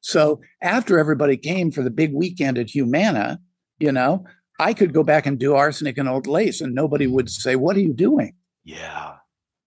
So 0.00 0.40
after 0.62 0.98
everybody 0.98 1.36
came 1.36 1.70
for 1.70 1.82
the 1.82 1.90
big 1.90 2.12
weekend 2.14 2.58
at 2.58 2.70
Humana, 2.70 3.40
you 3.78 3.92
know, 3.92 4.24
I 4.60 4.74
could 4.74 4.92
go 4.92 5.02
back 5.02 5.26
and 5.26 5.38
do 5.38 5.54
arsenic 5.54 5.98
and 5.98 6.08
old 6.08 6.26
lace, 6.26 6.60
and 6.60 6.74
nobody 6.74 7.06
would 7.06 7.30
say, 7.30 7.54
"What 7.56 7.76
are 7.76 7.80
you 7.80 7.92
doing?" 7.92 8.34
Yeah. 8.64 9.14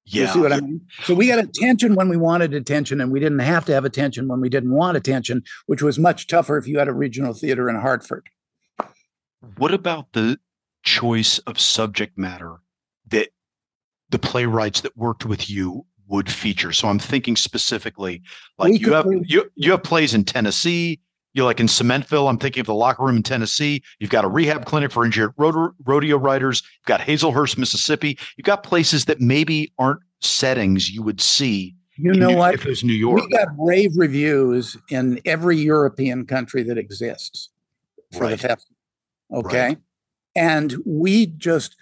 You 0.06 0.24
Yeah. 0.24 0.34
see 0.34 0.40
what 0.40 0.52
I 0.52 0.60
mean? 0.60 0.82
So 1.04 1.14
we 1.14 1.28
got 1.28 1.40
attention 1.40 1.96
when 1.96 2.10
we 2.10 2.18
wanted 2.18 2.54
attention, 2.54 3.00
and 3.00 3.12
we 3.12 3.20
didn't 3.20 3.40
have 3.40 3.66
to 3.66 3.74
have 3.74 3.86
attention 3.86 4.28
when 4.28 4.42
we 4.42 4.50
didn't 4.50 4.72
want 4.72 4.98
attention, 4.98 5.44
which 5.68 5.82
was 5.82 5.98
much 5.98 6.28
tougher 6.28 6.58
if 6.58 6.68
you 6.68 6.80
had 6.80 6.88
a 6.88 6.94
regional 6.94 7.34
theater 7.34 7.70
in 7.70 7.78
Hartford. 7.78 8.28
What 9.58 9.74
about 9.74 10.12
the 10.14 10.40
choice 10.84 11.38
of 11.40 11.60
subject 11.60 12.18
matter 12.18 12.58
that 13.08 13.30
the 14.10 14.20
playwrights 14.20 14.82
that 14.82 14.98
worked 14.98 15.26
with 15.26 15.50
you 15.50 15.86
would 16.12 16.30
feature? 16.32 16.72
So 16.72 16.88
I'm 16.88 17.00
thinking 17.00 17.36
specifically, 17.36 18.22
like 18.60 18.74
We 18.74 18.80
you 18.80 18.94
have 18.94 19.08
you 19.26 19.50
you 19.56 19.72
have 19.72 19.84
plays 19.84 20.14
in 20.14 20.24
Tennessee. 20.26 21.00
You're 21.34 21.46
like 21.46 21.62
in 21.62 21.68
Cementville. 21.68 22.30
I'm 22.30 22.38
thinking 22.38 22.60
of 22.60 22.68
the 22.68 22.74
locker 22.76 23.04
room 23.04 23.16
in 23.16 23.24
Tennessee. 23.24 23.82
You've 24.00 24.10
got 24.10 24.26
a 24.26 24.28
rehab 24.28 24.66
clinic 24.66 24.92
for 24.92 25.06
injured 25.06 25.34
rodeo 25.38 26.18
riders. 26.18 26.62
You've 26.82 26.86
got 26.88 27.00
Hazlehurst, 27.00 27.58
Mississippi. 27.58 28.20
You've 28.36 28.44
got 28.46 28.64
places 28.64 29.06
that 29.06 29.22
maybe 29.22 29.72
aren't 29.80 30.02
settings 30.20 30.92
you 30.92 31.02
would 31.02 31.22
see. 31.22 31.74
You 31.96 32.14
know 32.14 32.30
New- 32.32 32.36
what? 32.36 32.54
If 32.56 32.66
it 32.66 32.70
was 32.70 32.84
New 32.84 32.92
York, 32.94 33.22
We 33.24 33.30
got 33.30 33.48
rave 33.58 33.92
reviews 33.96 34.76
in 34.90 35.22
every 35.26 35.58
European 35.58 36.26
country 36.26 36.64
that 36.64 36.78
exists 36.78 37.50
for 38.12 38.24
Right. 38.26 38.32
the 38.32 38.38
festival. 38.38 38.76
Okay. 39.34 39.78
And 40.36 40.76
we 40.86 41.28
just, 41.28 41.78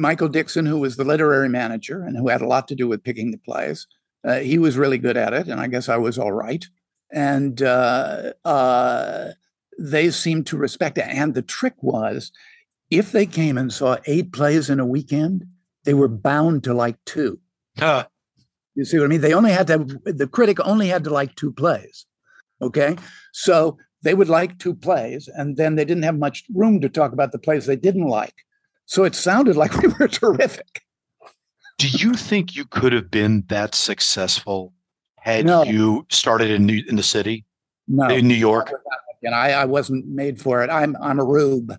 Michael 0.00 0.28
Dixon, 0.28 0.66
who 0.66 0.78
was 0.78 0.96
the 0.96 1.04
literary 1.04 1.48
manager 1.48 2.02
and 2.02 2.16
who 2.16 2.28
had 2.28 2.40
a 2.40 2.46
lot 2.46 2.66
to 2.68 2.74
do 2.74 2.88
with 2.88 3.04
picking 3.04 3.30
the 3.30 3.38
plays, 3.38 3.86
uh, 4.24 4.38
he 4.38 4.58
was 4.58 4.78
really 4.78 4.98
good 4.98 5.16
at 5.16 5.34
it. 5.34 5.46
And 5.46 5.60
I 5.60 5.66
guess 5.66 5.88
I 5.88 5.98
was 5.98 6.18
all 6.18 6.32
right. 6.32 6.64
And 7.12 7.62
uh, 7.62 8.32
uh, 8.44 9.28
they 9.78 10.10
seemed 10.10 10.46
to 10.48 10.56
respect 10.56 10.96
it. 10.98 11.06
And 11.06 11.34
the 11.34 11.42
trick 11.42 11.74
was 11.82 12.32
if 12.90 13.12
they 13.12 13.26
came 13.26 13.58
and 13.58 13.72
saw 13.72 13.98
eight 14.06 14.32
plays 14.32 14.70
in 14.70 14.80
a 14.80 14.86
weekend, 14.86 15.44
they 15.84 15.94
were 15.94 16.08
bound 16.08 16.64
to 16.64 16.74
like 16.74 16.96
two. 17.04 17.38
Huh. 17.78 18.06
You 18.74 18.84
see 18.84 18.98
what 18.98 19.04
I 19.04 19.08
mean? 19.08 19.20
They 19.20 19.34
only 19.34 19.52
had 19.52 19.66
to, 19.66 19.78
the 20.04 20.26
critic 20.26 20.58
only 20.66 20.88
had 20.88 21.04
to 21.04 21.10
like 21.10 21.34
two 21.34 21.52
plays. 21.52 22.06
Okay. 22.62 22.96
So 23.32 23.78
they 24.02 24.14
would 24.14 24.28
like 24.28 24.58
two 24.58 24.74
plays, 24.74 25.28
and 25.28 25.56
then 25.56 25.76
they 25.76 25.84
didn't 25.84 26.04
have 26.04 26.18
much 26.18 26.44
room 26.54 26.80
to 26.80 26.88
talk 26.88 27.12
about 27.12 27.32
the 27.32 27.38
plays 27.38 27.66
they 27.66 27.76
didn't 27.76 28.06
like. 28.06 28.34
So 28.90 29.04
it 29.04 29.14
sounded 29.14 29.54
like 29.56 29.72
we 29.82 29.86
were 30.00 30.08
terrific. 30.08 30.82
Do 31.78 31.86
you 31.86 32.14
think 32.14 32.56
you 32.56 32.64
could 32.64 32.92
have 32.92 33.08
been 33.08 33.44
that 33.46 33.76
successful 33.76 34.74
had 35.20 35.46
No. 35.46 35.62
you 35.62 36.06
started 36.10 36.50
in 36.50 36.66
New, 36.66 36.82
in 36.88 36.96
the 36.96 37.04
city 37.04 37.44
No, 37.86 38.08
in 38.08 38.26
New 38.26 38.34
York? 38.34 38.72
and 39.22 39.32
I, 39.32 39.52
I 39.52 39.64
wasn't 39.66 40.08
made 40.08 40.40
for 40.40 40.64
it. 40.64 40.70
I'm 40.70 40.96
I'm 41.00 41.20
a 41.20 41.24
rube. 41.24 41.78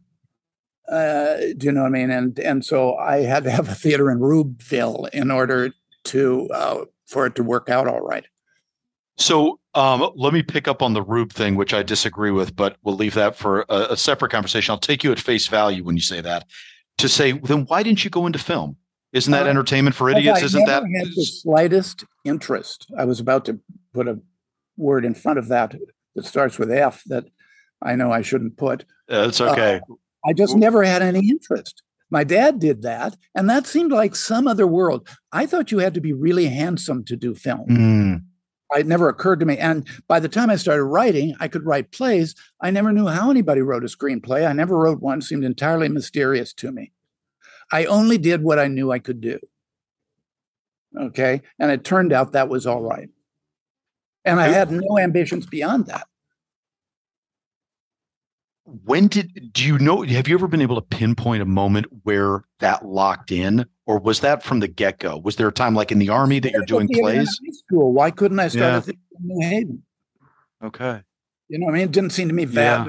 Uh, 0.89 1.38
do 1.58 1.65
you 1.65 1.71
know 1.74 1.82
what 1.82 1.88
I 1.88 1.91
mean? 1.91 2.12
And 2.12 2.39
and 2.39 2.63
so 2.63 2.95
I 2.95 3.24
had 3.24 3.43
to 3.43 3.52
have 3.52 3.67
a 3.67 3.76
theater 3.76 4.10
in 4.10 4.19
Rubeville 4.19 5.10
in 5.10 5.32
order 5.32 5.74
to 6.06 6.50
uh, 6.54 6.86
for 7.08 7.26
it 7.26 7.36
to 7.36 7.43
work 7.43 7.69
out 7.69 7.88
all 7.89 8.00
right. 8.00 8.26
So 9.17 9.60
um, 9.74 10.10
let 10.15 10.32
me 10.34 10.43
pick 10.43 10.69
up 10.69 10.82
on 10.82 10.93
the 10.93 11.04
Rube 11.04 11.34
thing, 11.34 11.56
which 11.56 11.74
I 11.74 11.84
disagree 11.84 12.32
with, 12.32 12.56
but 12.56 12.78
we'll 12.84 12.95
leave 12.95 13.15
that 13.15 13.36
for 13.36 13.65
a, 13.67 13.88
a 13.91 13.97
separate 13.97 14.32
conversation. 14.32 14.71
I'll 14.71 14.80
take 14.80 15.04
you 15.04 15.12
at 15.12 15.19
face 15.19 15.47
value 15.47 15.84
when 15.84 15.97
you 15.97 16.02
say 16.02 16.21
that. 16.21 16.45
To 16.97 17.10
say, 17.10 17.32
then 17.32 17.65
why 17.65 17.84
didn't 17.84 18.04
you 18.04 18.10
go 18.10 18.25
into 18.25 18.39
film? 18.39 18.77
Isn't 19.13 19.32
that 19.32 19.47
Uh, 19.47 19.49
entertainment 19.49 19.95
for 19.95 20.10
idiots? 20.10 20.41
I 20.41 20.45
Isn't 20.45 20.65
that? 20.65 20.84
had 20.84 21.08
the 21.15 21.25
slightest 21.25 22.06
interest? 22.23 22.88
I 22.97 23.06
was 23.06 23.19
about 23.19 23.45
to 23.45 23.60
put 23.93 24.08
a 24.08 24.19
word 24.77 25.04
in 25.04 25.13
front 25.13 25.39
of 25.39 25.47
that 25.49 25.75
that 26.15 26.25
starts 26.25 26.58
with 26.58 26.71
F 26.71 27.04
that 27.08 27.25
I 27.82 27.95
know 27.95 28.12
I 28.12 28.21
shouldn't 28.21 28.58
put. 28.58 28.84
Uh, 29.12 29.25
it's 29.27 29.41
okay. 29.41 29.82
I 30.25 30.34
just 30.34 30.56
never 30.56 30.84
had 30.84 31.01
any 31.01 31.27
interest. 31.30 31.82
My 32.12 32.23
dad 32.23 32.60
did 32.60 32.84
that, 32.84 33.15
and 33.34 33.49
that 33.49 33.65
seemed 33.65 33.91
like 33.91 34.15
some 34.15 34.47
other 34.47 34.67
world. 34.67 35.08
I 35.32 35.45
thought 35.45 35.71
you 35.71 35.80
had 35.80 35.93
to 35.95 36.01
be 36.01 36.13
really 36.13 36.45
handsome 36.47 37.04
to 37.06 37.15
do 37.15 37.34
film. 37.34 37.67
Mm, 37.67 38.23
It 38.76 38.88
never 38.88 39.10
occurred 39.10 39.40
to 39.42 39.46
me. 39.46 39.58
And 39.58 39.88
by 40.08 40.20
the 40.20 40.30
time 40.30 40.50
I 40.50 40.56
started 40.56 40.84
writing, 40.84 41.36
I 41.40 41.48
could 41.48 41.66
write 41.66 41.92
plays. 41.92 42.36
I 42.62 42.72
never 42.72 42.92
knew 42.92 43.08
how 43.08 43.30
anybody 43.30 43.62
wrote 43.62 43.84
a 43.84 43.88
screenplay. 43.88 44.48
I 44.48 44.54
never 44.54 44.78
wrote 44.78 45.02
one. 45.02 45.20
It 45.20 45.24
seemed 45.24 45.44
entirely 45.44 45.90
mysterious 45.90 46.54
to 46.54 46.72
me. 46.72 46.92
I 47.72 47.86
only 47.86 48.18
did 48.18 48.44
what 48.44 48.60
I 48.60 48.68
knew 48.68 48.92
I 48.92 49.00
could 49.00 49.22
do. 49.22 49.40
Okay. 50.98 51.42
And 51.60 51.72
it 51.72 51.84
turned 51.84 52.14
out 52.14 52.34
that 52.34 52.50
was 52.50 52.66
all 52.66 52.82
right. 52.82 53.10
And 54.24 54.40
I 54.40 54.50
had 54.50 54.72
no 54.72 55.00
ambitions 55.00 55.46
beyond 55.46 55.88
that. 55.88 56.08
when 58.86 59.08
did 59.08 59.52
do 59.54 59.66
you 59.66 59.78
know? 59.80 60.02
Have 60.02 60.28
you 60.28 60.36
ever 60.36 60.48
been 60.48 60.62
able 60.62 60.76
to 60.76 60.82
pinpoint 60.82 61.42
a 61.42 61.46
moment 61.46 61.88
where 62.04 62.44
that 62.60 62.86
locked 62.86 63.32
in, 63.32 63.66
or 63.91 63.99
was 63.99 64.21
that 64.21 64.41
from 64.41 64.62
the 64.62 64.69
get 64.69 64.99
go? 64.99 65.17
Was 65.17 65.36
there 65.36 65.49
a 65.49 65.51
time 65.51 65.75
like 65.75 65.91
in 65.91 65.99
the 65.99 66.08
army 66.08 66.39
that 66.39 66.54
you're 66.54 66.63
doing 66.63 66.88
plays? 66.88 67.27
High 67.27 67.51
school. 67.51 67.91
Why 67.91 68.10
couldn't 68.10 68.39
I 68.39 68.47
start 68.47 68.88
Yeah. 68.88 68.93
in 68.93 69.27
New 69.27 69.45
Haven? 69.45 69.84
Okay. 70.63 71.01
You 71.49 71.60
know, 71.60 71.67
I 71.67 71.71
mean, 71.71 71.82
it 71.82 71.91
didn't 71.91 72.12
seem 72.12 72.30
to 72.30 72.33
me 72.33 72.46
bad. 72.46 72.85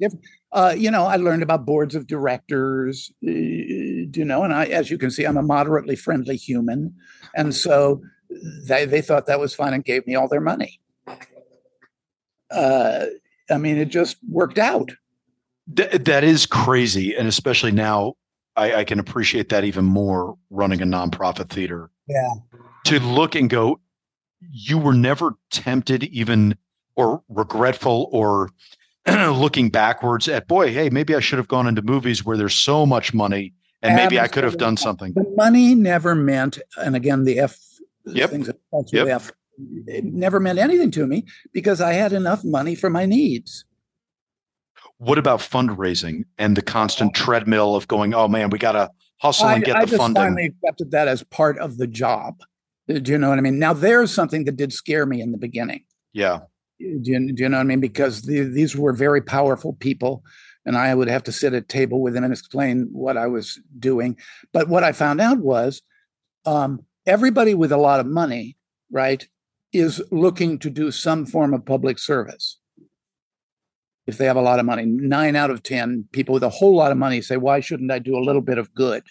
Different. 0.00 0.24
Uh, 0.50 0.74
you 0.76 0.90
know, 0.90 1.04
I 1.04 1.14
learned 1.16 1.44
about 1.44 1.64
boards 1.64 1.94
of 1.94 2.08
directors. 2.08 3.12
Uh, 3.24 3.30
you 3.30 4.24
know, 4.24 4.42
and 4.42 4.52
I, 4.52 4.64
as 4.64 4.90
you 4.90 4.98
can 4.98 5.12
see, 5.12 5.24
I'm 5.24 5.36
a 5.36 5.42
moderately 5.42 5.94
friendly 5.94 6.36
human, 6.36 6.94
and 7.36 7.54
so 7.54 8.02
they 8.66 8.84
they 8.84 9.00
thought 9.00 9.26
that 9.26 9.38
was 9.38 9.54
fine 9.54 9.74
and 9.74 9.84
gave 9.84 10.04
me 10.08 10.16
all 10.16 10.26
their 10.26 10.40
money. 10.40 10.80
Uh, 12.50 13.06
I 13.48 13.58
mean, 13.58 13.76
it 13.78 13.86
just 13.90 14.16
worked 14.28 14.58
out. 14.58 14.90
Th- 15.74 15.92
that 15.92 16.24
is 16.24 16.46
crazy, 16.46 17.14
and 17.14 17.28
especially 17.28 17.70
now, 17.72 18.14
I, 18.56 18.74
I 18.76 18.84
can 18.84 18.98
appreciate 18.98 19.48
that 19.50 19.64
even 19.64 19.84
more. 19.84 20.36
Running 20.50 20.82
a 20.82 20.84
nonprofit 20.86 21.48
theater, 21.50 21.90
Yeah. 22.08 22.28
to 22.86 23.00
look 23.00 23.34
and 23.34 23.48
go, 23.48 23.80
you 24.50 24.78
were 24.78 24.92
never 24.92 25.34
tempted, 25.50 26.04
even 26.04 26.56
or 26.96 27.22
regretful, 27.28 28.08
or 28.12 28.50
looking 29.08 29.70
backwards 29.70 30.28
at, 30.28 30.46
boy, 30.46 30.72
hey, 30.72 30.90
maybe 30.90 31.14
I 31.14 31.20
should 31.20 31.38
have 31.38 31.48
gone 31.48 31.66
into 31.66 31.80
movies 31.82 32.24
where 32.24 32.36
there's 32.36 32.54
so 32.54 32.84
much 32.84 33.14
money, 33.14 33.54
and 33.82 33.94
maybe 33.96 34.20
I 34.20 34.28
could 34.28 34.44
have 34.44 34.58
done 34.58 34.76
something. 34.76 35.12
The 35.14 35.24
money 35.36 35.74
never 35.74 36.14
meant, 36.14 36.58
and 36.76 36.94
again, 36.94 37.24
the 37.24 37.38
F 37.40 37.58
Yep. 38.04 38.30
things 38.30 38.46
that 38.48 38.58
Yep. 38.92 39.08
F. 39.08 39.32
It 39.86 40.04
never 40.04 40.40
meant 40.40 40.58
anything 40.58 40.90
to 40.92 41.06
me 41.06 41.24
because 41.52 41.80
I 41.80 41.92
had 41.92 42.12
enough 42.12 42.42
money 42.44 42.74
for 42.74 42.90
my 42.90 43.06
needs. 43.06 43.64
What 45.02 45.18
about 45.18 45.40
fundraising 45.40 46.24
and 46.38 46.56
the 46.56 46.62
constant 46.62 47.12
treadmill 47.12 47.74
of 47.74 47.88
going, 47.88 48.14
oh 48.14 48.28
man, 48.28 48.50
we 48.50 48.58
got 48.58 48.72
to 48.72 48.88
hustle 49.18 49.46
I, 49.46 49.54
and 49.54 49.64
get 49.64 49.74
I 49.74 49.80
the 49.80 49.90
just 49.90 50.00
funding? 50.00 50.22
finally 50.22 50.46
accepted 50.46 50.92
that 50.92 51.08
as 51.08 51.24
part 51.24 51.58
of 51.58 51.76
the 51.76 51.88
job. 51.88 52.40
Do 52.86 53.10
you 53.10 53.18
know 53.18 53.30
what 53.30 53.38
I 53.38 53.40
mean? 53.40 53.58
Now 53.58 53.72
there's 53.72 54.12
something 54.12 54.44
that 54.44 54.56
did 54.56 54.72
scare 54.72 55.04
me 55.04 55.20
in 55.20 55.32
the 55.32 55.38
beginning. 55.38 55.84
yeah. 56.12 56.40
Do 56.78 57.12
you, 57.12 57.32
do 57.32 57.42
you 57.42 57.48
know 57.48 57.58
what 57.58 57.62
I 57.62 57.66
mean? 57.66 57.80
Because 57.80 58.22
the, 58.22 58.40
these 58.40 58.76
were 58.76 58.92
very 58.92 59.22
powerful 59.22 59.72
people, 59.74 60.24
and 60.66 60.76
I 60.76 60.94
would 60.94 61.08
have 61.08 61.22
to 61.24 61.32
sit 61.32 61.54
at 61.54 61.68
table 61.68 62.00
with 62.00 62.14
them 62.14 62.24
and 62.24 62.32
explain 62.32 62.88
what 62.90 63.16
I 63.16 63.28
was 63.28 63.60
doing. 63.78 64.16
But 64.52 64.68
what 64.68 64.82
I 64.82 64.90
found 64.90 65.20
out 65.20 65.38
was, 65.38 65.80
um, 66.44 66.84
everybody 67.06 67.54
with 67.54 67.70
a 67.70 67.76
lot 67.76 68.00
of 68.00 68.06
money, 68.06 68.56
right, 68.90 69.26
is 69.72 70.02
looking 70.10 70.58
to 70.58 70.70
do 70.70 70.90
some 70.90 71.24
form 71.24 71.54
of 71.54 71.64
public 71.64 72.00
service. 72.00 72.58
If 74.06 74.18
they 74.18 74.26
have 74.26 74.36
a 74.36 74.42
lot 74.42 74.58
of 74.58 74.66
money, 74.66 74.84
nine 74.84 75.36
out 75.36 75.50
of 75.50 75.62
ten 75.62 76.06
people 76.12 76.32
with 76.32 76.42
a 76.42 76.48
whole 76.48 76.74
lot 76.74 76.92
of 76.92 76.98
money 76.98 77.20
say, 77.22 77.36
"Why 77.36 77.60
shouldn't 77.60 77.92
I 77.92 77.98
do 77.98 78.16
a 78.16 78.24
little 78.24 78.42
bit 78.42 78.58
of 78.58 78.74
good?" 78.74 79.04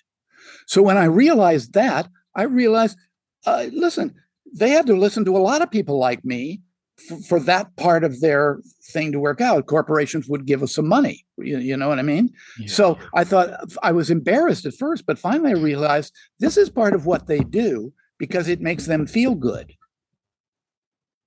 So 0.68 0.82
when 0.82 0.98
I 0.98 1.06
realized 1.06 1.74
that, 1.74 2.08
I 2.36 2.44
realized, 2.44 2.98
uh, 3.46 3.68
listen, 3.72 4.16
they 4.54 4.70
had 4.70 4.88
to 4.88 4.96
listen 4.96 5.26
to 5.26 5.38
a 5.38 5.40
lot 5.40 5.62
of 5.62 5.72
people 5.72 5.98
like 5.98 6.26
me 6.26 6.62
for, 7.08 7.18
for 7.22 7.40
that 7.42 7.76
part 7.78 8.04
of 8.04 8.20
their 8.22 8.60
thing 8.92 9.12
to 9.12 9.20
work 9.20 9.42
out. 9.42 9.66
Corporations 9.66 10.28
would 10.28 10.46
give 10.46 10.62
us 10.62 10.76
some 10.76 10.88
money. 10.88 11.26
You, 11.38 11.58
you 11.58 11.78
know 11.78 11.90
what 11.90 12.00
I 12.00 12.04
mean? 12.04 12.34
So 12.68 12.98
I 13.16 13.24
thought 13.24 13.50
I 13.82 13.92
was 13.92 14.10
embarrassed 14.10 14.66
at 14.66 14.76
first, 14.76 15.06
but 15.06 15.20
finally 15.20 15.52
I 15.52 15.56
realized 15.56 16.14
this 16.40 16.58
is 16.58 16.70
part 16.70 16.94
of 16.94 17.06
what 17.06 17.28
they 17.28 17.40
do 17.40 17.94
because 18.18 18.48
it 18.48 18.62
makes 18.62 18.86
them 18.86 19.08
feel 19.08 19.36
good. 19.36 19.74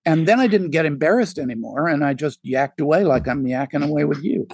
And 0.07 0.29
then 0.29 0.39
I 0.39 0.47
didn't 0.47 0.71
get 0.71 0.85
embarrassed 0.85 1.39
anymore, 1.39 1.89
and 1.89 2.05
I 2.05 2.15
just 2.15 2.43
yacked 2.45 2.81
away 2.81 3.05
like 3.05 3.27
I'm 3.27 3.45
yakking 3.45 3.89
away 3.89 4.05
with 4.05 4.23
you. 4.23 4.47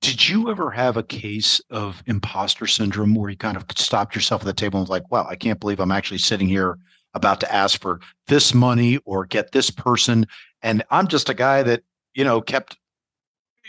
Did 0.00 0.26
you 0.26 0.50
ever 0.50 0.70
have 0.70 0.96
a 0.96 1.02
case 1.02 1.60
of 1.68 2.02
imposter 2.06 2.66
syndrome 2.66 3.14
where 3.14 3.28
you 3.28 3.36
kind 3.36 3.58
of 3.58 3.66
stopped 3.76 4.14
yourself 4.14 4.40
at 4.42 4.46
the 4.46 4.54
table 4.54 4.78
and 4.78 4.84
was 4.84 4.90
like, 4.90 5.10
wow, 5.10 5.26
I 5.28 5.36
can't 5.36 5.60
believe 5.60 5.78
I'm 5.78 5.92
actually 5.92 6.18
sitting 6.18 6.48
here 6.48 6.78
about 7.12 7.40
to 7.40 7.54
ask 7.54 7.80
for 7.80 8.00
this 8.26 8.54
money 8.54 8.98
or 9.04 9.26
get 9.26 9.52
this 9.52 9.70
person. 9.70 10.26
And 10.62 10.82
I'm 10.90 11.06
just 11.06 11.28
a 11.28 11.34
guy 11.34 11.62
that, 11.64 11.82
you 12.14 12.24
know, 12.24 12.40
kept 12.40 12.78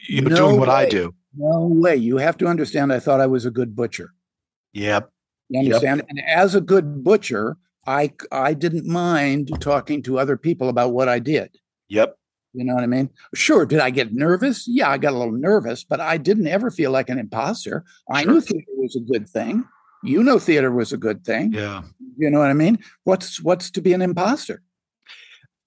you 0.07 0.21
know, 0.21 0.29
No 0.29 0.36
doing 0.36 0.59
what 0.59 0.69
I 0.69 0.86
do. 0.86 1.13
No 1.36 1.67
way. 1.67 1.95
You 1.95 2.17
have 2.17 2.38
to 2.38 2.47
understand. 2.47 2.93
I 2.93 2.99
thought 2.99 3.19
I 3.21 3.27
was 3.27 3.45
a 3.45 3.51
good 3.51 3.75
butcher. 3.75 4.13
Yep. 4.73 5.11
You 5.49 5.59
Yep. 5.59 5.65
understand? 5.65 6.03
And 6.07 6.21
as 6.25 6.55
a 6.55 6.61
good 6.61 7.03
butcher, 7.03 7.57
I 7.88 8.13
I 8.32 8.53
didn't 8.53 8.86
mind 8.86 9.51
talking 9.59 10.01
to 10.03 10.19
other 10.19 10.38
people 10.38 10.69
about 10.69 10.93
what 10.93 11.09
I 11.09 11.19
did. 11.19 11.55
Yep. 11.89 12.17
You 12.53 12.65
know 12.65 12.73
what 12.75 12.84
I 12.84 12.88
mean? 12.88 13.09
Sure. 13.34 13.65
Did 13.65 13.79
I 13.79 13.89
get 13.91 14.13
nervous? 14.13 14.65
Yeah, 14.67 14.89
I 14.89 14.97
got 14.97 15.13
a 15.13 15.17
little 15.17 15.34
nervous, 15.34 15.84
but 15.86 15.99
I 16.01 16.17
didn't 16.17 16.47
ever 16.47 16.69
feel 16.69 16.91
like 16.91 17.09
an 17.09 17.17
imposter. 17.17 17.86
I 18.09 18.23
Sure. 18.23 18.34
knew 18.34 18.41
theater 18.41 18.65
was 18.77 18.95
a 18.95 18.99
good 18.99 19.27
thing. 19.29 19.63
You 20.03 20.21
know, 20.23 20.38
theater 20.38 20.71
was 20.71 20.91
a 20.91 20.97
good 20.97 21.23
thing. 21.23 21.53
Yeah. 21.53 21.84
You 22.17 22.29
know 22.29 22.39
what 22.39 22.49
I 22.49 22.53
mean? 22.53 22.79
What's 23.05 23.41
what's 23.41 23.71
to 23.71 23.82
be 23.82 23.93
an 23.93 24.01
imposter? 24.01 24.61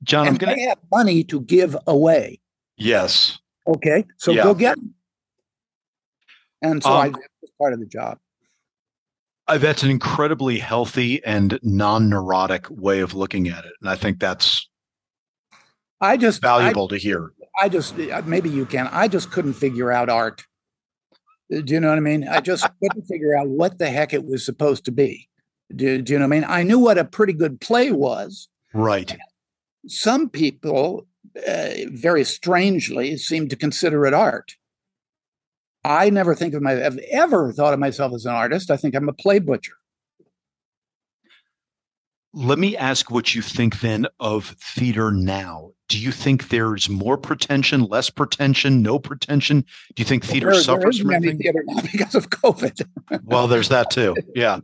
John, 0.03 0.23
I'm 0.27 0.35
and 0.35 0.39
going 0.39 0.57
they 0.57 0.63
to, 0.65 0.69
have 0.69 0.79
money 0.93 1.25
to 1.25 1.41
give 1.41 1.77
away. 1.87 2.41
yes. 2.77 3.39
Okay, 3.67 4.05
so 4.19 4.31
Yeah. 4.33 4.43
go 4.43 4.53
get 4.55 4.77
them. 4.77 4.95
And 6.61 6.83
so 6.83 6.91
I 6.91 7.07
Um, 7.07 7.13
was 7.41 7.51
part 7.59 7.73
of 7.73 7.81
the 7.81 7.87
job. 7.87 8.19
Uh, 9.47 9.59
that's 9.59 9.83
an 9.83 9.91
incredibly 9.91 10.59
healthy 10.59 11.23
and 11.25 11.59
non 11.63 12.09
neurotic 12.09 12.67
way 12.71 13.01
of 13.01 13.15
looking 13.15 13.49
at 13.49 13.65
it. 13.65 13.73
And 13.81 13.91
I 13.91 13.97
think 13.97 14.19
that's 14.19 14.69
I 16.01 16.17
just 16.17 16.45
I- 16.45 16.49
valuable 16.49 16.89
to 16.89 16.97
hear. 16.97 17.33
I 17.61 17.69
just 17.69 17.97
uh, 17.99 18.23
maybe 18.27 18.51
you 18.51 18.67
can. 18.67 18.89
I 18.91 19.07
just 19.07 19.31
couldn't 19.31 19.53
figure 19.53 19.93
out 19.93 20.09
art. 20.09 20.43
Uh, 21.55 21.61
Do 21.61 21.75
you 21.75 21.81
know 21.81 21.91
what 21.91 21.99
I 21.99 22.01
mean? 22.01 22.27
I 22.27 22.41
just 22.41 22.67
couldn't 22.83 23.05
figure 23.05 23.37
out 23.37 23.49
what 23.49 23.79
the 23.79 23.89
heck 23.91 24.13
it 24.13 24.25
was 24.25 24.45
supposed 24.45 24.85
to 24.87 24.91
be. 24.93 25.29
Do, 25.75 26.03
do 26.03 26.13
you 26.13 26.19
know 26.19 26.27
what 26.27 26.35
I 26.35 26.41
mean? 26.41 26.47
I 26.49 26.63
knew 26.65 26.79
what 26.81 26.99
a 26.99 27.05
pretty 27.05 27.33
good 27.33 27.61
play 27.61 27.93
was. 27.93 28.49
Right. 28.73 29.17
Some 29.87 30.29
people, 30.29 31.07
uh, 31.49 31.71
very 31.93 32.25
strangely, 32.25 33.17
seem 33.17 33.49
to 33.49 33.57
consider 33.57 34.05
it 34.05 34.15
art. 34.15 34.57
I 35.85 36.11
never 36.11 36.35
think 36.35 36.55
of 36.55 36.63
my 36.63 36.73
have 36.73 36.99
ever 37.11 37.53
thought 37.53 37.75
of 37.75 37.79
myself 37.81 38.15
as 38.15 38.25
an 38.25 38.33
artist. 38.35 38.71
I 38.71 38.77
think 38.77 38.95
I'm 38.95 39.09
a 39.09 39.13
play 39.13 39.39
butcher. 39.39 39.75
Let 42.33 42.59
me 42.59 42.77
ask 42.77 43.11
what 43.11 43.35
you 43.35 43.43
think 43.43 43.81
then 43.81 44.07
of 44.19 44.57
theater 44.61 45.13
now. 45.13 45.71
Do 45.89 45.99
you 46.01 46.11
think 46.11 46.49
there's 46.49 46.89
more 46.89 47.17
pretension, 47.17 47.85
less 47.85 48.11
pretension, 48.11 48.83
no 48.83 48.99
pretension? 48.99 49.61
Do 49.95 50.01
you 50.01 50.05
think 50.05 50.25
theater 50.25 50.47
There- 50.47 50.55
there 50.55 50.63
suffers 50.63 50.99
from 50.99 51.13
anything? 51.13 51.39
theater 51.39 51.63
now 51.67 51.81
because 51.93 52.15
of 52.17 52.31
COVID. 52.31 52.87
Well, 53.25 53.47
there's 53.47 53.69
that 53.69 53.91
too. 53.91 54.17
Yeah. 54.35 54.61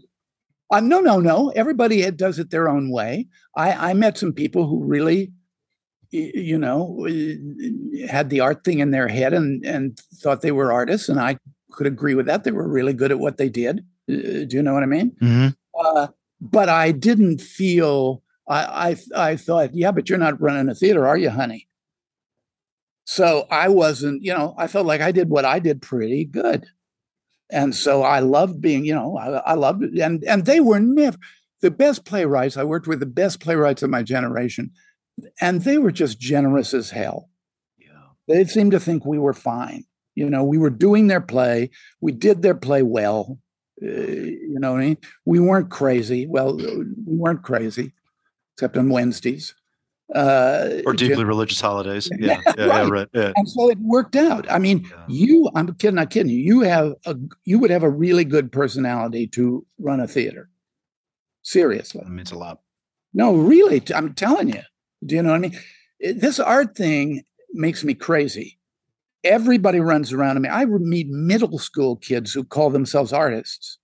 Uh, 0.73 0.81
no, 0.81 1.01
no, 1.01 1.21
no. 1.21 1.51
Everybody 1.55 2.09
does 2.12 2.39
it 2.39 2.51
their 2.51 2.68
own 2.68 2.91
way. 2.91 3.29
I, 3.57 3.91
I 3.91 3.95
met 3.95 4.16
some 4.18 4.33
people 4.33 4.66
who 4.66 4.83
really, 4.83 5.33
you 6.11 6.58
know, 6.58 7.06
had 8.08 8.30
the 8.30 8.40
art 8.40 8.64
thing 8.64 8.80
in 8.80 8.90
their 8.90 9.08
head 9.08 9.32
and 9.32 9.64
and 9.64 9.98
thought 10.16 10.42
they 10.42 10.52
were 10.52 10.72
artists, 10.72 11.08
and 11.08 11.20
I 11.20 11.38
could 11.72 11.86
agree 11.86 12.14
with 12.14 12.26
that. 12.26 12.44
They 12.44 12.50
were 12.50 12.68
really 12.68 12.92
good 12.92 13.11
at 13.11 13.18
what 13.20 13.36
they 13.36 13.48
did. 13.48 13.80
Uh, 14.08 14.44
do 14.46 14.48
you 14.50 14.62
know 14.62 14.74
what 14.74 14.82
I 14.82 14.86
mean? 14.86 15.16
hmm 15.20 15.48
Uh, 15.78 16.08
but 16.40 16.68
I 16.68 16.92
didn't 16.92 17.40
feel. 17.40 18.22
I, 18.48 18.96
I 19.14 19.30
I 19.30 19.36
thought, 19.36 19.74
yeah, 19.74 19.92
but 19.92 20.08
you're 20.08 20.18
not 20.18 20.40
running 20.40 20.68
a 20.68 20.74
theater, 20.74 21.06
are 21.06 21.16
you, 21.16 21.30
honey? 21.30 21.68
So 23.04 23.46
I 23.50 23.68
wasn't. 23.68 24.22
You 24.22 24.34
know, 24.34 24.54
I 24.58 24.66
felt 24.66 24.86
like 24.86 25.00
I 25.00 25.12
did 25.12 25.30
what 25.30 25.44
I 25.44 25.58
did 25.58 25.82
pretty 25.82 26.24
good 26.24 26.66
and 27.50 27.74
so 27.74 28.02
I 28.02 28.20
loved 28.20 28.61
being, 28.61 28.84
you 28.84 28.94
know, 28.94 29.16
I, 29.16 29.28
I 29.38 29.54
loved 29.54 29.82
it. 29.82 29.98
And 29.98 30.22
and 30.24 30.46
they 30.46 30.61
were 30.61 30.80
never 30.80 31.16
the 31.62 31.70
best 31.70 32.04
playwrights. 32.04 32.56
I 32.56 32.64
worked 32.64 32.86
with 32.86 33.00
the 33.00 33.06
best 33.06 33.40
playwrights 33.40 33.82
of 33.82 33.90
my 33.90 34.02
generation, 34.02 34.70
and 35.41 35.62
they 35.62 35.79
were 35.79 35.91
just 35.93 36.18
generous 36.21 36.75
as 36.75 36.91
hell. 36.91 37.29
Yeah. 37.79 37.89
They 38.29 38.45
seemed 38.45 38.73
to 38.73 38.81
think 38.81 39.05
we 39.05 39.18
were 39.18 39.33
fine. 39.35 39.85
You 40.14 40.29
know, 40.29 40.45
we 40.45 40.59
were 40.59 40.71
doing 40.71 41.07
their 41.07 41.21
play. 41.21 41.71
We 42.01 42.12
did 42.12 42.43
their 42.43 42.55
play 42.55 42.83
well. 42.83 43.39
Uh, 43.83 43.87
you 43.87 44.59
know 44.59 44.73
what 44.73 44.81
I 44.81 44.85
mean? 44.85 44.99
We 45.25 45.41
weren't 45.41 45.71
crazy. 45.71 46.27
Well, 46.27 46.57
we 46.57 46.85
weren't 47.16 47.43
crazy, 47.43 47.93
except 48.55 48.77
on 48.77 48.91
Wednesdays. 48.91 49.55
Uh, 50.14 50.83
Or 50.85 50.93
deeply 50.93 51.25
religious 51.25 51.61
holidays. 51.61 52.11
Yeah. 52.18 52.41
Yeah. 52.45 52.53
yeah, 52.59 52.66
Right. 52.66 52.91
right. 52.91 53.09
Yeah. 53.14 53.33
and 53.37 53.49
so 53.49 53.71
it 53.71 53.79
worked 53.79 54.16
out. 54.16 54.51
I 54.51 54.59
mean, 54.59 54.85
Yeah. 54.91 55.05
you, 55.09 55.49
I'm 55.55 55.73
kidding, 55.75 55.95
not 55.95 56.11
kidding 56.11 56.33
you. 56.33 56.41
You 56.43 56.61
have 56.62 56.95
a, 57.07 57.16
you 57.45 57.59
would 57.61 57.71
have 57.71 57.85
a 57.85 57.89
really 57.91 58.25
good 58.25 58.51
personality 58.51 59.29
to 59.29 59.64
run 59.79 60.01
a 60.01 60.09
theater. 60.09 60.51
Seriously. 61.43 62.03
That 62.05 62.11
means 62.11 62.33
a 62.33 62.37
lot. 62.39 62.61
No, 63.14 63.35
really. 63.35 63.83
I'm 63.95 64.12
telling 64.14 64.49
you. 64.49 64.62
Do 65.05 65.14
you 65.14 65.22
know 65.22 65.30
what 65.30 65.36
I 65.36 65.38
mean? 65.38 65.59
This 66.01 66.38
art 66.38 66.76
thing 66.76 67.22
makes 67.53 67.84
me 67.84 67.94
crazy. 67.94 68.59
Everybody 69.22 69.80
runs 69.80 70.12
around 70.12 70.34
to 70.34 70.40
me. 70.40 70.48
I 70.48 70.64
meet 70.64 71.09
middle 71.09 71.59
school 71.59 71.96
kids 71.96 72.32
who 72.32 72.44
call 72.44 72.70
themselves 72.70 73.12
artists. 73.12 73.78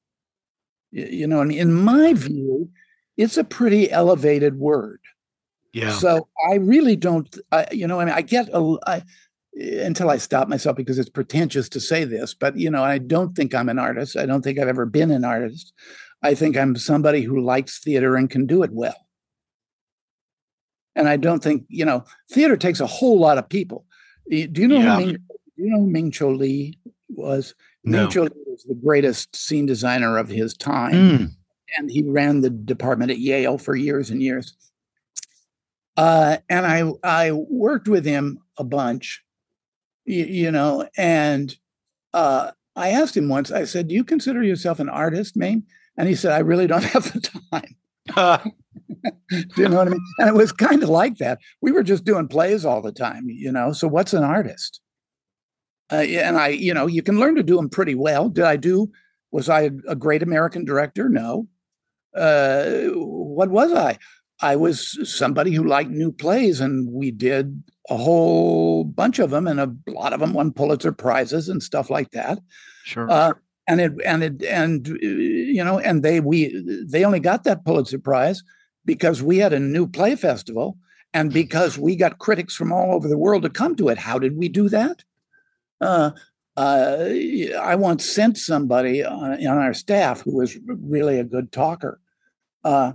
You 0.92 1.26
know, 1.26 1.40
I 1.40 1.44
mean, 1.44 1.58
in 1.58 1.74
my 1.74 2.14
view, 2.14 2.70
it's 3.16 3.36
a 3.36 3.44
pretty 3.44 3.90
elevated 3.90 4.58
word. 4.58 5.00
Yeah. 5.72 5.92
So 5.92 6.28
I 6.50 6.54
really 6.54 6.96
don't, 6.96 7.36
I, 7.52 7.66
you 7.70 7.86
know, 7.86 8.00
I 8.00 8.06
mean, 8.06 8.14
I 8.14 8.22
get 8.22 8.48
a, 8.52 8.76
I, 8.86 9.02
until 9.56 10.10
I 10.10 10.16
stop 10.18 10.48
myself 10.48 10.76
because 10.76 10.98
it's 10.98 11.10
pretentious 11.10 11.68
to 11.70 11.80
say 11.80 12.04
this, 12.04 12.34
but 12.34 12.58
you 12.58 12.70
know, 12.70 12.84
I 12.84 12.98
don't 12.98 13.34
think 13.34 13.54
I'm 13.54 13.68
an 13.68 13.78
artist. 13.78 14.16
I 14.16 14.26
don't 14.26 14.42
think 14.42 14.58
I've 14.58 14.68
ever 14.68 14.86
been 14.86 15.10
an 15.10 15.24
artist. 15.24 15.72
I 16.22 16.34
think 16.34 16.56
I'm 16.56 16.76
somebody 16.76 17.22
who 17.22 17.42
likes 17.42 17.82
theater 17.82 18.16
and 18.16 18.30
can 18.30 18.46
do 18.46 18.62
it 18.62 18.70
well. 18.72 19.05
And 20.96 21.08
I 21.08 21.16
don't 21.16 21.42
think, 21.42 21.64
you 21.68 21.84
know, 21.84 22.04
theater 22.32 22.56
takes 22.56 22.80
a 22.80 22.86
whole 22.86 23.20
lot 23.20 23.38
of 23.38 23.48
people. 23.48 23.84
Do 24.28 24.36
you 24.54 24.66
know 24.66 24.78
Yeah. 24.78 24.96
who 24.98 25.06
Ming, 25.06 25.16
do 25.16 25.62
you 25.62 25.70
know 25.70 25.80
who 25.80 25.90
Ming 25.90 26.10
Cho 26.10 26.30
Lee 26.30 26.76
was? 27.10 27.54
No. 27.84 28.02
Ming 28.02 28.10
Cho 28.10 28.22
Lee 28.22 28.30
was 28.46 28.64
the 28.68 28.74
greatest 28.74 29.36
scene 29.36 29.66
designer 29.66 30.18
of 30.18 30.28
his 30.28 30.54
time 30.56 30.92
Mm. 30.94 31.30
and 31.78 31.90
he 31.90 32.02
ran 32.02 32.40
the 32.40 32.50
department 32.50 33.10
at 33.12 33.18
Yale 33.20 33.58
for 33.58 33.76
years 33.76 34.10
and 34.10 34.20
years. 34.22 34.56
Uh, 35.96 36.38
and 36.50 36.66
I 36.66 36.92
I 37.02 37.32
worked 37.32 37.88
with 37.88 38.04
him 38.04 38.38
a 38.58 38.64
bunch, 38.64 39.22
you, 40.04 40.24
you 40.24 40.50
know, 40.50 40.88
and 40.96 41.56
uh, 42.12 42.50
I 42.74 42.90
asked 42.90 43.16
him 43.16 43.28
once. 43.30 43.50
I 43.50 43.64
said, 43.64 43.88
"Do 43.88 43.94
you 43.94 44.04
consider 44.04 44.42
yourself 44.42 44.78
an 44.78 44.88
artist, 44.90 45.36
Ming?" 45.36 45.64
And 45.96 46.06
he 46.08 46.14
said, 46.14 46.32
"I 46.32 46.40
really 46.40 46.66
don't 46.66 46.84
have 46.94 47.10
the 47.12 47.20
time." 48.14 48.52
Do 49.30 49.44
you 49.56 49.68
know 49.68 49.76
what 49.76 49.88
I 49.88 49.90
mean? 49.90 50.04
And 50.18 50.28
it 50.28 50.34
was 50.34 50.52
kind 50.52 50.82
of 50.82 50.88
like 50.88 51.18
that. 51.18 51.38
We 51.60 51.72
were 51.72 51.82
just 51.82 52.04
doing 52.04 52.28
plays 52.28 52.64
all 52.64 52.80
the 52.82 52.92
time, 52.92 53.28
you 53.28 53.50
know. 53.52 53.72
So 53.72 53.88
what's 53.88 54.14
an 54.14 54.24
artist? 54.24 54.80
Uh, 55.92 55.96
and 55.96 56.36
I, 56.36 56.48
you 56.48 56.74
know, 56.74 56.86
you 56.86 57.02
can 57.02 57.18
learn 57.20 57.34
to 57.36 57.42
do 57.42 57.56
them 57.56 57.68
pretty 57.68 57.94
well. 57.94 58.28
Did 58.28 58.44
I 58.44 58.56
do? 58.56 58.90
Was 59.32 59.48
I 59.48 59.70
a 59.88 59.94
great 59.94 60.22
American 60.22 60.64
director? 60.64 61.08
No. 61.08 61.48
uh, 62.16 62.88
what 62.94 63.50
was 63.50 63.72
I? 63.72 63.98
I 64.42 64.56
was 64.56 64.98
somebody 65.08 65.52
who 65.52 65.64
liked 65.64 65.90
new 65.90 66.12
plays, 66.12 66.60
and 66.60 66.92
we 66.92 67.10
did 67.10 67.62
a 67.88 67.96
whole 67.96 68.84
bunch 68.84 69.18
of 69.18 69.30
them, 69.30 69.46
and 69.46 69.60
a 69.60 69.74
lot 69.86 70.12
of 70.12 70.20
them 70.20 70.32
won 70.32 70.52
Pulitzer 70.52 70.92
prizes 70.92 71.48
and 71.48 71.62
stuff 71.62 71.88
like 71.90 72.10
that. 72.10 72.38
Sure. 72.84 73.10
Uh, 73.10 73.32
and 73.68 73.80
it 73.80 73.92
and 74.04 74.22
it 74.22 74.42
and 74.44 74.86
you 75.00 75.64
know, 75.64 75.78
and 75.78 76.02
they 76.02 76.20
we 76.20 76.84
they 76.86 77.04
only 77.04 77.20
got 77.20 77.44
that 77.44 77.64
Pulitzer 77.64 77.98
Prize 77.98 78.42
because 78.86 79.22
we 79.22 79.38
had 79.38 79.52
a 79.52 79.60
new 79.60 79.86
play 79.86 80.16
festival, 80.16 80.78
and 81.12 81.32
because 81.32 81.76
we 81.76 81.96
got 81.96 82.18
critics 82.18 82.54
from 82.54 82.72
all 82.72 82.94
over 82.94 83.08
the 83.08 83.18
world 83.18 83.42
to 83.42 83.50
come 83.50 83.76
to 83.76 83.88
it. 83.88 83.98
How 83.98 84.18
did 84.18 84.36
we 84.36 84.48
do 84.48 84.68
that? 84.70 85.04
Uh, 85.80 86.12
uh, 86.56 87.08
I 87.60 87.74
once 87.74 88.08
sent 88.08 88.38
somebody 88.38 89.04
on, 89.04 89.46
on, 89.46 89.58
our 89.58 89.74
staff 89.74 90.22
who 90.22 90.34
was 90.34 90.56
really 90.66 91.18
a 91.18 91.24
good 91.24 91.52
talker, 91.52 92.00
uh, 92.64 92.92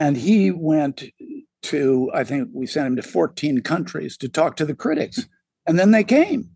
and 0.00 0.16
he 0.16 0.50
went 0.50 1.04
to, 1.62 2.10
I 2.12 2.24
think 2.24 2.48
we 2.52 2.66
sent 2.66 2.88
him 2.88 2.96
to 2.96 3.02
14 3.02 3.60
countries 3.60 4.16
to 4.18 4.28
talk 4.28 4.56
to 4.56 4.64
the 4.64 4.74
critics. 4.74 5.26
And 5.66 5.78
then 5.78 5.92
they 5.92 6.04
came, 6.04 6.50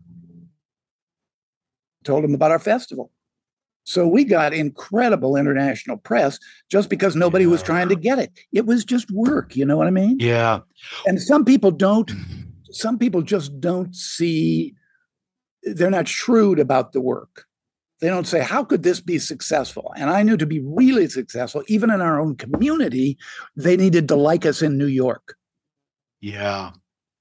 told 2.04 2.24
them 2.24 2.34
about 2.34 2.50
our 2.50 2.58
festival. 2.58 3.10
So 3.88 4.06
we 4.06 4.22
got 4.22 4.52
incredible 4.52 5.34
international 5.34 5.96
press 5.96 6.38
just 6.70 6.90
because 6.90 7.16
nobody 7.16 7.44
yeah. 7.44 7.50
was 7.52 7.62
trying 7.62 7.88
to 7.88 7.96
get 7.96 8.18
it. 8.18 8.38
It 8.52 8.66
was 8.66 8.84
just 8.84 9.10
work, 9.10 9.56
you 9.56 9.64
know 9.64 9.78
what 9.78 9.86
I 9.86 9.90
mean? 9.90 10.18
Yeah. 10.20 10.58
And 11.06 11.18
some 11.18 11.42
people 11.42 11.70
don't, 11.70 12.06
mm-hmm. 12.06 12.42
some 12.70 12.98
people 12.98 13.22
just 13.22 13.58
don't 13.62 13.96
see, 13.96 14.74
they're 15.62 15.88
not 15.88 16.06
shrewd 16.06 16.58
about 16.58 16.92
the 16.92 17.00
work. 17.00 17.46
They 18.02 18.08
don't 18.08 18.26
say, 18.26 18.42
How 18.42 18.62
could 18.62 18.82
this 18.82 19.00
be 19.00 19.18
successful? 19.18 19.94
And 19.96 20.10
I 20.10 20.22
knew 20.22 20.36
to 20.36 20.44
be 20.44 20.60
really 20.60 21.08
successful, 21.08 21.64
even 21.66 21.90
in 21.90 22.02
our 22.02 22.20
own 22.20 22.36
community, 22.36 23.16
they 23.56 23.78
needed 23.78 24.06
to 24.08 24.16
like 24.16 24.44
us 24.44 24.60
in 24.60 24.76
New 24.76 24.86
York. 24.86 25.34
Yeah. 26.20 26.72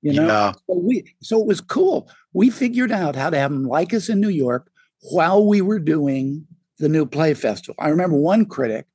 You 0.02 0.14
know, 0.14 0.28
yeah. 0.28 0.52
so, 0.52 0.78
we, 0.84 1.16
so 1.22 1.40
it 1.40 1.48
was 1.48 1.62
cool. 1.62 2.12
We 2.34 2.50
figured 2.50 2.92
out 2.92 3.16
how 3.16 3.30
to 3.30 3.40
have 3.40 3.54
them 3.54 3.64
like 3.64 3.94
us 3.94 4.10
in 4.10 4.20
New 4.20 4.28
York 4.28 4.70
while 5.00 5.48
we 5.48 5.62
were 5.62 5.80
doing 5.80 6.46
the 6.80 6.90
new 6.90 7.06
play 7.06 7.34
festival. 7.34 7.76
I 7.80 7.90
remember 7.90 8.18
one 8.18 8.46
critic 8.46 8.86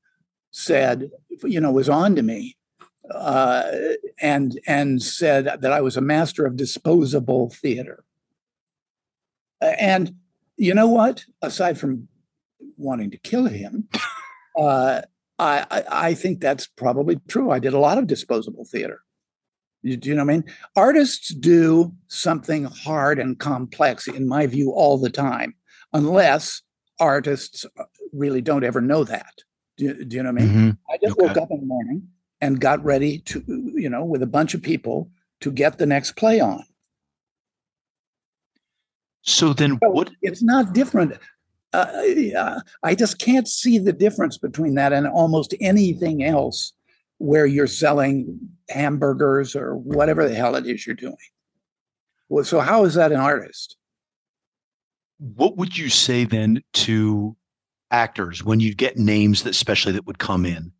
said, 0.50 1.10
you 1.44 1.60
know, 1.60 1.72
was 1.72 1.88
on 1.88 2.14
to 2.16 2.22
me 2.22 2.56
uh, 3.10 3.64
and 4.20 4.58
and 4.66 5.02
said 5.02 5.44
that 5.60 5.72
I 5.72 5.80
was 5.80 5.96
a 5.96 6.02
master 6.02 6.46
of 6.46 6.56
disposable 6.56 7.50
theater. 7.50 8.04
And 9.60 10.14
you 10.56 10.74
know 10.74 10.88
what? 10.88 11.24
Aside 11.40 11.78
from 11.78 12.08
wanting 12.76 13.10
to 13.10 13.18
kill 13.18 13.46
him, 13.46 13.88
uh, 14.58 15.02
I, 15.38 15.66
I, 15.70 15.84
I 15.90 16.14
think 16.14 16.40
that's 16.40 16.66
probably 16.66 17.18
true. 17.28 17.50
I 17.50 17.58
did 17.58 17.74
a 17.74 17.78
lot 17.78 17.98
of 17.98 18.06
disposable 18.06 18.64
theater. 18.64 19.00
You, 19.82 19.96
do 19.96 20.08
you 20.08 20.14
know 20.14 20.24
what 20.24 20.32
I 20.32 20.36
mean? 20.36 20.44
Artists 20.76 21.34
do 21.34 21.92
something 22.06 22.64
hard 22.64 23.18
and 23.18 23.38
complex, 23.38 24.06
in 24.06 24.28
my 24.28 24.46
view, 24.46 24.70
all 24.70 24.96
the 24.98 25.10
time, 25.10 25.54
unless 25.92 26.62
artists 27.02 27.66
uh, 27.78 27.84
really 28.12 28.40
don't 28.40 28.64
ever 28.64 28.80
know 28.80 29.04
that. 29.04 29.34
Do, 29.76 30.04
do 30.04 30.16
you 30.16 30.22
know 30.22 30.32
what 30.32 30.42
I 30.42 30.44
mean? 30.44 30.54
Mm-hmm. 30.54 30.92
I 30.92 30.98
just 31.02 31.18
okay. 31.18 31.26
woke 31.26 31.36
up 31.36 31.50
in 31.50 31.60
the 31.60 31.66
morning 31.66 32.08
and 32.40 32.60
got 32.60 32.84
ready 32.84 33.18
to, 33.20 33.42
you 33.74 33.88
know, 33.88 34.04
with 34.04 34.22
a 34.22 34.26
bunch 34.26 34.54
of 34.54 34.62
people 34.62 35.10
to 35.40 35.50
get 35.50 35.78
the 35.78 35.86
next 35.86 36.12
play 36.12 36.40
on. 36.40 36.64
So 39.22 39.52
then, 39.52 39.78
so 39.82 39.90
what? 39.90 40.10
It's 40.20 40.42
not 40.42 40.72
different. 40.72 41.18
Uh, 41.72 41.86
uh, 42.36 42.60
I 42.82 42.94
just 42.94 43.18
can't 43.18 43.48
see 43.48 43.78
the 43.78 43.92
difference 43.92 44.36
between 44.36 44.74
that 44.74 44.92
and 44.92 45.06
almost 45.06 45.54
anything 45.60 46.22
else 46.22 46.72
where 47.18 47.46
you're 47.46 47.68
selling 47.68 48.38
hamburgers 48.68 49.54
or 49.54 49.76
whatever 49.76 50.28
the 50.28 50.34
hell 50.34 50.56
it 50.56 50.66
is 50.66 50.86
you're 50.86 50.96
doing. 50.96 51.16
Well, 52.28 52.44
so 52.44 52.60
how 52.60 52.84
is 52.84 52.94
that 52.94 53.12
an 53.12 53.20
artist? 53.20 53.76
What 55.22 55.56
would 55.56 55.78
you 55.78 55.88
say 55.88 56.24
then 56.24 56.62
to 56.72 57.36
actors 57.92 58.42
when 58.42 58.58
you 58.58 58.74
get 58.74 58.96
names 58.96 59.44
that 59.44 59.50
especially 59.50 59.92
that 59.92 60.06
would 60.06 60.18
come 60.18 60.44
in 60.44 60.72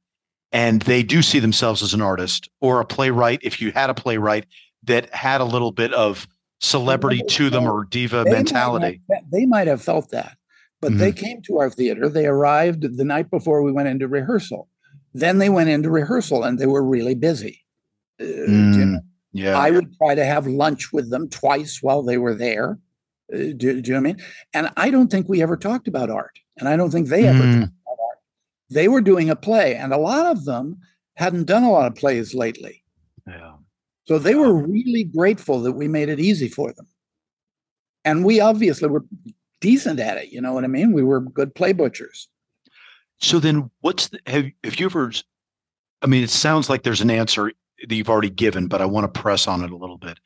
and 0.51 0.83
they 0.83 1.03
do 1.03 1.23
see 1.23 1.39
themselves 1.39 1.83
as 1.83 1.95
an 1.95 2.03
artist 2.03 2.49
or 2.61 2.81
a 2.81 2.85
playwright 2.85 3.41
if 3.43 3.61
you 3.61 3.71
had 3.71 3.91
a 3.91 3.95
playwright 3.95 4.47
that 4.85 5.15
had 5.15 5.41
a 5.41 5.45
little 5.45 5.73
bit 5.73 5.93
of 5.95 6.27
celebrity 6.61 7.23
to 7.29 7.51
them 7.51 7.65
or 7.65 7.85
diva 7.85 8.25
they 8.25 8.33
mentality. 8.33 9.01
Might 9.09 9.17
have, 9.17 9.31
they 9.31 9.47
might 9.47 9.67
have 9.69 9.83
felt 9.83 10.11
that, 10.11 10.37
but 10.81 10.91
mm-hmm. 10.91 11.01
they 11.01 11.13
came 11.13 11.43
to 11.43 11.59
our 11.59 11.71
theater. 11.71 12.09
They 12.09 12.27
arrived 12.27 12.97
the 12.97 13.05
night 13.05 13.31
before 13.31 13.63
we 13.63 13.73
went 13.73 13.89
into 13.89 14.09
rehearsal. 14.09 14.69
Then 15.15 15.39
they 15.39 15.49
went 15.49 15.71
into 15.71 15.91
rehearsal 15.91 16.43
and 16.43 16.59
they 16.59 16.67
were 16.67 16.83
really 16.83 17.15
busy. 17.15 17.61
Uh, 18.21 18.25
mm. 18.25 18.99
Yeah. 19.33 19.59
I 19.59 19.71
would 19.71 19.97
try 19.97 20.15
to 20.15 20.25
have 20.25 20.47
lunch 20.47 20.93
with 20.93 21.11
them 21.11 21.29
twice 21.29 21.79
while 21.83 22.03
they 22.03 22.19
were 22.19 22.35
there. 22.35 22.79
Uh, 23.33 23.53
do, 23.57 23.57
do, 23.57 23.69
you 23.69 23.83
know 23.83 23.95
what 23.95 23.99
I 23.99 24.01
mean? 24.01 24.23
And 24.55 24.71
I 24.77 24.91
don't 24.91 25.11
think 25.11 25.29
we 25.29 25.43
ever 25.43 25.57
talked 25.57 25.89
about 25.89 26.11
art. 26.11 26.39
And 26.59 26.69
I 26.69 26.77
don't 26.77 26.91
think 26.91 27.09
they 27.09 27.27
ever 27.27 27.39
mm. 27.39 27.61
talked 27.61 27.73
about 27.73 27.99
art. 27.99 28.19
They 28.71 28.89
were 28.89 29.01
doing 29.01 29.31
a 29.31 29.37
play, 29.37 29.75
and 29.75 29.93
a 29.93 29.99
lot 29.99 30.27
of 30.27 30.45
them 30.45 30.79
hadn't 31.17 31.45
done 31.45 31.63
a 31.63 31.71
lot 31.71 31.87
of 31.87 31.95
plays 31.95 32.35
lately. 32.35 32.83
Yeah. 33.27 33.55
So 34.05 34.19
they 34.19 34.35
were 34.35 34.53
really 34.53 35.05
grateful 35.05 35.61
that 35.61 35.73
we 35.73 35.89
made 35.89 36.09
it 36.09 36.21
easy 36.21 36.49
for 36.49 36.73
them. 36.73 36.87
And 38.05 38.25
we 38.25 38.41
obviously 38.41 38.89
were 38.89 39.05
decent 39.61 40.01
at 40.01 40.19
it. 40.19 40.33
You 40.33 40.41
know 40.41 40.53
what 40.53 40.65
I 40.65 40.69
mean? 40.69 40.93
We 40.93 41.05
were 41.05 41.21
good 41.21 41.55
play 41.55 41.73
butchers. 41.73 42.29
So 43.21 43.39
then 43.39 43.71
what's 43.81 44.09
the, 44.09 44.19
have, 44.27 44.47
have 44.65 44.81
you 44.81 44.87
ever, 44.87 45.13
I 46.03 46.07
mean, 46.07 46.25
it 46.25 46.31
sounds 46.31 46.69
like 46.69 46.83
there's 46.83 47.01
an 47.01 47.11
answer 47.11 47.53
that 47.89 47.95
you've 47.95 48.11
already 48.11 48.31
given, 48.31 48.67
but 48.67 48.83
I 48.83 48.87
want 48.87 49.13
to 49.13 49.21
press 49.21 49.47
on 49.47 49.63
it 49.63 49.71
a 49.71 49.77
little 49.77 49.99
bit. 49.99 50.19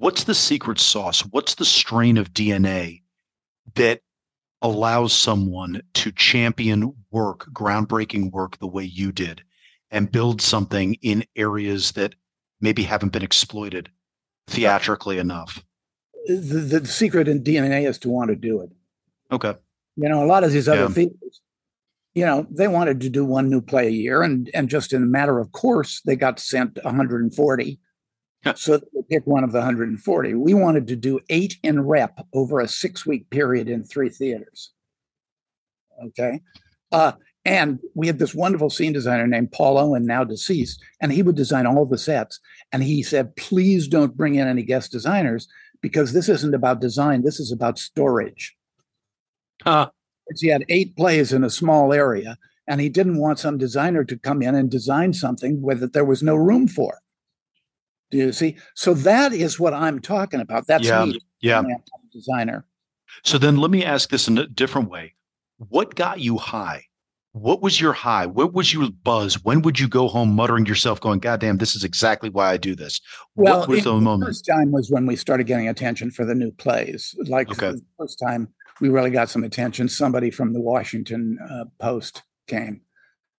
What's 0.00 0.24
the 0.24 0.34
secret 0.34 0.78
sauce? 0.78 1.20
What's 1.26 1.56
the 1.56 1.66
strain 1.66 2.16
of 2.16 2.32
DNA 2.32 3.02
that 3.74 4.00
allows 4.62 5.12
someone 5.12 5.82
to 5.92 6.10
champion 6.10 6.94
work, 7.10 7.46
groundbreaking 7.52 8.32
work 8.32 8.58
the 8.58 8.66
way 8.66 8.82
you 8.82 9.12
did 9.12 9.42
and 9.90 10.10
build 10.10 10.40
something 10.40 10.94
in 11.02 11.26
areas 11.36 11.92
that 11.92 12.14
maybe 12.62 12.84
haven't 12.84 13.12
been 13.12 13.22
exploited 13.22 13.90
theatrically 14.46 15.18
enough? 15.18 15.62
The, 16.24 16.78
the 16.80 16.86
secret 16.86 17.28
in 17.28 17.44
DNA 17.44 17.86
is 17.86 17.98
to 17.98 18.08
want 18.08 18.30
to 18.30 18.36
do 18.36 18.62
it. 18.62 18.70
Okay. 19.30 19.54
You 19.96 20.08
know, 20.08 20.24
a 20.24 20.26
lot 20.26 20.44
of 20.44 20.52
these 20.52 20.66
other 20.66 20.80
yeah. 20.80 20.88
theaters, 20.88 21.42
you 22.14 22.24
know, 22.24 22.46
they 22.50 22.68
wanted 22.68 23.02
to 23.02 23.10
do 23.10 23.26
one 23.26 23.50
new 23.50 23.60
play 23.60 23.88
a 23.88 23.90
year, 23.90 24.22
and 24.22 24.50
and 24.54 24.70
just 24.70 24.94
in 24.94 25.02
a 25.02 25.06
matter 25.06 25.38
of 25.38 25.52
course, 25.52 26.00
they 26.06 26.16
got 26.16 26.40
sent 26.40 26.78
140. 26.82 27.80
So 28.54 28.80
we 28.94 29.02
picked 29.10 29.26
one 29.26 29.44
of 29.44 29.52
the 29.52 29.58
140. 29.58 30.34
We 30.34 30.54
wanted 30.54 30.86
to 30.88 30.96
do 30.96 31.20
eight 31.28 31.58
in 31.62 31.86
rep 31.86 32.26
over 32.32 32.60
a 32.60 32.68
six 32.68 33.04
week 33.04 33.28
period 33.30 33.68
in 33.68 33.84
three 33.84 34.08
theaters. 34.08 34.72
Okay. 36.02 36.40
Uh, 36.90 37.12
and 37.44 37.78
we 37.94 38.06
had 38.06 38.18
this 38.18 38.34
wonderful 38.34 38.70
scene 38.70 38.92
designer 38.92 39.26
named 39.26 39.52
Paul 39.52 39.78
Owen, 39.78 40.04
now 40.04 40.24
deceased, 40.24 40.82
and 41.00 41.12
he 41.12 41.22
would 41.22 41.36
design 41.36 41.66
all 41.66 41.86
the 41.86 41.98
sets. 41.98 42.38
And 42.72 42.82
he 42.82 43.02
said, 43.02 43.36
please 43.36 43.88
don't 43.88 44.16
bring 44.16 44.34
in 44.34 44.46
any 44.46 44.62
guest 44.62 44.92
designers 44.92 45.48
because 45.80 46.12
this 46.12 46.28
isn't 46.28 46.54
about 46.54 46.80
design, 46.80 47.22
this 47.22 47.40
is 47.40 47.52
about 47.52 47.78
storage. 47.78 48.56
Uh. 49.64 49.86
He 50.38 50.46
had 50.46 50.64
eight 50.68 50.96
plays 50.96 51.32
in 51.32 51.42
a 51.42 51.50
small 51.50 51.92
area, 51.92 52.38
and 52.68 52.80
he 52.80 52.88
didn't 52.88 53.18
want 53.18 53.40
some 53.40 53.58
designer 53.58 54.04
to 54.04 54.16
come 54.16 54.42
in 54.42 54.54
and 54.54 54.70
design 54.70 55.12
something 55.12 55.60
where 55.60 55.74
that 55.74 55.92
there 55.92 56.04
was 56.04 56.22
no 56.22 56.36
room 56.36 56.68
for. 56.68 56.99
Do 58.10 58.18
you 58.18 58.32
see? 58.32 58.56
So 58.74 58.94
that 58.94 59.32
is 59.32 59.60
what 59.60 59.72
I'm 59.72 60.00
talking 60.00 60.40
about. 60.40 60.66
That's 60.66 60.86
yeah, 60.86 61.04
me, 61.04 61.20
yeah. 61.40 61.62
designer. 62.12 62.66
So 63.22 63.38
then 63.38 63.56
let 63.56 63.70
me 63.70 63.84
ask 63.84 64.10
this 64.10 64.28
in 64.28 64.38
a 64.38 64.46
different 64.46 64.90
way. 64.90 65.14
What 65.58 65.94
got 65.94 66.20
you 66.20 66.38
high? 66.38 66.84
What 67.32 67.62
was 67.62 67.80
your 67.80 67.92
high? 67.92 68.26
What 68.26 68.54
was 68.54 68.74
your 68.74 68.90
buzz? 68.90 69.44
When 69.44 69.62
would 69.62 69.78
you 69.78 69.86
go 69.86 70.08
home 70.08 70.34
muttering 70.34 70.66
yourself, 70.66 71.00
going, 71.00 71.20
God 71.20 71.40
damn, 71.40 71.58
this 71.58 71.76
is 71.76 71.84
exactly 71.84 72.28
why 72.28 72.50
I 72.50 72.56
do 72.56 72.74
this? 72.74 73.00
Well, 73.36 73.60
what 73.60 73.68
was 73.68 73.84
the, 73.84 73.94
the 73.94 74.00
moment? 74.00 74.28
first 74.28 74.46
time 74.46 74.72
was 74.72 74.90
when 74.90 75.06
we 75.06 75.14
started 75.14 75.46
getting 75.46 75.68
attention 75.68 76.10
for 76.10 76.24
the 76.24 76.34
new 76.34 76.50
plays. 76.50 77.14
Like 77.26 77.50
okay. 77.50 77.72
the 77.72 77.82
first 77.98 78.18
time 78.18 78.48
we 78.80 78.88
really 78.88 79.10
got 79.10 79.28
some 79.28 79.44
attention, 79.44 79.88
somebody 79.88 80.30
from 80.30 80.52
the 80.52 80.60
Washington 80.60 81.38
uh, 81.48 81.66
Post 81.78 82.22
came. 82.48 82.80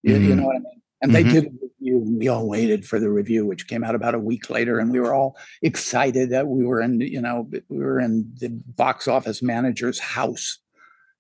You, 0.04 0.16
mm-hmm. 0.16 0.24
you, 0.24 0.36
know 0.36 0.46
what 0.46 0.56
I 0.56 0.60
mean? 0.60 0.81
And 1.02 1.12
mm-hmm. 1.12 1.28
they 1.28 1.34
did 1.34 1.46
a 1.46 1.50
review, 1.50 1.98
and 1.98 2.20
we 2.20 2.28
all 2.28 2.48
waited 2.48 2.86
for 2.86 3.00
the 3.00 3.10
review, 3.10 3.46
which 3.46 3.68
came 3.68 3.84
out 3.84 3.96
about 3.96 4.16
a 4.16 4.20
week 4.20 4.50
later, 4.50 4.80
and 4.80 4.92
we 4.92 5.00
were 5.00 5.14
all 5.14 5.38
excited 5.62 6.30
that 6.30 6.48
we 6.48 6.66
were 6.66 6.82
in, 6.82 7.02
you 7.02 7.22
know, 7.22 7.50
we 7.70 7.80
were 7.80 8.00
in 8.00 8.32
the 8.40 8.50
box 8.50 9.08
office 9.08 9.42
manager's 9.42 10.00
house, 10.00 10.60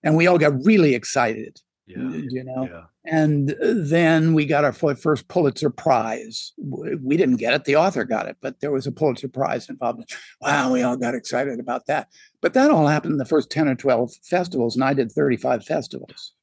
and 0.03 0.15
we 0.15 0.27
all 0.27 0.37
got 0.37 0.63
really 0.63 0.93
excited 0.93 1.59
yeah. 1.91 2.21
you 2.29 2.43
know? 2.43 2.67
Yeah. 2.69 2.83
and 3.05 3.55
then 3.59 4.33
we 4.33 4.45
got 4.45 4.63
our 4.63 4.73
first 4.73 5.27
pulitzer 5.27 5.69
prize. 5.69 6.53
We 6.57 7.17
didn't 7.17 7.37
get 7.37 7.53
it 7.53 7.65
the 7.65 7.75
author 7.75 8.03
got 8.03 8.27
it 8.27 8.37
but 8.41 8.59
there 8.59 8.71
was 8.71 8.87
a 8.87 8.91
pulitzer 8.91 9.27
prize 9.27 9.69
involved. 9.69 10.13
Wow 10.41 10.71
we 10.71 10.81
all 10.81 10.97
got 10.97 11.15
excited 11.15 11.59
about 11.59 11.87
that. 11.87 12.07
But 12.41 12.53
that 12.53 12.71
all 12.71 12.87
happened 12.87 13.13
in 13.13 13.17
the 13.17 13.25
first 13.25 13.49
10 13.49 13.67
or 13.67 13.75
12 13.75 14.13
festivals 14.23 14.75
and 14.75 14.83
i 14.83 14.93
did 14.93 15.11
35 15.11 15.65
festivals. 15.65 16.33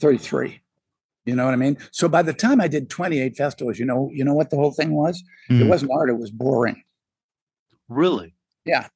33 0.00 0.60
You 1.26 1.34
know 1.34 1.44
what 1.44 1.54
I 1.54 1.56
mean? 1.56 1.76
So 1.90 2.08
by 2.08 2.22
the 2.22 2.32
time 2.32 2.60
I 2.60 2.68
did 2.68 2.88
28 2.88 3.36
festivals, 3.36 3.78
you 3.78 3.84
know, 3.84 4.10
you 4.12 4.24
know 4.24 4.34
what 4.34 4.50
the 4.50 4.56
whole 4.56 4.70
thing 4.70 4.92
was? 4.92 5.22
Mm. 5.50 5.60
It 5.60 5.64
hmm. 5.64 5.68
wasn't 5.68 5.90
art, 5.92 6.08
it 6.08 6.18
was 6.18 6.30
boring. 6.30 6.82
Really? 7.88 8.34
Yeah. 8.64 8.88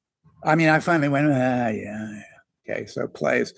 I 0.44 0.54
mean, 0.54 0.68
I 0.68 0.80
finally 0.80 1.08
went, 1.08 1.26
ah, 1.28 1.68
yeah. 1.68 2.22
Okay. 2.68 2.86
So 2.86 3.06
plays. 3.06 3.52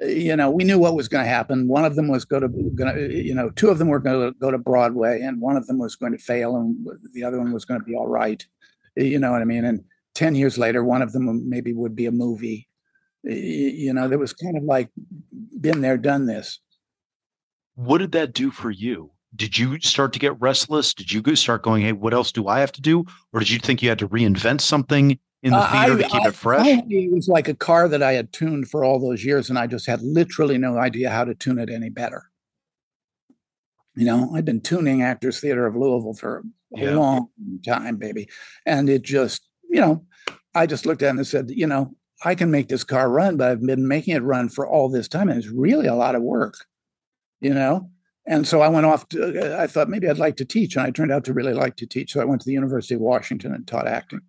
You 0.00 0.36
know, 0.36 0.50
we 0.50 0.64
knew 0.64 0.78
what 0.78 0.94
was 0.94 1.08
going 1.08 1.24
to 1.24 1.28
happen. 1.28 1.68
One 1.68 1.84
of 1.84 1.96
them 1.96 2.08
was 2.08 2.24
going 2.24 2.42
to, 2.42 2.48
going 2.48 2.94
to, 2.94 3.22
you 3.22 3.34
know, 3.34 3.50
two 3.50 3.68
of 3.68 3.78
them 3.78 3.88
were 3.88 3.98
going 3.98 4.32
to 4.32 4.38
go 4.38 4.50
to 4.50 4.58
Broadway, 4.58 5.20
and 5.20 5.40
one 5.40 5.56
of 5.56 5.66
them 5.66 5.78
was 5.78 5.96
going 5.96 6.12
to 6.12 6.18
fail, 6.18 6.56
and 6.56 6.86
the 7.12 7.22
other 7.22 7.38
one 7.38 7.52
was 7.52 7.64
going 7.64 7.80
to 7.80 7.84
be 7.84 7.94
all 7.94 8.08
right. 8.08 8.44
You 8.96 9.18
know 9.18 9.30
what 9.30 9.42
I 9.42 9.44
mean? 9.44 9.64
And 9.64 9.84
ten 10.14 10.34
years 10.34 10.56
later, 10.56 10.82
one 10.82 11.02
of 11.02 11.12
them 11.12 11.48
maybe 11.48 11.72
would 11.72 11.94
be 11.94 12.06
a 12.06 12.10
movie. 12.10 12.68
You 13.22 13.92
know, 13.92 14.08
there 14.08 14.18
was 14.18 14.32
kind 14.32 14.56
of 14.56 14.64
like 14.64 14.88
been 15.60 15.82
there, 15.82 15.98
done 15.98 16.26
this. 16.26 16.58
What 17.82 17.98
did 17.98 18.12
that 18.12 18.32
do 18.32 18.52
for 18.52 18.70
you? 18.70 19.10
Did 19.34 19.58
you 19.58 19.80
start 19.80 20.12
to 20.12 20.20
get 20.20 20.40
restless? 20.40 20.94
Did 20.94 21.10
you 21.10 21.34
start 21.34 21.62
going, 21.62 21.82
"Hey, 21.82 21.92
what 21.92 22.14
else 22.14 22.30
do 22.30 22.46
I 22.46 22.60
have 22.60 22.70
to 22.72 22.80
do?" 22.80 23.04
Or 23.32 23.40
did 23.40 23.50
you 23.50 23.58
think 23.58 23.82
you 23.82 23.88
had 23.88 23.98
to 23.98 24.08
reinvent 24.08 24.60
something 24.60 25.18
in 25.42 25.50
the 25.50 25.56
uh, 25.56 25.72
theater 25.72 25.98
I, 25.98 26.02
to 26.02 26.08
keep 26.08 26.22
I, 26.22 26.28
it 26.28 26.34
fresh? 26.34 26.66
it 26.68 27.12
was 27.12 27.26
like 27.26 27.48
a 27.48 27.54
car 27.54 27.88
that 27.88 28.02
I 28.02 28.12
had 28.12 28.32
tuned 28.32 28.68
for 28.68 28.84
all 28.84 29.00
those 29.00 29.24
years, 29.24 29.50
and 29.50 29.58
I 29.58 29.66
just 29.66 29.86
had 29.86 30.00
literally 30.02 30.58
no 30.58 30.78
idea 30.78 31.10
how 31.10 31.24
to 31.24 31.34
tune 31.34 31.58
it 31.58 31.70
any 31.70 31.88
better. 31.88 32.30
You 33.96 34.06
know, 34.06 34.30
I'd 34.34 34.44
been 34.44 34.60
tuning 34.60 35.02
Actors 35.02 35.40
Theater 35.40 35.66
of 35.66 35.74
Louisville 35.74 36.14
for 36.14 36.44
a 36.76 36.80
yeah. 36.80 36.94
long 36.94 37.30
time, 37.66 37.96
baby, 37.96 38.28
and 38.64 38.88
it 38.88 39.02
just, 39.02 39.42
you 39.68 39.80
know, 39.80 40.04
I 40.54 40.66
just 40.66 40.86
looked 40.86 41.02
at 41.02 41.14
it 41.14 41.16
and 41.16 41.26
said, 41.26 41.50
you 41.50 41.66
know, 41.66 41.96
I 42.24 42.36
can 42.36 42.52
make 42.52 42.68
this 42.68 42.84
car 42.84 43.10
run, 43.10 43.36
but 43.36 43.50
I've 43.50 43.66
been 43.66 43.88
making 43.88 44.14
it 44.14 44.22
run 44.22 44.50
for 44.50 44.68
all 44.68 44.88
this 44.88 45.08
time, 45.08 45.28
and 45.28 45.38
it's 45.38 45.48
really 45.48 45.88
a 45.88 45.96
lot 45.96 46.14
of 46.14 46.22
work. 46.22 46.54
You 47.42 47.52
know, 47.52 47.90
and 48.26 48.46
so 48.46 48.60
I 48.60 48.68
went 48.68 48.86
off 48.86 49.08
to, 49.10 49.58
I 49.60 49.66
thought 49.66 49.88
maybe 49.88 50.08
I'd 50.08 50.18
like 50.18 50.36
to 50.36 50.44
teach. 50.44 50.76
And 50.76 50.86
I 50.86 50.90
turned 50.90 51.10
out 51.10 51.24
to 51.24 51.32
really 51.32 51.54
like 51.54 51.76
to 51.76 51.86
teach. 51.86 52.12
So 52.12 52.20
I 52.20 52.24
went 52.24 52.40
to 52.42 52.46
the 52.46 52.52
University 52.52 52.94
of 52.94 53.00
Washington 53.00 53.52
and 53.52 53.66
taught 53.66 53.88
acting. 53.88 54.20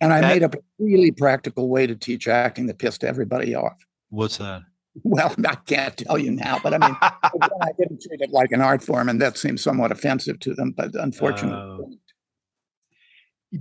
And 0.00 0.12
I 0.12 0.20
that, 0.20 0.28
made 0.28 0.42
up 0.42 0.54
a 0.54 0.58
really 0.78 1.10
practical 1.10 1.68
way 1.70 1.86
to 1.86 1.94
teach 1.94 2.28
acting 2.28 2.66
that 2.66 2.78
pissed 2.78 3.02
everybody 3.02 3.54
off. 3.54 3.78
What's 4.10 4.36
that? 4.36 4.62
Well, 5.02 5.34
I 5.48 5.54
can't 5.54 5.96
tell 5.96 6.18
you 6.18 6.32
now, 6.32 6.58
but 6.62 6.74
I 6.74 6.78
mean, 6.78 6.96
I 7.02 7.70
didn't 7.78 8.02
treat 8.02 8.20
it 8.20 8.30
like 8.30 8.52
an 8.52 8.60
art 8.60 8.82
form, 8.82 9.08
and 9.08 9.20
that 9.22 9.38
seemed 9.38 9.60
somewhat 9.60 9.90
offensive 9.90 10.38
to 10.40 10.54
them. 10.54 10.72
But 10.76 10.94
unfortunately, 10.94 11.86
uh, 11.86 11.96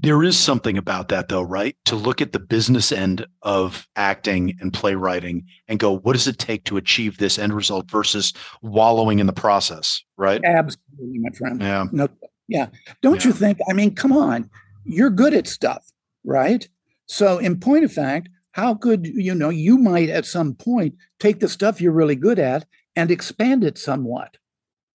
there 0.01 0.23
is 0.23 0.37
something 0.37 0.77
about 0.77 1.09
that, 1.09 1.29
though, 1.29 1.43
right? 1.43 1.75
To 1.85 1.95
look 1.95 2.19
at 2.19 2.31
the 2.31 2.39
business 2.39 2.91
end 2.91 3.27
of 3.43 3.87
acting 3.95 4.57
and 4.59 4.73
playwriting 4.73 5.45
and 5.67 5.77
go, 5.77 5.99
what 5.99 6.13
does 6.13 6.27
it 6.27 6.39
take 6.39 6.63
to 6.65 6.77
achieve 6.77 7.17
this 7.17 7.37
end 7.37 7.53
result 7.53 7.91
versus 7.91 8.33
wallowing 8.63 9.19
in 9.19 9.27
the 9.27 9.33
process, 9.33 10.03
right? 10.17 10.41
Absolutely, 10.43 11.19
my 11.19 11.29
friend. 11.29 11.61
Yeah. 11.61 11.85
No, 11.91 12.07
yeah. 12.47 12.67
Don't 13.03 13.23
yeah. 13.23 13.27
you 13.27 13.33
think? 13.33 13.59
I 13.69 13.73
mean, 13.73 13.93
come 13.93 14.11
on, 14.11 14.49
you're 14.83 15.11
good 15.11 15.35
at 15.35 15.47
stuff, 15.47 15.85
right? 16.23 16.67
So, 17.05 17.37
in 17.37 17.59
point 17.59 17.83
of 17.83 17.93
fact, 17.93 18.29
how 18.51 18.73
could 18.73 19.05
you 19.05 19.35
know 19.35 19.49
you 19.49 19.77
might 19.77 20.09
at 20.09 20.25
some 20.25 20.55
point 20.55 20.95
take 21.19 21.39
the 21.39 21.49
stuff 21.49 21.81
you're 21.81 21.91
really 21.91 22.15
good 22.15 22.39
at 22.39 22.65
and 22.95 23.11
expand 23.11 23.63
it 23.63 23.77
somewhat? 23.77 24.37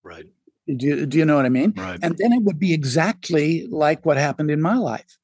Right. 0.03 0.26
Do 0.77 0.87
you, 0.87 1.07
do 1.07 1.19
you 1.19 1.25
know 1.25 1.37
what 1.37 1.47
I 1.47 1.51
mean? 1.51 1.73
Right. 1.77 1.99
And 2.03 2.16
then 2.19 2.33
it 2.33 2.43
would 2.43 2.59
be 2.59 2.75
exactly 2.75 3.66
like 3.71 4.05
what 4.05 4.16
happened 4.16 4.51
in 4.51 4.61
my 4.61 4.77
life. 4.77 5.19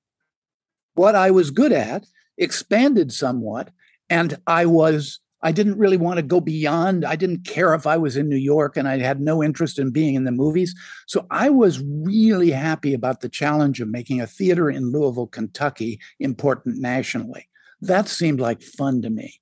What 0.95 1.15
I 1.15 1.31
was 1.31 1.51
good 1.51 1.73
at 1.73 2.07
expanded 2.39 3.13
somewhat, 3.13 3.71
and 4.09 4.39
I 4.47 4.67
was 4.67 5.21
I 5.45 5.53
didn't 5.53 5.77
really 5.77 5.99
want 5.99 6.17
to 6.17 6.23
go 6.23 6.41
beyond. 6.41 7.05
I 7.05 7.17
didn't 7.17 7.45
care 7.45 7.75
if 7.75 7.87
I 7.87 7.99
was 7.99 8.17
in 8.17 8.31
New 8.31 8.37
York 8.37 8.79
and 8.79 8.89
I 8.89 8.99
had 8.99 9.21
no 9.21 9.43
interest 9.43 9.79
in 9.79 9.91
being 9.91 10.15
in 10.15 10.25
the 10.25 10.33
movies. 10.33 10.75
So 11.07 11.27
I 11.31 11.51
was 11.51 11.83
really 11.85 12.51
happy 12.51 12.95
about 12.95 13.21
the 13.21 13.29
challenge 13.29 13.79
of 13.83 13.89
making 13.89 14.23
a 14.23 14.27
theater 14.27 14.71
in 14.71 14.91
Louisville, 14.91 15.27
Kentucky 15.27 16.01
important 16.19 16.79
nationally. 16.79 17.47
That 17.83 18.09
seemed 18.09 18.41
like 18.41 18.63
fun 18.63 19.03
to 19.03 19.11
me. 19.11 19.39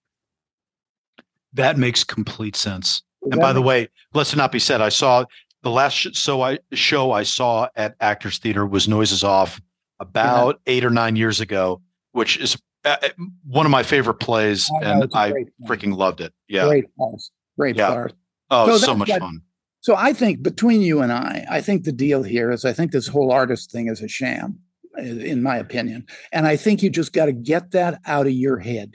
That 1.52 1.78
makes 1.78 2.02
complete 2.02 2.56
sense. 2.56 3.02
and 3.30 3.40
by 3.40 3.52
the 3.52 3.62
way, 3.62 3.88
let's 4.12 4.34
not 4.34 4.50
be 4.50 4.58
said, 4.58 4.80
I 4.80 4.88
saw 4.88 5.24
the 5.62 5.70
last 5.70 5.94
sh- 5.94 6.08
so 6.12 6.42
I 6.42 6.58
show 6.72 7.12
I 7.12 7.22
saw 7.22 7.68
at 7.76 7.94
Actors 8.00 8.38
Theater 8.38 8.66
was 8.66 8.88
Noises 8.88 9.24
Off 9.24 9.60
about 10.00 10.60
yeah. 10.66 10.72
eight 10.72 10.84
or 10.84 10.90
nine 10.90 11.16
years 11.16 11.40
ago, 11.40 11.80
which 12.12 12.36
is 12.38 12.60
uh, 12.84 12.96
uh 13.02 13.08
one 13.46 13.66
of 13.66 13.72
my 13.72 13.82
favorite 13.82 14.14
plays, 14.14 14.68
oh, 14.72 14.80
and 14.82 15.10
I 15.14 15.32
freaking 15.66 15.96
loved 15.96 16.20
it. 16.20 16.32
Yeah, 16.48 16.66
great 16.66 16.84
farce, 16.98 17.30
great 17.56 17.76
yeah. 17.76 17.88
farce. 17.88 18.12
Oh, 18.50 18.76
so, 18.76 18.86
so 18.86 18.94
much 18.94 19.10
fun. 19.10 19.42
So 19.80 19.96
I 19.96 20.12
think 20.12 20.42
between 20.42 20.80
you 20.82 21.00
and 21.00 21.12
I, 21.12 21.44
I 21.50 21.60
think 21.60 21.84
the 21.84 21.92
deal 21.92 22.22
here 22.22 22.50
is 22.50 22.64
I 22.64 22.72
think 22.72 22.92
this 22.92 23.08
whole 23.08 23.32
artist 23.32 23.72
thing 23.72 23.88
is 23.88 24.00
a 24.00 24.08
sham, 24.08 24.58
in 24.96 25.42
my 25.42 25.56
opinion, 25.56 26.06
and 26.32 26.46
I 26.46 26.56
think 26.56 26.82
you 26.82 26.90
just 26.90 27.12
got 27.12 27.26
to 27.26 27.32
get 27.32 27.70
that 27.72 28.00
out 28.06 28.26
of 28.26 28.32
your 28.32 28.58
head. 28.58 28.94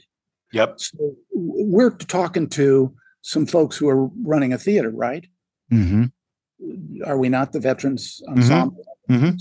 Yep. 0.53 0.79
So 0.79 1.15
we're 1.33 1.91
talking 1.91 2.47
to 2.49 2.93
some 3.21 3.45
folks 3.45 3.75
who 3.75 3.89
are 3.89 4.07
running 4.23 4.53
a 4.53 4.57
theater, 4.57 4.89
right? 4.89 5.25
Mm-hmm 5.71 6.05
are 7.05 7.17
we 7.17 7.29
not 7.29 7.51
the 7.51 7.59
veterans 7.59 8.21
mm-hmm. 8.27 8.39
ensemble? 8.39 8.85
Mm-hmm. 9.09 9.37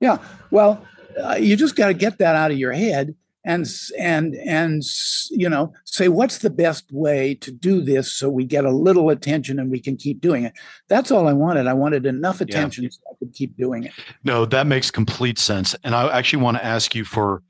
Yeah. 0.00 0.18
Well, 0.50 0.84
uh, 1.22 1.36
you 1.36 1.56
just 1.56 1.76
got 1.76 1.88
to 1.88 1.94
get 1.94 2.18
that 2.18 2.36
out 2.36 2.50
of 2.50 2.58
your 2.58 2.72
head 2.72 3.14
and 3.44 3.66
and 3.98 4.34
and 4.36 4.82
you 5.30 5.48
know 5.48 5.72
say 5.84 6.08
what's 6.08 6.38
the 6.38 6.50
best 6.50 6.90
way 6.90 7.34
to 7.34 7.50
do 7.50 7.80
this 7.80 8.12
so 8.12 8.28
we 8.30 8.44
get 8.44 8.64
a 8.64 8.70
little 8.70 9.10
attention 9.10 9.58
and 9.58 9.70
we 9.70 9.78
can 9.78 9.96
keep 9.96 10.20
doing 10.20 10.44
it 10.44 10.52
that's 10.88 11.10
all 11.10 11.28
i 11.28 11.32
wanted 11.32 11.66
i 11.66 11.72
wanted 11.72 12.06
enough 12.06 12.40
attention 12.40 12.84
yeah. 12.84 12.90
so 12.90 13.00
i 13.10 13.14
could 13.18 13.32
keep 13.34 13.56
doing 13.56 13.84
it 13.84 13.92
no 14.24 14.44
that 14.44 14.66
makes 14.66 14.90
complete 14.90 15.38
sense 15.38 15.76
and 15.84 15.94
i 15.94 16.10
actually 16.16 16.42
want 16.42 16.56
to 16.56 16.64
ask 16.64 16.94
you 16.94 17.04
for 17.04 17.42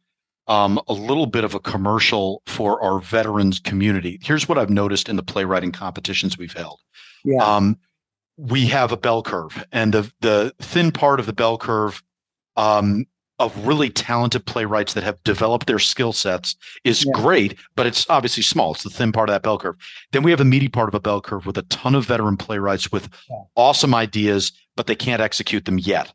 um, 0.47 0.79
a 0.89 0.93
little 0.93 1.25
bit 1.25 1.43
of 1.43 1.55
a 1.55 1.61
commercial 1.61 2.43
for 2.47 2.83
our 2.83 3.01
veterans 3.01 3.59
community 3.59 4.19
here's 4.23 4.49
what 4.49 4.59
i've 4.59 4.71
noticed 4.71 5.09
in 5.09 5.17
the 5.17 5.23
playwriting 5.23 5.73
competitions 5.73 6.37
we've 6.37 6.53
held 6.53 6.81
yeah. 7.25 7.43
Um, 7.43 7.79
we 8.37 8.67
have 8.67 8.93
a 8.93 8.97
bell 8.97 9.23
curve, 9.23 9.65
and 9.73 9.93
the 9.93 10.13
the 10.21 10.55
thin 10.61 10.91
part 10.93 11.21
of 11.21 11.27
the 11.27 11.33
bell 11.33 11.59
curve 11.59 12.03
um, 12.57 13.07
of 13.39 13.67
really 13.67 13.91
talented 13.91 14.47
playwrights 14.47 14.95
that 14.95 15.03
have 15.03 15.23
developed 15.25 15.67
their 15.67 15.79
skill 15.79 16.13
sets 16.13 16.57
is 16.85 17.05
yeah. 17.05 17.13
great, 17.15 17.59
but 17.75 17.87
it's 17.87 18.09
obviously 18.09 18.43
small. 18.43 18.73
It's 18.73 18.85
the 18.85 18.91
thin 18.91 19.13
part 19.13 19.29
of 19.29 19.35
that 19.35 19.43
bell 19.43 19.59
curve. 19.59 19.77
Then 20.13 20.23
we 20.23 20.31
have 20.31 20.41
a 20.41 20.45
meaty 20.45 20.69
part 20.69 20.89
of 20.89 20.95
a 20.95 21.01
bell 21.01 21.21
curve 21.21 21.47
with 21.47 21.59
a 21.59 21.63
ton 21.63 21.95
of 21.95 22.07
veteran 22.07 22.37
playwrights 22.37 22.93
with 22.93 23.09
yeah. 23.29 23.37
awesome 23.57 23.95
ideas, 23.95 24.53
but 24.77 24.87
they 24.87 24.95
can't 24.95 25.21
execute 25.21 25.65
them 25.65 25.79
yet. 25.79 26.13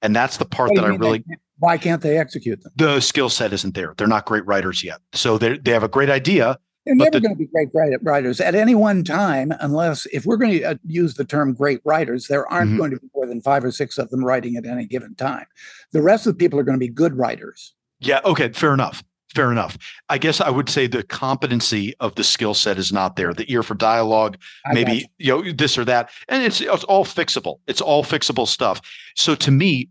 And 0.00 0.16
that's 0.16 0.38
the 0.38 0.44
part 0.44 0.74
that 0.74 0.84
I 0.84 0.88
really. 0.88 1.24
Why 1.58 1.78
can't 1.78 2.02
they 2.02 2.18
execute 2.18 2.60
them? 2.62 2.72
The 2.74 3.00
skill 3.00 3.28
set 3.28 3.52
isn't 3.52 3.74
there. 3.74 3.94
They're 3.96 4.08
not 4.08 4.26
great 4.26 4.44
writers 4.46 4.82
yet. 4.82 4.98
So 5.12 5.38
they 5.38 5.58
they 5.58 5.70
have 5.70 5.84
a 5.84 5.88
great 5.88 6.10
idea, 6.10 6.58
they're 6.84 6.94
never 6.94 7.10
the, 7.12 7.20
going 7.20 7.34
to 7.34 7.38
be 7.38 7.46
great 7.46 7.68
writers 8.02 8.40
at 8.40 8.54
any 8.54 8.74
one 8.74 9.04
time, 9.04 9.52
unless 9.60 10.06
if 10.06 10.26
we're 10.26 10.36
going 10.36 10.58
to 10.58 10.64
uh, 10.64 10.74
use 10.86 11.14
the 11.14 11.24
term 11.24 11.54
great 11.54 11.80
writers, 11.84 12.26
there 12.26 12.46
aren't 12.52 12.70
mm-hmm. 12.70 12.78
going 12.78 12.90
to 12.90 12.98
be 12.98 13.08
more 13.14 13.26
than 13.26 13.40
five 13.40 13.64
or 13.64 13.70
six 13.70 13.98
of 13.98 14.10
them 14.10 14.24
writing 14.24 14.56
at 14.56 14.66
any 14.66 14.86
given 14.86 15.14
time. 15.14 15.46
The 15.92 16.02
rest 16.02 16.26
of 16.26 16.34
the 16.34 16.38
people 16.38 16.58
are 16.58 16.64
going 16.64 16.78
to 16.78 16.84
be 16.84 16.88
good 16.88 17.16
writers. 17.16 17.74
Yeah. 18.00 18.20
Okay. 18.24 18.50
Fair 18.52 18.74
enough. 18.74 19.04
Fair 19.34 19.50
enough. 19.50 19.78
I 20.10 20.18
guess 20.18 20.40
I 20.40 20.50
would 20.50 20.68
say 20.68 20.86
the 20.86 21.02
competency 21.04 21.94
of 22.00 22.14
the 22.16 22.24
skill 22.24 22.52
set 22.52 22.78
is 22.78 22.92
not 22.92 23.16
there. 23.16 23.32
The 23.32 23.50
ear 23.50 23.62
for 23.62 23.74
dialogue, 23.74 24.36
I 24.66 24.74
maybe 24.74 25.08
you. 25.18 25.38
you 25.38 25.44
know 25.44 25.52
this 25.52 25.78
or 25.78 25.86
that, 25.86 26.10
and 26.28 26.42
it's 26.42 26.60
it's 26.60 26.84
all 26.84 27.06
fixable. 27.06 27.60
It's 27.66 27.80
all 27.80 28.04
fixable 28.04 28.46
stuff. 28.46 28.82
So 29.16 29.34
to 29.36 29.50
me, 29.50 29.88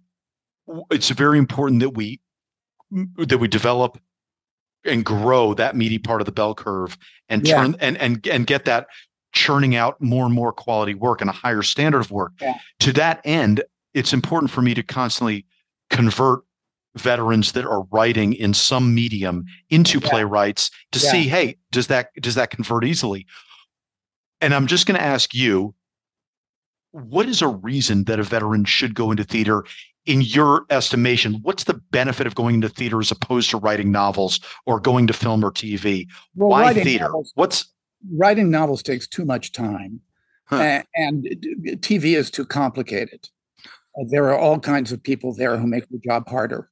it's 0.92 1.10
very 1.10 1.40
important 1.40 1.80
that 1.80 1.92
we 1.92 2.20
that 3.18 3.40
we 3.40 3.48
develop 3.48 4.00
and 4.86 5.06
grow 5.06 5.54
that 5.54 5.76
meaty 5.76 5.98
part 5.98 6.22
of 6.22 6.26
the 6.26 6.32
bell 6.32 6.56
curve 6.56 6.98
and 7.30 7.48
yeah. 7.48 7.56
turn 7.56 7.76
and 7.80 7.98
and 7.98 8.26
and 8.28 8.48
get 8.48 8.66
that 8.66 8.88
churning 9.34 9.76
out 9.76 10.02
more 10.02 10.26
and 10.26 10.34
more 10.34 10.52
quality 10.52 10.94
work 10.94 11.22
and 11.22 11.30
a 11.30 11.34
higher 11.34 11.62
standard 11.62 12.00
of 12.00 12.12
work. 12.12 12.34
Yeah. 12.42 12.56
To 12.82 12.94
that 12.94 13.22
end, 13.24 13.64
it's 13.94 14.14
important 14.14 14.52
for 14.52 14.62
me 14.62 14.74
to 14.74 14.84
constantly 14.84 15.46
convert 15.90 16.42
veterans 16.96 17.54
that 17.54 17.66
are 17.66 17.84
writing 17.92 18.34
in 18.34 18.54
some 18.54 18.94
medium 18.94 19.46
into 19.70 20.00
yeah. 20.00 20.10
playwrights 20.10 20.70
to 20.92 21.00
yeah. 21.00 21.12
see 21.12 21.28
hey 21.28 21.56
does 21.72 21.88
that 21.88 22.10
does 22.20 22.36
that 22.36 22.50
convert 22.50 22.84
easily 22.84 23.26
and 24.42 24.54
i'm 24.54 24.68
just 24.68 24.86
going 24.86 24.98
to 24.98 25.06
ask 25.06 25.34
you 25.34 25.74
what 26.92 27.28
is 27.28 27.42
a 27.42 27.48
reason 27.48 28.04
that 28.04 28.20
a 28.20 28.24
veteran 28.24 28.66
should 28.66 28.94
go 28.94 29.10
into 29.10 29.24
theater 29.24 29.64
in 30.06 30.22
your 30.22 30.66
estimation, 30.70 31.40
what's 31.44 31.66
the 31.66 31.76
benefit 31.76 32.26
of 32.26 32.36
going 32.36 32.56
into 32.56 32.70
theater 32.70 33.00
as 33.00 33.12
opposed 33.12 33.50
to 33.52 33.58
writing 33.58 33.92
novels 33.92 34.40
or 34.66 34.80
going 34.80 35.08
to 35.08 35.14
film 35.14 35.44
or 35.46 35.52
TV? 35.52 36.08
Well, 36.36 36.50
Why 36.50 36.74
theater? 36.74 37.06
Novels, 37.06 37.32
what's 37.36 37.66
writing 38.12 38.50
novels 38.50 38.82
takes 38.82 39.08
too 39.08 39.26
much 39.26 39.52
time, 39.52 40.02
huh. 40.46 40.84
and, 40.96 41.26
TV 41.82 42.18
is 42.18 42.32
too 42.32 42.46
complicated. 42.46 43.30
Uh, 44.00 44.06
there 44.08 44.26
are 44.26 44.38
all 44.38 44.60
kinds 44.60 44.92
of 44.92 45.04
people 45.04 45.34
there 45.36 45.58
who 45.58 45.68
make 45.68 45.88
the 45.90 46.00
job 46.00 46.28
harder. 46.28 46.70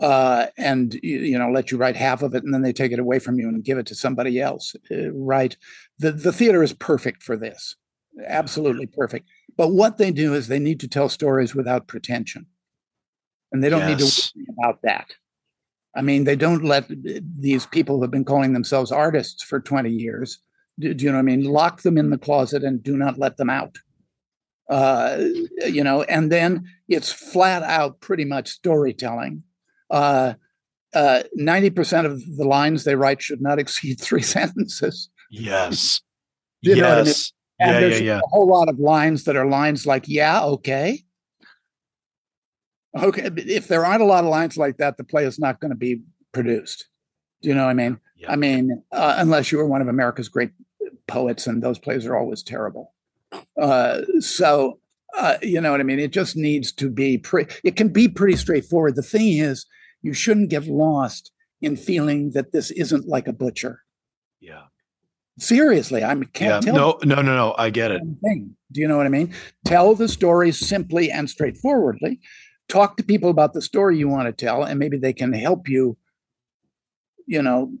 uh, 0.00 0.46
and 0.58 0.94
you, 1.02 1.18
you, 1.20 1.38
know 1.38 1.50
let 1.50 1.70
you 1.70 1.78
write 1.78 1.96
half 1.96 2.22
of 2.22 2.34
it, 2.34 2.42
and 2.42 2.52
then 2.52 2.62
they 2.62 2.72
take 2.72 2.92
it 2.92 2.98
away 2.98 3.18
from 3.18 3.38
you 3.38 3.48
and 3.48 3.64
give 3.64 3.78
it 3.78 3.86
to 3.86 3.94
somebody 3.94 4.40
else. 4.40 4.74
Uh, 4.90 5.12
right? 5.12 5.56
The 5.98 6.12
the 6.12 6.32
theater 6.32 6.62
is 6.62 6.72
perfect 6.72 7.22
for 7.22 7.36
this, 7.36 7.76
absolutely 8.26 8.86
perfect. 8.86 9.28
But 9.56 9.68
what 9.68 9.98
they 9.98 10.10
do 10.10 10.34
is 10.34 10.48
they 10.48 10.58
need 10.58 10.80
to 10.80 10.88
tell 10.88 11.08
stories 11.08 11.54
without 11.54 11.86
pretension, 11.86 12.46
and 13.50 13.62
they 13.62 13.68
don't 13.68 13.80
yes. 13.80 13.88
need 13.88 13.98
to 13.98 14.38
worry 14.38 14.56
about 14.58 14.82
that. 14.82 15.14
I 15.94 16.00
mean, 16.00 16.24
they 16.24 16.36
don't 16.36 16.64
let 16.64 16.86
these 17.38 17.66
people 17.66 17.96
who 17.96 18.02
have 18.02 18.10
been 18.10 18.24
calling 18.24 18.54
themselves 18.54 18.90
artists 18.90 19.42
for 19.42 19.60
20 19.60 19.90
years, 19.90 20.38
do, 20.78 20.94
do 20.94 21.04
you 21.04 21.10
know 21.10 21.18
what 21.18 21.22
I 21.22 21.36
mean? 21.36 21.44
Lock 21.44 21.82
them 21.82 21.98
in 21.98 22.10
the 22.10 22.18
closet 22.18 22.64
and 22.64 22.82
do 22.82 22.96
not 22.96 23.18
let 23.18 23.36
them 23.36 23.50
out. 23.50 23.78
Uh, 24.70 25.18
you 25.66 25.84
know, 25.84 26.02
and 26.04 26.32
then 26.32 26.66
it's 26.88 27.12
flat 27.12 27.62
out 27.62 28.00
pretty 28.00 28.24
much 28.24 28.48
storytelling. 28.48 29.42
Uh, 29.90 30.34
uh, 30.94 31.22
90% 31.38 32.06
of 32.06 32.36
the 32.36 32.44
lines 32.44 32.84
they 32.84 32.96
write 32.96 33.22
should 33.22 33.42
not 33.42 33.58
exceed 33.58 34.00
three 34.00 34.22
sentences. 34.22 35.10
Yes. 35.30 36.00
you 36.62 36.74
yes. 36.74 36.80
know 36.80 36.88
what 36.88 36.98
I 36.98 37.04
mean? 37.04 37.14
And 37.62 37.74
yeah, 37.74 37.80
there's 37.80 38.00
yeah, 38.00 38.06
yeah. 38.06 38.18
a 38.18 38.28
whole 38.28 38.48
lot 38.48 38.68
of 38.68 38.78
lines 38.78 39.24
that 39.24 39.36
are 39.36 39.46
lines 39.46 39.86
like, 39.86 40.08
yeah, 40.08 40.42
okay. 40.42 41.04
Okay. 42.96 43.30
If 43.36 43.68
there 43.68 43.86
aren't 43.86 44.02
a 44.02 44.06
lot 44.06 44.24
of 44.24 44.30
lines 44.30 44.56
like 44.56 44.78
that, 44.78 44.96
the 44.96 45.04
play 45.04 45.24
is 45.24 45.38
not 45.38 45.60
going 45.60 45.70
to 45.70 45.76
be 45.76 46.02
produced. 46.32 46.88
Do 47.40 47.48
you 47.48 47.54
know 47.54 47.64
what 47.64 47.70
I 47.70 47.74
mean? 47.74 48.00
Yeah. 48.16 48.32
I 48.32 48.36
mean, 48.36 48.82
uh, 48.92 49.14
unless 49.18 49.52
you 49.52 49.58
were 49.58 49.66
one 49.66 49.80
of 49.80 49.88
America's 49.88 50.28
great 50.28 50.50
poets, 51.06 51.46
and 51.46 51.62
those 51.62 51.78
plays 51.78 52.04
are 52.06 52.16
always 52.16 52.42
terrible. 52.42 52.92
Uh, 53.60 54.02
so, 54.20 54.78
uh, 55.16 55.36
you 55.42 55.60
know 55.60 55.70
what 55.70 55.80
I 55.80 55.84
mean? 55.84 55.98
It 55.98 56.12
just 56.12 56.36
needs 56.36 56.72
to 56.72 56.90
be 56.90 57.18
pretty, 57.18 57.54
it 57.64 57.76
can 57.76 57.88
be 57.88 58.08
pretty 58.08 58.36
straightforward. 58.36 58.96
The 58.96 59.02
thing 59.02 59.38
is, 59.38 59.66
you 60.02 60.12
shouldn't 60.12 60.50
get 60.50 60.66
lost 60.66 61.32
in 61.60 61.76
feeling 61.76 62.32
that 62.32 62.52
this 62.52 62.70
isn't 62.72 63.06
like 63.06 63.28
a 63.28 63.32
butcher. 63.32 63.82
Yeah. 64.40 64.64
Seriously, 65.38 66.04
I 66.04 66.14
can't 66.14 66.32
yeah. 66.36 66.60
tell. 66.60 66.74
No, 66.74 66.98
no, 67.04 67.22
no, 67.22 67.36
no. 67.36 67.54
I 67.56 67.70
get 67.70 67.90
it. 67.90 68.02
Thing. 68.22 68.54
Do 68.70 68.80
you 68.80 68.88
know 68.88 68.96
what 68.96 69.06
I 69.06 69.10
mean? 69.10 69.34
Tell 69.64 69.94
the 69.94 70.08
story 70.08 70.52
simply 70.52 71.10
and 71.10 71.28
straightforwardly. 71.28 72.20
Talk 72.68 72.96
to 72.96 73.02
people 73.02 73.30
about 73.30 73.52
the 73.52 73.62
story 73.62 73.98
you 73.98 74.08
want 74.08 74.26
to 74.26 74.44
tell, 74.44 74.62
and 74.62 74.78
maybe 74.78 74.98
they 74.98 75.12
can 75.12 75.32
help 75.32 75.68
you. 75.68 75.96
You 77.26 77.42
know, 77.42 77.72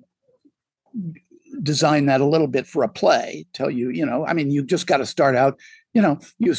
design 1.62 2.06
that 2.06 2.20
a 2.20 2.26
little 2.26 2.46
bit 2.46 2.66
for 2.66 2.82
a 2.82 2.88
play. 2.88 3.46
Tell 3.52 3.70
you, 3.70 3.90
you 3.90 4.06
know, 4.06 4.26
I 4.26 4.32
mean, 4.32 4.50
you 4.50 4.64
just 4.64 4.86
got 4.86 4.98
to 4.98 5.06
start 5.06 5.36
out. 5.36 5.58
You 5.92 6.00
know, 6.00 6.18
you 6.38 6.54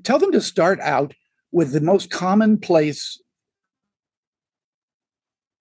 tell 0.00 0.18
them 0.18 0.32
to 0.32 0.40
start 0.40 0.80
out 0.80 1.14
with 1.52 1.72
the 1.72 1.80
most 1.80 2.10
commonplace 2.10 3.20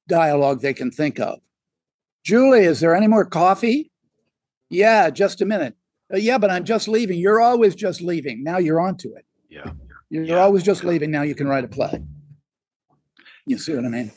dialogue 0.07 0.61
they 0.61 0.73
can 0.73 0.89
think 0.89 1.19
of. 1.19 1.39
Julie, 2.23 2.65
is 2.65 2.79
there 2.79 2.95
any 2.95 3.07
more 3.07 3.25
coffee? 3.25 3.90
Yeah, 4.71 5.09
just 5.09 5.41
a 5.41 5.45
minute. 5.45 5.75
Uh, 6.11 6.17
yeah, 6.17 6.37
but 6.37 6.49
I'm 6.49 6.63
just 6.63 6.87
leaving. 6.87 7.19
You're 7.19 7.41
always 7.41 7.75
just 7.75 8.01
leaving. 8.01 8.43
Now 8.43 8.57
you're 8.57 8.79
onto 8.79 9.13
it. 9.15 9.25
Yeah. 9.49 9.71
You're 10.09 10.23
yeah. 10.23 10.35
always 10.37 10.63
just 10.63 10.83
leaving. 10.83 11.11
Now 11.11 11.21
you 11.21 11.35
can 11.35 11.47
write 11.47 11.63
a 11.63 11.67
play. 11.67 12.01
You 13.45 13.57
see 13.57 13.75
what 13.75 13.85
I 13.85 13.89
mean? 13.89 14.11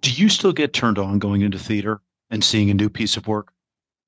Do 0.00 0.12
you 0.12 0.28
still 0.28 0.52
get 0.52 0.72
turned 0.72 0.98
on 0.98 1.18
going 1.18 1.42
into 1.42 1.58
theater 1.58 2.00
and 2.30 2.44
seeing 2.44 2.70
a 2.70 2.74
new 2.74 2.88
piece 2.88 3.16
of 3.16 3.26
work? 3.26 3.52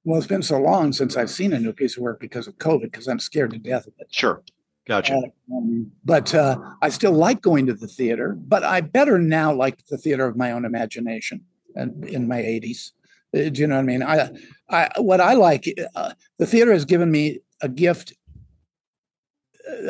Well, 0.04 0.16
it's 0.16 0.26
been 0.26 0.42
so 0.42 0.58
long 0.58 0.92
since 0.92 1.16
I've 1.16 1.30
seen 1.30 1.52
a 1.52 1.58
new 1.58 1.72
piece 1.72 1.96
of 1.96 2.02
work 2.02 2.20
because 2.20 2.46
of 2.46 2.56
COVID, 2.58 2.82
because 2.82 3.08
I'm 3.08 3.18
scared 3.18 3.50
to 3.50 3.58
death 3.58 3.86
of 3.86 3.92
it. 3.98 4.06
Sure. 4.10 4.42
Gotcha. 4.86 5.14
Uh, 5.14 5.56
um, 5.56 5.90
but 6.04 6.34
uh, 6.34 6.58
I 6.80 6.88
still 6.88 7.12
like 7.12 7.42
going 7.42 7.66
to 7.66 7.74
the 7.74 7.86
theater, 7.86 8.36
but 8.38 8.64
I 8.64 8.80
better 8.80 9.18
now 9.18 9.52
like 9.52 9.86
the 9.86 9.98
theater 9.98 10.26
of 10.26 10.36
my 10.36 10.52
own 10.52 10.64
imagination 10.64 11.44
and 11.74 12.04
in 12.04 12.28
my 12.28 12.38
80s. 12.38 12.92
Uh, 13.34 13.48
do 13.48 13.60
you 13.60 13.66
know 13.66 13.76
what 13.76 13.82
I 13.82 13.84
mean? 13.84 14.02
I, 14.02 14.30
I, 14.68 14.90
what 14.98 15.20
I 15.20 15.34
like, 15.34 15.72
uh, 15.94 16.12
the 16.38 16.46
theater 16.46 16.72
has 16.72 16.84
given 16.84 17.10
me 17.10 17.40
a 17.60 17.68
gift, 17.68 18.12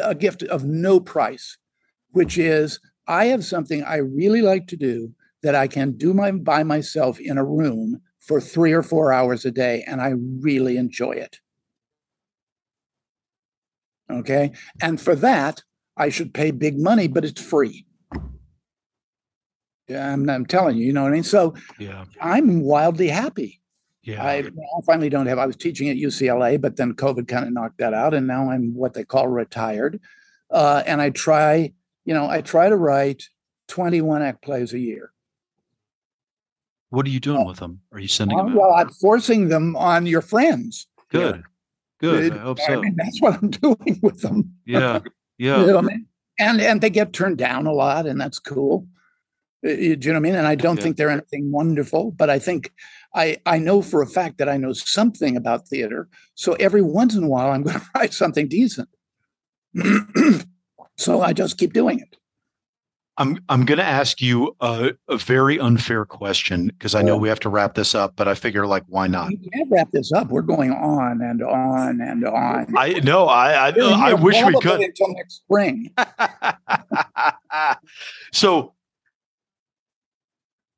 a 0.02 0.14
gift 0.14 0.42
of 0.44 0.64
no 0.64 1.00
price, 1.00 1.56
which 2.10 2.38
is 2.38 2.80
I 3.06 3.26
have 3.26 3.44
something 3.44 3.82
I 3.82 3.96
really 3.96 4.42
like 4.42 4.66
to 4.68 4.76
do 4.76 5.14
that 5.42 5.54
I 5.54 5.68
can 5.68 5.92
do 5.92 6.12
my 6.12 6.30
by 6.32 6.62
myself 6.62 7.18
in 7.18 7.38
a 7.38 7.44
room 7.44 8.00
for 8.18 8.40
three 8.40 8.72
or 8.72 8.82
four 8.82 9.12
hours 9.12 9.44
a 9.46 9.50
day, 9.50 9.84
and 9.86 10.00
I 10.00 10.14
really 10.40 10.76
enjoy 10.76 11.12
it. 11.12 11.38
Okay, 14.10 14.52
and 14.82 15.00
for 15.00 15.14
that 15.16 15.62
I 15.96 16.10
should 16.10 16.34
pay 16.34 16.50
big 16.50 16.78
money, 16.78 17.08
but 17.08 17.24
it's 17.24 17.40
free. 17.40 17.86
Yeah, 19.90 20.12
I'm, 20.12 20.30
I'm 20.30 20.46
telling 20.46 20.76
you, 20.76 20.86
you 20.86 20.92
know 20.92 21.02
what 21.02 21.10
I 21.10 21.14
mean. 21.14 21.24
So 21.24 21.54
yeah, 21.80 22.04
I'm 22.20 22.60
wildly 22.60 23.08
happy. 23.08 23.60
Yeah, 24.04 24.22
I, 24.22 24.36
I 24.36 24.80
finally 24.86 25.08
don't 25.08 25.26
have. 25.26 25.40
I 25.40 25.46
was 25.46 25.56
teaching 25.56 25.88
at 25.88 25.96
UCLA, 25.96 26.60
but 26.60 26.76
then 26.76 26.94
COVID 26.94 27.26
kind 27.26 27.44
of 27.44 27.52
knocked 27.52 27.78
that 27.78 27.92
out, 27.92 28.14
and 28.14 28.24
now 28.24 28.50
I'm 28.50 28.72
what 28.72 28.94
they 28.94 29.04
call 29.04 29.26
retired. 29.26 30.00
Uh, 30.48 30.84
and 30.86 31.02
I 31.02 31.10
try, 31.10 31.72
you 32.04 32.14
know, 32.14 32.30
I 32.30 32.40
try 32.40 32.68
to 32.68 32.76
write 32.76 33.28
21 33.66 34.22
act 34.22 34.42
plays 34.42 34.72
a 34.72 34.78
year. 34.78 35.12
What 36.90 37.04
are 37.04 37.10
you 37.10 37.20
doing 37.20 37.42
uh, 37.42 37.46
with 37.46 37.58
them? 37.58 37.80
Are 37.92 37.98
you 37.98 38.08
sending 38.08 38.38
uh, 38.38 38.44
them? 38.44 38.54
Well, 38.54 38.72
I'm 38.72 38.90
forcing 38.90 39.48
them 39.48 39.74
on 39.74 40.06
your 40.06 40.22
friends. 40.22 40.86
Good, 41.10 41.34
here. 41.34 41.44
good. 41.98 42.32
I 42.32 42.38
hope 42.38 42.60
so. 42.60 42.74
I 42.74 42.76
mean, 42.76 42.94
that's 42.96 43.20
what 43.20 43.42
I'm 43.42 43.50
doing 43.50 43.98
with 44.02 44.22
them. 44.22 44.54
Yeah, 44.64 45.00
yeah. 45.36 45.60
you 45.60 45.66
know 45.66 45.78
I 45.78 45.82
mean? 45.82 46.06
And 46.38 46.60
and 46.60 46.80
they 46.80 46.90
get 46.90 47.12
turned 47.12 47.38
down 47.38 47.66
a 47.66 47.72
lot, 47.72 48.06
and 48.06 48.20
that's 48.20 48.38
cool. 48.38 48.86
Do 49.62 49.70
you 49.70 49.96
know 49.96 50.12
what 50.12 50.16
I 50.16 50.20
mean? 50.20 50.34
And 50.34 50.46
I 50.46 50.54
don't 50.54 50.76
yeah. 50.76 50.82
think 50.82 50.96
they're 50.96 51.10
anything 51.10 51.52
wonderful, 51.52 52.12
but 52.12 52.30
I 52.30 52.38
think 52.38 52.72
I 53.14 53.38
I 53.44 53.58
know 53.58 53.82
for 53.82 54.02
a 54.02 54.06
fact 54.06 54.38
that 54.38 54.48
I 54.48 54.56
know 54.56 54.72
something 54.72 55.36
about 55.36 55.68
theater. 55.68 56.08
So 56.34 56.54
every 56.54 56.82
once 56.82 57.14
in 57.14 57.24
a 57.24 57.28
while, 57.28 57.50
I'm 57.50 57.62
going 57.64 57.78
to 57.78 57.86
write 57.94 58.14
something 58.14 58.48
decent. 58.48 58.88
so 60.96 61.22
I 61.22 61.32
just 61.32 61.58
keep 61.58 61.72
doing 61.72 62.00
it. 62.00 62.16
I'm 63.20 63.38
I'm 63.50 63.66
going 63.66 63.76
to 63.76 63.84
ask 63.84 64.22
you 64.22 64.56
a, 64.62 64.92
a 65.08 65.18
very 65.18 65.60
unfair 65.60 66.06
question 66.06 66.68
because 66.68 66.94
I 66.94 67.02
know 67.02 67.18
we 67.18 67.28
have 67.28 67.40
to 67.40 67.50
wrap 67.50 67.74
this 67.74 67.94
up, 67.94 68.14
but 68.16 68.28
I 68.28 68.34
figure 68.34 68.66
like 68.66 68.82
why 68.86 69.08
not? 69.08 69.28
We 69.28 69.50
can't 69.50 69.70
wrap 69.70 69.90
this 69.90 70.10
up. 70.12 70.28
We're 70.28 70.40
going 70.40 70.70
on 70.70 71.20
and 71.20 71.42
on 71.42 72.00
and 72.00 72.24
on. 72.24 72.74
I 72.78 72.94
know. 73.00 73.26
I 73.26 73.68
I, 73.68 73.72
I 73.78 74.14
wish 74.14 74.42
we 74.42 74.58
could 74.60 74.80
until 74.80 75.12
next 75.12 75.34
spring. 75.34 75.92
so 78.32 78.72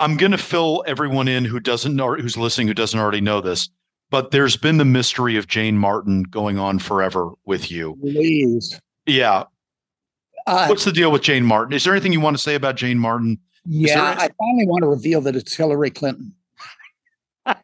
I'm 0.03 0.17
going 0.17 0.33
to 0.33 0.39
fill 0.39 0.83
everyone 0.85 1.29
in 1.29 1.45
who 1.45 1.61
doesn't 1.61 1.95
know, 1.95 2.17
who's 2.17 2.37
listening, 2.37 2.67
who 2.67 2.75
doesn't 2.75 2.99
already 2.99 3.21
know 3.21 3.41
this. 3.41 3.71
But 4.11 4.33
there's 4.33 4.57
been 4.57 4.79
the 4.79 4.85
mystery 4.85 5.37
of 5.37 5.47
Jane 5.47 5.79
Martin 5.79 6.25
going 6.25 6.59
on 6.59 6.81
forever 6.81 7.31
with 7.45 7.71
you. 7.71 7.97
Please. 8.01 8.81
Yeah. 9.07 9.45
Uh, 10.45 10.67
What's 10.67 10.85
the 10.85 10.91
deal 10.91 11.13
with 11.13 11.23
Jane 11.23 11.45
Martin? 11.45 11.73
Is 11.73 11.85
there 11.85 11.93
anything 11.93 12.13
you 12.13 12.21
want 12.21 12.37
to 12.37 12.43
say 12.43 12.57
about 12.57 12.75
Jane 12.75 12.99
Martin? 12.99 13.39
Yeah, 13.65 14.17
I 14.19 14.29
finally 14.37 14.67
want 14.67 14.83
to 14.83 14.89
reveal 14.89 15.21
that 15.21 15.37
it's 15.37 15.55
Hillary 15.55 15.91
Clinton. 15.91 16.35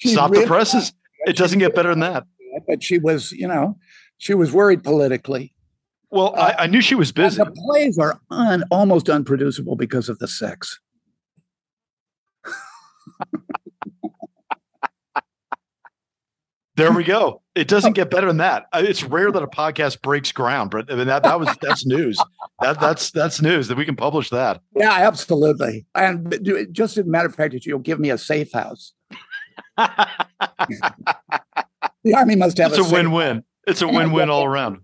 Stop 0.00 0.32
the 0.32 0.46
presses. 0.48 0.92
It 1.26 1.36
doesn't 1.36 1.60
get 1.60 1.76
better 1.76 1.90
than 1.90 2.00
that. 2.00 2.24
But 2.66 2.82
she 2.82 2.98
was, 2.98 3.30
you 3.30 3.46
know, 3.46 3.78
she 4.18 4.34
was 4.34 4.50
worried 4.50 4.82
politically. 4.82 5.54
Well, 6.10 6.34
uh, 6.36 6.54
I, 6.58 6.64
I, 6.64 6.66
knew 6.66 6.80
she 6.80 6.94
was 6.94 7.12
busy. 7.12 7.36
The 7.36 7.50
plays 7.50 7.98
are 7.98 8.18
un, 8.30 8.64
almost 8.70 9.08
unproducible 9.08 9.76
because 9.76 10.08
of 10.08 10.18
the 10.18 10.26
sex. 10.26 10.80
there 16.74 16.92
we 16.92 17.04
go. 17.04 17.42
It 17.54 17.68
doesn't 17.68 17.92
get 17.92 18.10
better 18.10 18.26
than 18.26 18.38
that. 18.38 18.66
It's 18.74 19.04
rare 19.04 19.30
that 19.30 19.42
a 19.42 19.46
podcast 19.46 20.02
breaks 20.02 20.32
ground, 20.32 20.70
but 20.70 20.92
I 20.92 20.96
mean 20.96 21.06
that 21.06 21.22
that 21.22 21.38
was 21.38 21.48
that's 21.60 21.86
news. 21.86 22.20
That 22.60 22.80
that's 22.80 23.12
that's 23.12 23.40
news 23.40 23.68
that 23.68 23.76
we 23.76 23.84
can 23.84 23.96
publish 23.96 24.30
that. 24.30 24.60
Yeah, 24.74 24.92
absolutely. 24.92 25.86
And 25.94 26.36
just 26.72 26.96
as 26.96 27.06
a 27.06 27.08
matter 27.08 27.26
of 27.26 27.36
fact, 27.36 27.54
you'll 27.64 27.78
give 27.78 28.00
me 28.00 28.10
a 28.10 28.18
safe 28.18 28.52
house. 28.52 28.92
the 29.76 30.08
army 32.16 32.34
must 32.34 32.58
have. 32.58 32.72
It's 32.72 32.80
a, 32.80 32.82
a 32.82 32.92
win-win. 32.92 33.44
It's 33.66 33.82
a 33.82 33.88
win-win 33.88 34.30
all 34.30 34.44
around. 34.44 34.80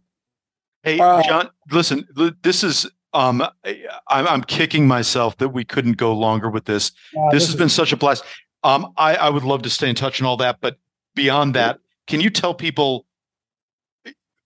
Hey, 0.87 1.01
uh, 1.01 1.20
Jon, 1.24 1.51
listen, 1.72 2.07
this 2.45 2.62
is 2.62 2.89
um 3.12 3.43
I'm, 4.07 4.28
I'm 4.28 4.43
kicking 4.43 4.87
myself 4.87 5.37
that 5.39 5.49
we 5.49 5.64
couldn't 5.64 5.97
go 5.97 6.14
longer 6.14 6.49
with 6.49 6.64
this. 6.64 6.93
Uh, 7.18 7.30
this, 7.32 7.43
this, 7.43 7.47
has 7.49 7.57
been 7.57 7.68
such 7.68 7.93
a 7.93 7.97
blast. 7.97 8.22
Um, 8.62 8.93
I, 8.97 9.16
I 9.16 9.28
would 9.28 9.43
love 9.43 9.62
to 9.62 9.70
stay 9.70 9.91
in 9.91 9.97
touch 9.97 10.20
and 10.20 10.28
all 10.28 10.37
that, 10.37 10.61
but 10.61 10.78
beyond 11.16 11.55
that, 11.57 11.80
can 12.07 12.20
you 12.20 12.30
tell 12.30 12.55
people 12.55 13.05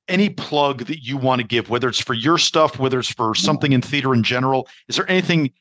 any 0.08 0.30
plug 0.30 0.86
that 0.86 1.04
you 1.04 1.18
want 1.18 1.42
to 1.42 1.46
give, 1.46 1.68
whether 1.68 1.90
it's 1.90 2.00
for 2.00 2.14
your 2.14 2.38
stuff, 2.38 2.78
whether 2.78 2.98
it's 2.98 3.12
for 3.12 3.34
something 3.34 3.72
in 3.72 3.82
theater 3.82 4.14
in 4.14 4.22
general? 4.22 4.66
Is 4.88 4.96
there 4.96 5.08
anything 5.10 5.52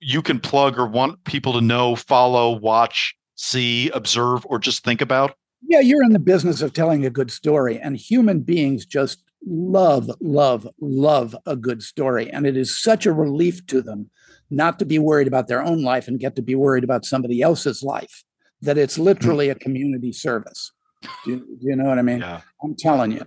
you 0.00 0.20
can 0.20 0.38
plug 0.38 0.78
or 0.78 0.86
want 0.86 1.24
people 1.24 1.54
to 1.54 1.62
know, 1.62 1.96
follow, 1.96 2.50
watch, 2.50 3.16
see, 3.36 3.88
observe, 3.90 4.44
or 4.50 4.58
just 4.58 4.84
think 4.84 5.00
about? 5.00 5.34
Yeah, 5.66 5.80
you're 5.80 6.04
in 6.04 6.12
the 6.12 6.18
business 6.18 6.60
of 6.60 6.74
telling 6.74 7.06
a 7.06 7.10
good 7.10 7.30
story, 7.30 7.80
and 7.80 7.96
human 7.96 8.40
beings 8.40 8.84
just 8.84 9.22
love, 9.44 10.10
love, 10.20 10.68
love 10.80 11.36
a 11.46 11.56
good 11.56 11.82
story. 11.82 12.30
And 12.30 12.46
it 12.46 12.56
is 12.56 12.80
such 12.80 13.06
a 13.06 13.12
relief 13.12 13.66
to 13.66 13.82
them 13.82 14.10
not 14.50 14.78
to 14.78 14.84
be 14.84 14.98
worried 14.98 15.26
about 15.26 15.48
their 15.48 15.62
own 15.62 15.82
life 15.82 16.08
and 16.08 16.20
get 16.20 16.36
to 16.36 16.42
be 16.42 16.54
worried 16.54 16.84
about 16.84 17.04
somebody 17.04 17.42
else's 17.42 17.82
life, 17.82 18.24
that 18.62 18.78
it's 18.78 18.98
literally 18.98 19.48
a 19.48 19.54
community 19.54 20.12
service. 20.12 20.72
Do 21.24 21.30
you, 21.30 21.36
do 21.38 21.68
you 21.68 21.76
know 21.76 21.84
what 21.84 21.98
I 21.98 22.02
mean? 22.02 22.20
Yeah. 22.20 22.40
I'm 22.62 22.74
telling 22.76 23.12
you. 23.12 23.26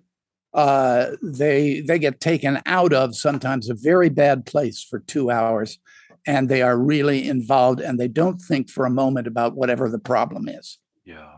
Uh, 0.51 1.11
they 1.21 1.81
they 1.81 1.99
get 1.99 2.19
taken 2.19 2.59
out 2.65 2.91
of 2.91 3.15
sometimes 3.15 3.69
a 3.69 3.75
very 3.75 4.09
bad 4.09 4.47
place 4.47 4.83
for 4.83 4.97
two 4.97 5.29
hours, 5.29 5.77
and 6.25 6.49
they 6.49 6.63
are 6.63 6.75
really 6.75 7.27
involved, 7.27 7.79
and 7.79 7.99
they 7.99 8.07
don't 8.07 8.41
think 8.41 8.67
for 8.67 8.85
a 8.85 8.89
moment 8.89 9.27
about 9.27 9.55
whatever 9.55 9.89
the 9.89 9.99
problem 9.99 10.49
is. 10.49 10.79
Yeah. 11.05 11.33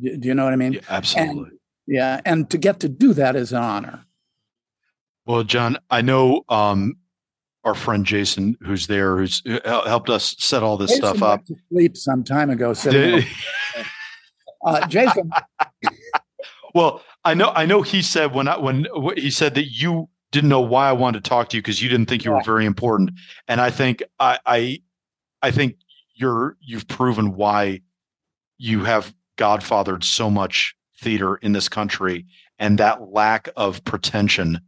Do 0.00 0.16
do 0.16 0.28
you 0.28 0.34
know 0.34 0.44
what 0.44 0.54
I 0.54 0.56
mean? 0.56 0.72
yeah 0.72 0.80
absolutely. 0.88 1.58
Yeah, 1.86 2.22
and 2.24 2.48
to 2.48 2.56
get 2.56 2.80
to 2.80 2.88
do 2.88 3.12
that 3.12 3.36
is 3.36 3.52
an 3.52 3.62
honor. 3.62 4.06
Well, 5.26 5.42
Jon, 5.42 5.78
I 5.90 6.02
know 6.02 6.44
um, 6.48 6.96
our 7.64 7.74
friend 7.74 8.04
Jason, 8.04 8.56
who's 8.62 8.86
there, 8.86 9.16
who's 9.16 9.42
uh, 9.46 9.60
hel- 9.64 9.86
helped 9.86 10.10
us 10.10 10.36
set 10.38 10.62
all 10.62 10.76
this 10.76 10.90
Jason 10.90 11.04
stuff 11.04 11.22
up. 11.22 11.40
went 11.40 11.46
to 11.46 11.56
sleep 11.70 11.96
some 11.96 12.22
time 12.22 12.50
ago. 12.50 12.74
Uh, 14.66 14.86
Jason, 14.86 15.30
well, 16.74 17.02
I 17.24 17.34
know, 17.34 17.52
I 17.54 17.66
know. 17.66 17.82
He 17.82 18.02
said 18.02 18.34
when 18.34 18.48
I 18.48 18.58
when 18.58 18.86
he 19.16 19.30
said 19.30 19.54
that 19.54 19.66
you 19.66 20.08
didn't 20.30 20.50
know 20.50 20.60
why 20.60 20.88
I 20.88 20.92
wanted 20.92 21.22
to 21.22 21.28
talk 21.28 21.48
to 21.50 21.56
you 21.56 21.62
because 21.62 21.82
you 21.82 21.88
didn't 21.88 22.06
think 22.06 22.24
you 22.24 22.32
were 22.32 22.42
very 22.42 22.66
important, 22.66 23.12
and 23.48 23.60
I 23.60 23.70
think 23.70 24.02
I, 24.18 24.38
I, 24.44 24.82
I 25.42 25.50
think 25.50 25.76
you're 26.14 26.56
you've 26.60 26.88
proven 26.88 27.34
why 27.34 27.80
you 28.58 28.84
have 28.84 29.14
godfathered 29.36 30.04
so 30.04 30.30
much 30.30 30.74
theater 31.00 31.36
in 31.36 31.52
this 31.52 31.68
country, 31.68 32.26
and 32.58 32.78
that 32.78 33.10
lack 33.10 33.48
of 33.56 33.84
pretension, 33.84 34.60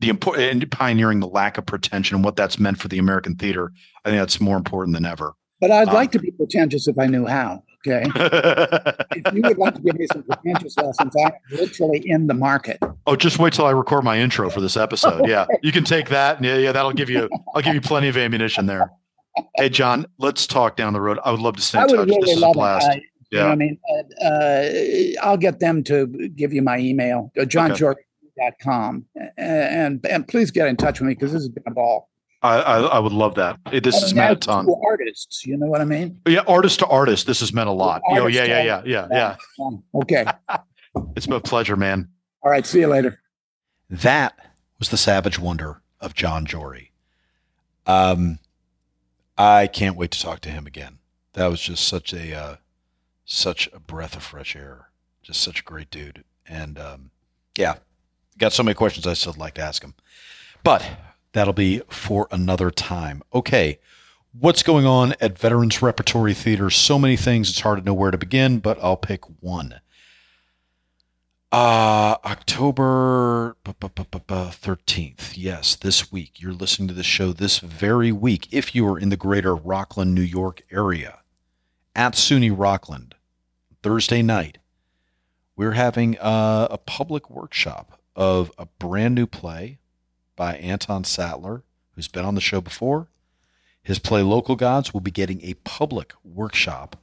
the 0.00 0.08
important 0.08 0.62
and 0.62 0.70
pioneering 0.70 1.20
the 1.20 1.28
lack 1.28 1.56
of 1.58 1.66
pretension 1.66 2.16
and 2.16 2.24
what 2.24 2.36
that's 2.36 2.58
meant 2.58 2.78
for 2.78 2.88
the 2.88 2.98
American 2.98 3.36
theater. 3.36 3.72
I 4.04 4.10
think 4.10 4.20
that's 4.20 4.40
more 4.40 4.56
important 4.56 4.94
than 4.94 5.04
ever. 5.04 5.34
but 5.60 5.70
I'd 5.70 5.88
Um, 5.88 5.94
like 5.94 6.12
to 6.12 6.18
be 6.18 6.30
pretentious 6.30 6.88
if 6.88 6.98
I 6.98 7.06
knew 7.06 7.26
how. 7.26 7.62
Okay, 7.86 8.02
if 8.14 9.34
you 9.34 9.42
would 9.42 9.58
like 9.58 9.74
to 9.74 9.80
give 9.82 9.98
me 9.98 10.06
some 10.10 10.22
pretentious 10.22 10.74
lessons, 10.78 11.12
I'm 11.22 11.32
literally 11.50 12.02
in 12.06 12.26
the 12.28 12.32
market. 12.34 12.78
Oh, 13.06 13.14
just 13.14 13.38
wait 13.38 13.52
till 13.52 13.66
I 13.66 13.72
record 13.72 14.04
my 14.04 14.18
intro 14.18 14.48
for 14.48 14.60
this 14.62 14.76
episode. 14.76 15.26
Yeah, 15.28 15.44
you 15.62 15.70
can 15.70 15.84
take 15.84 16.08
that. 16.08 16.42
Yeah, 16.42 16.56
yeah, 16.56 16.72
that'll 16.72 16.92
give 16.94 17.10
you. 17.10 17.28
I'll 17.54 17.60
give 17.62 17.74
you 17.74 17.82
plenty 17.82 18.08
of 18.08 18.16
ammunition 18.16 18.64
there. 18.66 18.90
Hey, 19.56 19.68
Jon, 19.68 20.06
let's 20.18 20.46
talk 20.46 20.76
down 20.76 20.92
the 20.94 21.00
road. 21.00 21.18
I 21.24 21.30
would 21.30 21.40
love 21.40 21.56
to 21.56 21.62
stay 21.62 21.78
I 21.78 21.82
in 21.84 21.90
would 21.90 21.96
touch. 21.96 22.06
really 22.08 22.20
This 22.22 22.36
is 22.36 22.42
a 22.42 22.50
blast. 22.52 22.86
I, 22.88 22.94
you 22.94 23.00
know 23.40 23.46
yeah, 23.46 23.52
I 23.52 23.54
mean, 23.56 23.78
uh, 24.22 24.24
uh, 24.24 25.26
I'll 25.26 25.36
get 25.36 25.60
them 25.60 25.82
to 25.84 26.06
give 26.36 26.52
you 26.54 26.62
my 26.62 26.78
email, 26.78 27.32
uh, 27.38 27.44
johnjordan.com, 28.38 29.06
and 29.36 30.04
and 30.06 30.28
please 30.28 30.50
get 30.50 30.68
in 30.68 30.76
touch 30.76 31.00
with 31.00 31.08
me 31.08 31.14
because 31.14 31.32
this 31.32 31.42
has 31.42 31.48
been 31.48 31.64
a 31.66 31.70
ball. 31.70 32.10
I, 32.42 32.58
I, 32.58 32.80
I 32.80 32.98
would 32.98 33.12
love 33.12 33.36
that. 33.36 33.58
This 33.72 33.98
has 34.02 34.12
meant 34.12 34.32
a 34.32 34.36
ton. 34.36 34.66
Artists, 34.84 35.46
you 35.46 35.56
know 35.56 35.66
what 35.66 35.80
I 35.80 35.86
mean? 35.86 36.20
Yeah, 36.28 36.40
artist 36.46 36.78
to 36.80 36.86
artist, 36.86 37.26
this 37.26 37.40
has 37.40 37.54
meant 37.54 37.70
a 37.70 37.72
lot. 37.72 38.02
Artist 38.06 38.34
yeah, 38.34 38.44
yeah, 38.44 38.62
yeah, 38.62 38.82
yeah, 38.84 39.08
yeah. 39.10 39.36
Um, 39.64 39.82
okay. 39.94 40.26
It's 41.16 41.26
been 41.26 41.36
a 41.36 41.40
pleasure, 41.40 41.74
man. 41.74 42.08
All 42.42 42.50
right. 42.50 42.66
See 42.66 42.80
you 42.80 42.86
later. 42.86 43.18
That 43.88 44.38
was 44.78 44.90
the 44.90 44.98
Savage 44.98 45.38
Wonder 45.38 45.80
of 46.00 46.14
Jon 46.14 46.44
Jory. 46.44 46.92
Um, 47.86 48.38
I 49.38 49.66
can't 49.66 49.96
wait 49.96 50.10
to 50.10 50.20
talk 50.20 50.40
to 50.40 50.50
him 50.50 50.66
again. 50.66 50.98
That 51.32 51.46
was 51.46 51.62
just 51.62 51.88
such 51.88 52.12
a 52.12 52.36
uh, 52.38 52.56
such 53.24 53.70
a 53.72 53.80
breath 53.80 54.14
of 54.16 54.22
fresh 54.22 54.54
air. 54.54 54.90
Just 55.22 55.40
such 55.40 55.60
a 55.60 55.64
great 55.64 55.90
dude. 55.90 56.24
And 56.46 56.78
um, 56.78 57.10
yeah, 57.56 57.76
got 58.38 58.52
so 58.52 58.62
many 58.62 58.74
questions 58.74 59.06
I 59.06 59.14
still 59.14 59.34
like 59.36 59.54
to 59.54 59.62
ask 59.62 59.82
him, 59.82 59.94
but 60.62 60.84
that'll 61.32 61.52
be 61.52 61.80
for 61.88 62.28
another 62.30 62.70
time. 62.70 63.22
Okay. 63.32 63.78
What's 64.36 64.64
going 64.64 64.84
on 64.84 65.14
at 65.20 65.38
Veterans 65.38 65.80
Repertory 65.80 66.34
Theater? 66.34 66.68
So 66.68 66.98
many 66.98 67.16
things, 67.16 67.50
it's 67.50 67.60
hard 67.60 67.78
to 67.78 67.84
know 67.84 67.94
where 67.94 68.10
to 68.10 68.18
begin, 68.18 68.58
but 68.58 68.76
I'll 68.82 68.96
pick 68.96 69.20
one. 69.40 69.80
Uh, 71.52 72.16
October 72.24 73.56
bu- 73.62 73.74
bu- 73.74 73.88
bu- 73.90 74.04
bu- 74.10 74.18
bu- 74.26 74.50
13th. 74.50 75.34
Yes, 75.36 75.76
this 75.76 76.10
week. 76.10 76.40
You're 76.40 76.52
listening 76.52 76.88
to 76.88 76.94
the 76.94 77.04
show 77.04 77.32
this 77.32 77.60
very 77.60 78.10
week. 78.10 78.48
If 78.50 78.74
you 78.74 78.88
are 78.88 78.98
in 78.98 79.10
the 79.10 79.16
greater 79.16 79.54
Rockland, 79.54 80.16
New 80.16 80.20
York 80.22 80.62
area, 80.72 81.20
at 81.94 82.14
SUNY 82.14 82.50
Rockland, 82.50 83.14
Thursday 83.84 84.20
night, 84.20 84.58
we're 85.54 85.72
having 85.72 86.18
uh, 86.18 86.66
a 86.72 86.78
public 86.78 87.30
workshop 87.30 88.00
of 88.16 88.52
a 88.58 88.66
brand 88.66 89.14
new 89.14 89.26
play 89.26 89.78
by 90.36 90.56
Anton 90.56 91.04
Sattler, 91.04 91.62
who's 91.94 92.08
been 92.08 92.24
on 92.24 92.34
the 92.34 92.40
show 92.40 92.60
before. 92.60 93.08
His 93.82 93.98
play 93.98 94.22
Local 94.22 94.56
Gods 94.56 94.92
will 94.92 95.00
be 95.00 95.10
getting 95.10 95.42
a 95.42 95.54
public 95.54 96.12
workshop 96.24 96.96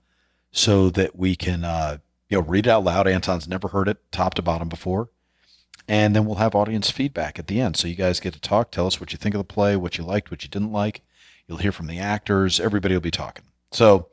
so 0.52 0.90
that 0.90 1.16
we 1.16 1.36
can 1.36 1.64
uh, 1.64 1.98
you 2.30 2.38
know 2.38 2.44
read 2.44 2.66
it 2.68 2.70
out 2.70 2.84
loud. 2.84 3.08
Anton's 3.08 3.48
never 3.48 3.70
heard 3.70 3.88
it 3.88 3.98
top 4.12 4.34
to 4.36 4.42
bottom 4.42 4.68
before, 4.68 5.10
and 5.88 6.16
then 6.16 6.26
we'll 6.26 6.36
have 6.36 6.56
audience 6.56 6.90
feedback 6.90 7.38
at 7.38 7.48
the 7.48 7.62
end. 7.62 7.78
So 7.78 7.88
you 7.88 7.96
guys 7.96 8.20
get 8.20 8.34
to 8.34 8.42
talk, 8.42 8.72
tell 8.72 8.88
us 8.88 9.00
what 9.00 9.12
you 9.12 9.18
think 9.18 9.36
of 9.36 9.40
the 9.40 9.54
play, 9.54 9.76
what 9.76 9.98
you 9.98 10.04
liked, 10.04 10.32
what 10.32 10.44
you 10.44 10.50
didn't 10.50 10.72
like. 10.72 11.02
You'll 11.48 11.60
hear 11.60 11.72
from 11.72 11.88
the 11.88 12.00
actors. 12.00 12.60
Everybody 12.60 12.96
will 12.96 13.02
be 13.02 13.12
talking. 13.12 13.46
So 13.72 14.08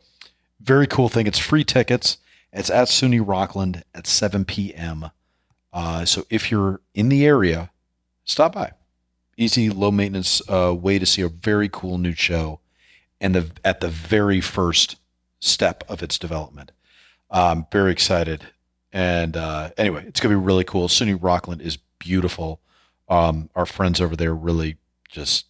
very 0.61 0.87
cool 0.87 1.09
thing. 1.09 1.27
It's 1.27 1.39
free 1.39 1.65
tickets. 1.65 2.19
It's 2.53 2.71
at 2.71 2.89
SUNY 2.89 3.23
Rockland 3.25 3.85
at 3.95 4.07
7 4.07 4.45
p.m. 4.45 5.11
Uh, 5.73 6.05
so 6.05 6.25
if 6.31 6.51
you're 6.51 6.81
in 6.95 7.09
the 7.09 7.27
area, 7.27 7.71
stop 8.25 8.55
by. 8.55 8.73
Easy, 9.37 9.71
low 9.71 9.91
maintenance 9.91 10.43
uh, 10.49 10.75
way 10.75 10.99
to 10.99 11.07
see 11.07 11.23
a 11.23 11.29
very 11.29 11.69
cool 11.69 11.99
new 11.99 12.15
show, 12.15 12.61
and 13.21 13.35
the 13.35 13.51
at 13.65 13.81
the 13.81 13.89
very 13.89 14.41
first 14.41 14.97
step 15.41 15.85
of 15.89 16.03
its 16.03 16.19
development. 16.19 16.73
I'm 17.31 17.67
very 17.71 17.93
excited, 17.93 18.47
and 18.93 19.37
uh, 19.37 19.71
anyway, 19.77 20.05
it's 20.07 20.19
gonna 20.19 20.35
be 20.35 20.45
really 20.45 20.65
cool. 20.65 20.89
SUNY 20.89 21.19
Rockland 21.21 21.63
is 21.63 21.79
beautiful. 21.99 22.61
Um, 23.09 23.49
our 23.55 23.67
friends 23.67 24.01
over 24.01 24.17
there 24.17 24.35
really 24.35 24.77
just 25.11 25.47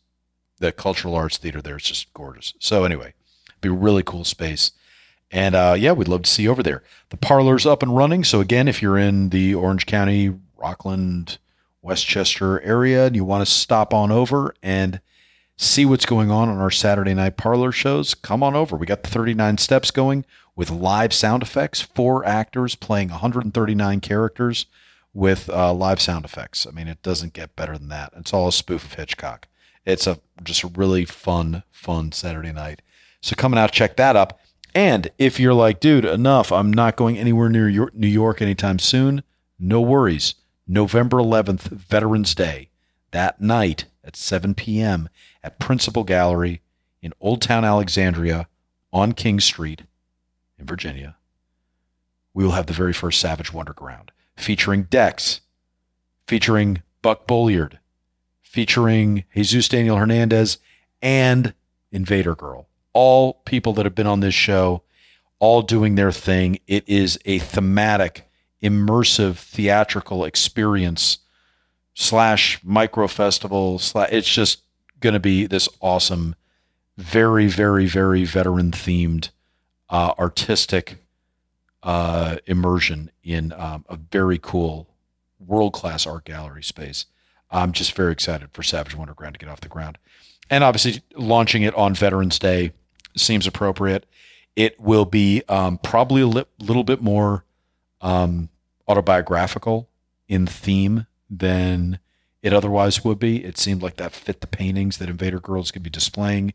the 0.58 0.72
cultural 0.72 1.14
arts 1.14 1.38
theater 1.38 1.62
there 1.62 1.76
is 1.76 1.84
just 1.84 2.12
gorgeous. 2.12 2.54
So 2.58 2.84
anyway, 2.84 3.14
be 3.60 3.68
a 3.68 3.72
really 3.72 4.02
cool 4.02 4.24
space. 4.24 4.72
And 5.30 5.54
uh, 5.54 5.76
yeah, 5.78 5.92
we'd 5.92 6.08
love 6.08 6.22
to 6.22 6.30
see 6.30 6.44
you 6.44 6.50
over 6.50 6.62
there. 6.62 6.82
The 7.10 7.16
parlor's 7.16 7.66
up 7.66 7.82
and 7.82 7.96
running. 7.96 8.24
So 8.24 8.40
again, 8.40 8.68
if 8.68 8.80
you're 8.80 8.98
in 8.98 9.28
the 9.28 9.54
Orange 9.54 9.86
County, 9.86 10.34
Rockland, 10.56 11.38
Westchester 11.82 12.60
area, 12.62 13.06
and 13.06 13.16
you 13.16 13.24
want 13.24 13.46
to 13.46 13.52
stop 13.52 13.92
on 13.92 14.10
over 14.10 14.54
and 14.62 15.00
see 15.56 15.84
what's 15.84 16.06
going 16.06 16.30
on 16.30 16.48
on 16.48 16.58
our 16.58 16.70
Saturday 16.70 17.14
night 17.14 17.36
parlor 17.36 17.72
shows, 17.72 18.14
come 18.14 18.42
on 18.42 18.54
over. 18.54 18.76
We 18.76 18.86
got 18.86 19.02
the 19.02 19.10
39 19.10 19.58
steps 19.58 19.90
going 19.90 20.24
with 20.56 20.70
live 20.70 21.12
sound 21.12 21.42
effects, 21.42 21.80
four 21.80 22.24
actors 22.24 22.74
playing 22.74 23.10
139 23.10 24.00
characters 24.00 24.66
with 25.14 25.48
uh, 25.50 25.72
live 25.72 26.00
sound 26.00 26.24
effects. 26.24 26.66
I 26.66 26.70
mean, 26.70 26.88
it 26.88 27.02
doesn't 27.02 27.32
get 27.32 27.56
better 27.56 27.76
than 27.76 27.88
that. 27.88 28.12
It's 28.16 28.32
all 28.32 28.48
a 28.48 28.52
spoof 28.52 28.84
of 28.84 28.94
Hitchcock. 28.94 29.46
It's 29.84 30.06
a 30.06 30.20
just 30.42 30.62
a 30.62 30.68
really 30.68 31.04
fun, 31.04 31.62
fun 31.70 32.12
Saturday 32.12 32.52
night. 32.52 32.82
So 33.20 33.34
coming 33.34 33.58
out, 33.58 33.72
check 33.72 33.96
that 33.96 34.16
up. 34.16 34.40
And 34.74 35.10
if 35.18 35.40
you're 35.40 35.54
like, 35.54 35.80
dude, 35.80 36.04
enough, 36.04 36.52
I'm 36.52 36.72
not 36.72 36.96
going 36.96 37.18
anywhere 37.18 37.48
near 37.48 37.90
New 37.94 38.06
York 38.06 38.42
anytime 38.42 38.78
soon, 38.78 39.22
no 39.58 39.80
worries. 39.80 40.34
November 40.66 41.16
11th, 41.16 41.62
Veterans 41.62 42.34
Day, 42.34 42.68
that 43.10 43.40
night 43.40 43.86
at 44.04 44.16
7 44.16 44.54
p.m. 44.54 45.08
at 45.42 45.58
Principal 45.58 46.04
Gallery 46.04 46.60
in 47.00 47.12
Old 47.20 47.40
Town 47.40 47.64
Alexandria 47.64 48.48
on 48.92 49.12
King 49.12 49.40
Street 49.40 49.82
in 50.58 50.66
Virginia, 50.66 51.16
we 52.34 52.44
will 52.44 52.52
have 52.52 52.66
the 52.66 52.72
very 52.72 52.92
first 52.92 53.20
Savage 53.20 53.52
Wonderground 53.52 54.10
featuring 54.36 54.84
Dex, 54.84 55.40
featuring 56.26 56.82
Buck 57.02 57.26
Bulliard, 57.26 57.78
featuring 58.42 59.24
Jesus 59.34 59.68
Daniel 59.68 59.96
Hernandez, 59.96 60.58
and 61.02 61.54
Invader 61.90 62.34
Girl. 62.34 62.67
All 63.01 63.34
people 63.44 63.74
that 63.74 63.86
have 63.86 63.94
been 63.94 64.09
on 64.09 64.18
this 64.18 64.34
show, 64.34 64.82
all 65.38 65.62
doing 65.62 65.94
their 65.94 66.11
thing. 66.11 66.59
It 66.66 66.82
is 66.88 67.16
a 67.24 67.38
thematic, 67.38 68.28
immersive 68.61 69.36
theatrical 69.36 70.24
experience 70.24 71.18
slash 71.94 72.59
micro 72.64 73.07
festival. 73.07 73.78
Slash, 73.78 74.09
it's 74.11 74.28
just 74.28 74.62
going 74.99 75.12
to 75.12 75.20
be 75.20 75.46
this 75.46 75.68
awesome, 75.78 76.34
very, 76.96 77.46
very, 77.46 77.86
very 77.86 78.24
veteran 78.24 78.72
themed, 78.72 79.30
uh, 79.88 80.14
artistic 80.18 80.96
uh, 81.84 82.38
immersion 82.46 83.12
in 83.22 83.53
um, 83.53 83.84
a 83.88 83.94
very 83.94 84.40
cool, 84.42 84.88
world 85.38 85.72
class 85.72 86.05
art 86.05 86.24
gallery 86.24 86.64
space. 86.64 87.07
I'm 87.49 87.70
just 87.70 87.92
very 87.92 88.11
excited 88.11 88.49
for 88.53 88.64
Savage 88.64 88.96
Wonderground 88.96 89.34
to 89.34 89.38
get 89.38 89.49
off 89.49 89.61
the 89.61 89.68
ground. 89.68 89.99
And 90.51 90.64
obviously, 90.64 91.01
launching 91.14 91.62
it 91.62 91.76
on 91.76 91.94
Veterans 91.94 92.40
Day 92.40 92.72
seems 93.20 93.46
appropriate. 93.46 94.06
It 94.56 94.80
will 94.80 95.04
be 95.04 95.42
um, 95.48 95.78
probably 95.78 96.22
a 96.22 96.26
li- 96.26 96.44
little 96.58 96.84
bit 96.84 97.00
more 97.00 97.44
um, 98.00 98.48
autobiographical 98.88 99.88
in 100.28 100.46
theme 100.46 101.06
than 101.30 101.98
it 102.42 102.52
otherwise 102.52 103.04
would 103.04 103.18
be. 103.18 103.44
It 103.44 103.58
seemed 103.58 103.82
like 103.82 103.96
that 103.96 104.12
fit 104.12 104.40
the 104.40 104.46
paintings 104.46 104.98
that 104.98 105.08
Invader 105.08 105.40
Girls 105.40 105.70
could 105.70 105.82
be 105.82 105.90
displaying. 105.90 106.54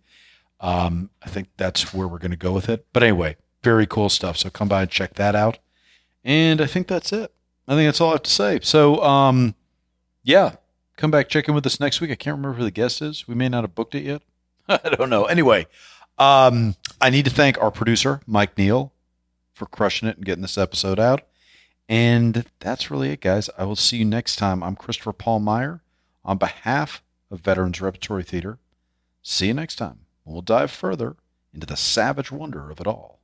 Um, 0.59 1.09
I 1.21 1.29
think 1.29 1.49
that's 1.57 1.93
where 1.93 2.07
we're 2.07 2.19
going 2.19 2.31
to 2.31 2.37
go 2.37 2.53
with 2.53 2.69
it. 2.69 2.85
But 2.93 3.03
anyway, 3.03 3.35
very 3.63 3.85
cool 3.85 4.09
stuff. 4.09 4.37
So 4.37 4.49
come 4.49 4.67
by 4.67 4.83
and 4.83 4.91
check 4.91 5.13
that 5.15 5.35
out. 5.35 5.59
And 6.23 6.61
I 6.61 6.67
think 6.67 6.87
that's 6.87 7.11
it. 7.11 7.33
I 7.67 7.75
think 7.75 7.87
that's 7.87 7.99
all 8.01 8.09
I 8.09 8.13
have 8.13 8.23
to 8.23 8.31
say. 8.31 8.59
So, 8.61 9.01
um, 9.03 9.55
yeah, 10.23 10.55
come 10.97 11.11
back, 11.11 11.29
check 11.29 11.47
in 11.47 11.55
with 11.55 11.65
us 11.65 11.79
next 11.79 12.01
week. 12.01 12.11
I 12.11 12.15
can't 12.15 12.37
remember 12.37 12.57
who 12.57 12.63
the 12.63 12.71
guest 12.71 13.01
is. 13.01 13.27
We 13.27 13.35
may 13.35 13.49
not 13.49 13.63
have 13.63 13.75
booked 13.75 13.95
it 13.95 14.03
yet. 14.03 14.21
I 14.69 14.77
don't 14.89 15.09
know. 15.09 15.25
Anyway, 15.25 15.67
um, 16.17 16.75
I 17.01 17.09
need 17.09 17.25
to 17.25 17.31
thank 17.31 17.61
our 17.61 17.71
producer, 17.71 18.21
Mike 18.25 18.57
Neal, 18.57 18.93
for 19.53 19.65
crushing 19.65 20.07
it 20.07 20.17
and 20.17 20.25
getting 20.25 20.41
this 20.41 20.57
episode 20.57 20.99
out. 20.99 21.21
And 21.89 22.45
that's 22.59 22.89
really 22.89 23.11
it, 23.11 23.21
guys. 23.21 23.49
I 23.57 23.65
will 23.65 23.75
see 23.75 23.97
you 23.97 24.05
next 24.05 24.37
time. 24.37 24.63
I'm 24.63 24.75
Christopher 24.75 25.13
Paul 25.13 25.39
Meyer 25.39 25.81
on 26.23 26.37
behalf 26.37 27.03
of 27.29 27.41
Veterans 27.41 27.81
Repertory 27.81 28.23
Theater. 28.23 28.57
See 29.21 29.47
you 29.47 29.53
next 29.53 29.75
time. 29.75 29.99
We'll 30.25 30.41
dive 30.41 30.71
further 30.71 31.17
into 31.53 31.65
the 31.65 31.75
savage 31.75 32.31
wonder 32.31 32.69
of 32.71 32.79
it 32.79 32.87
all. 32.87 33.19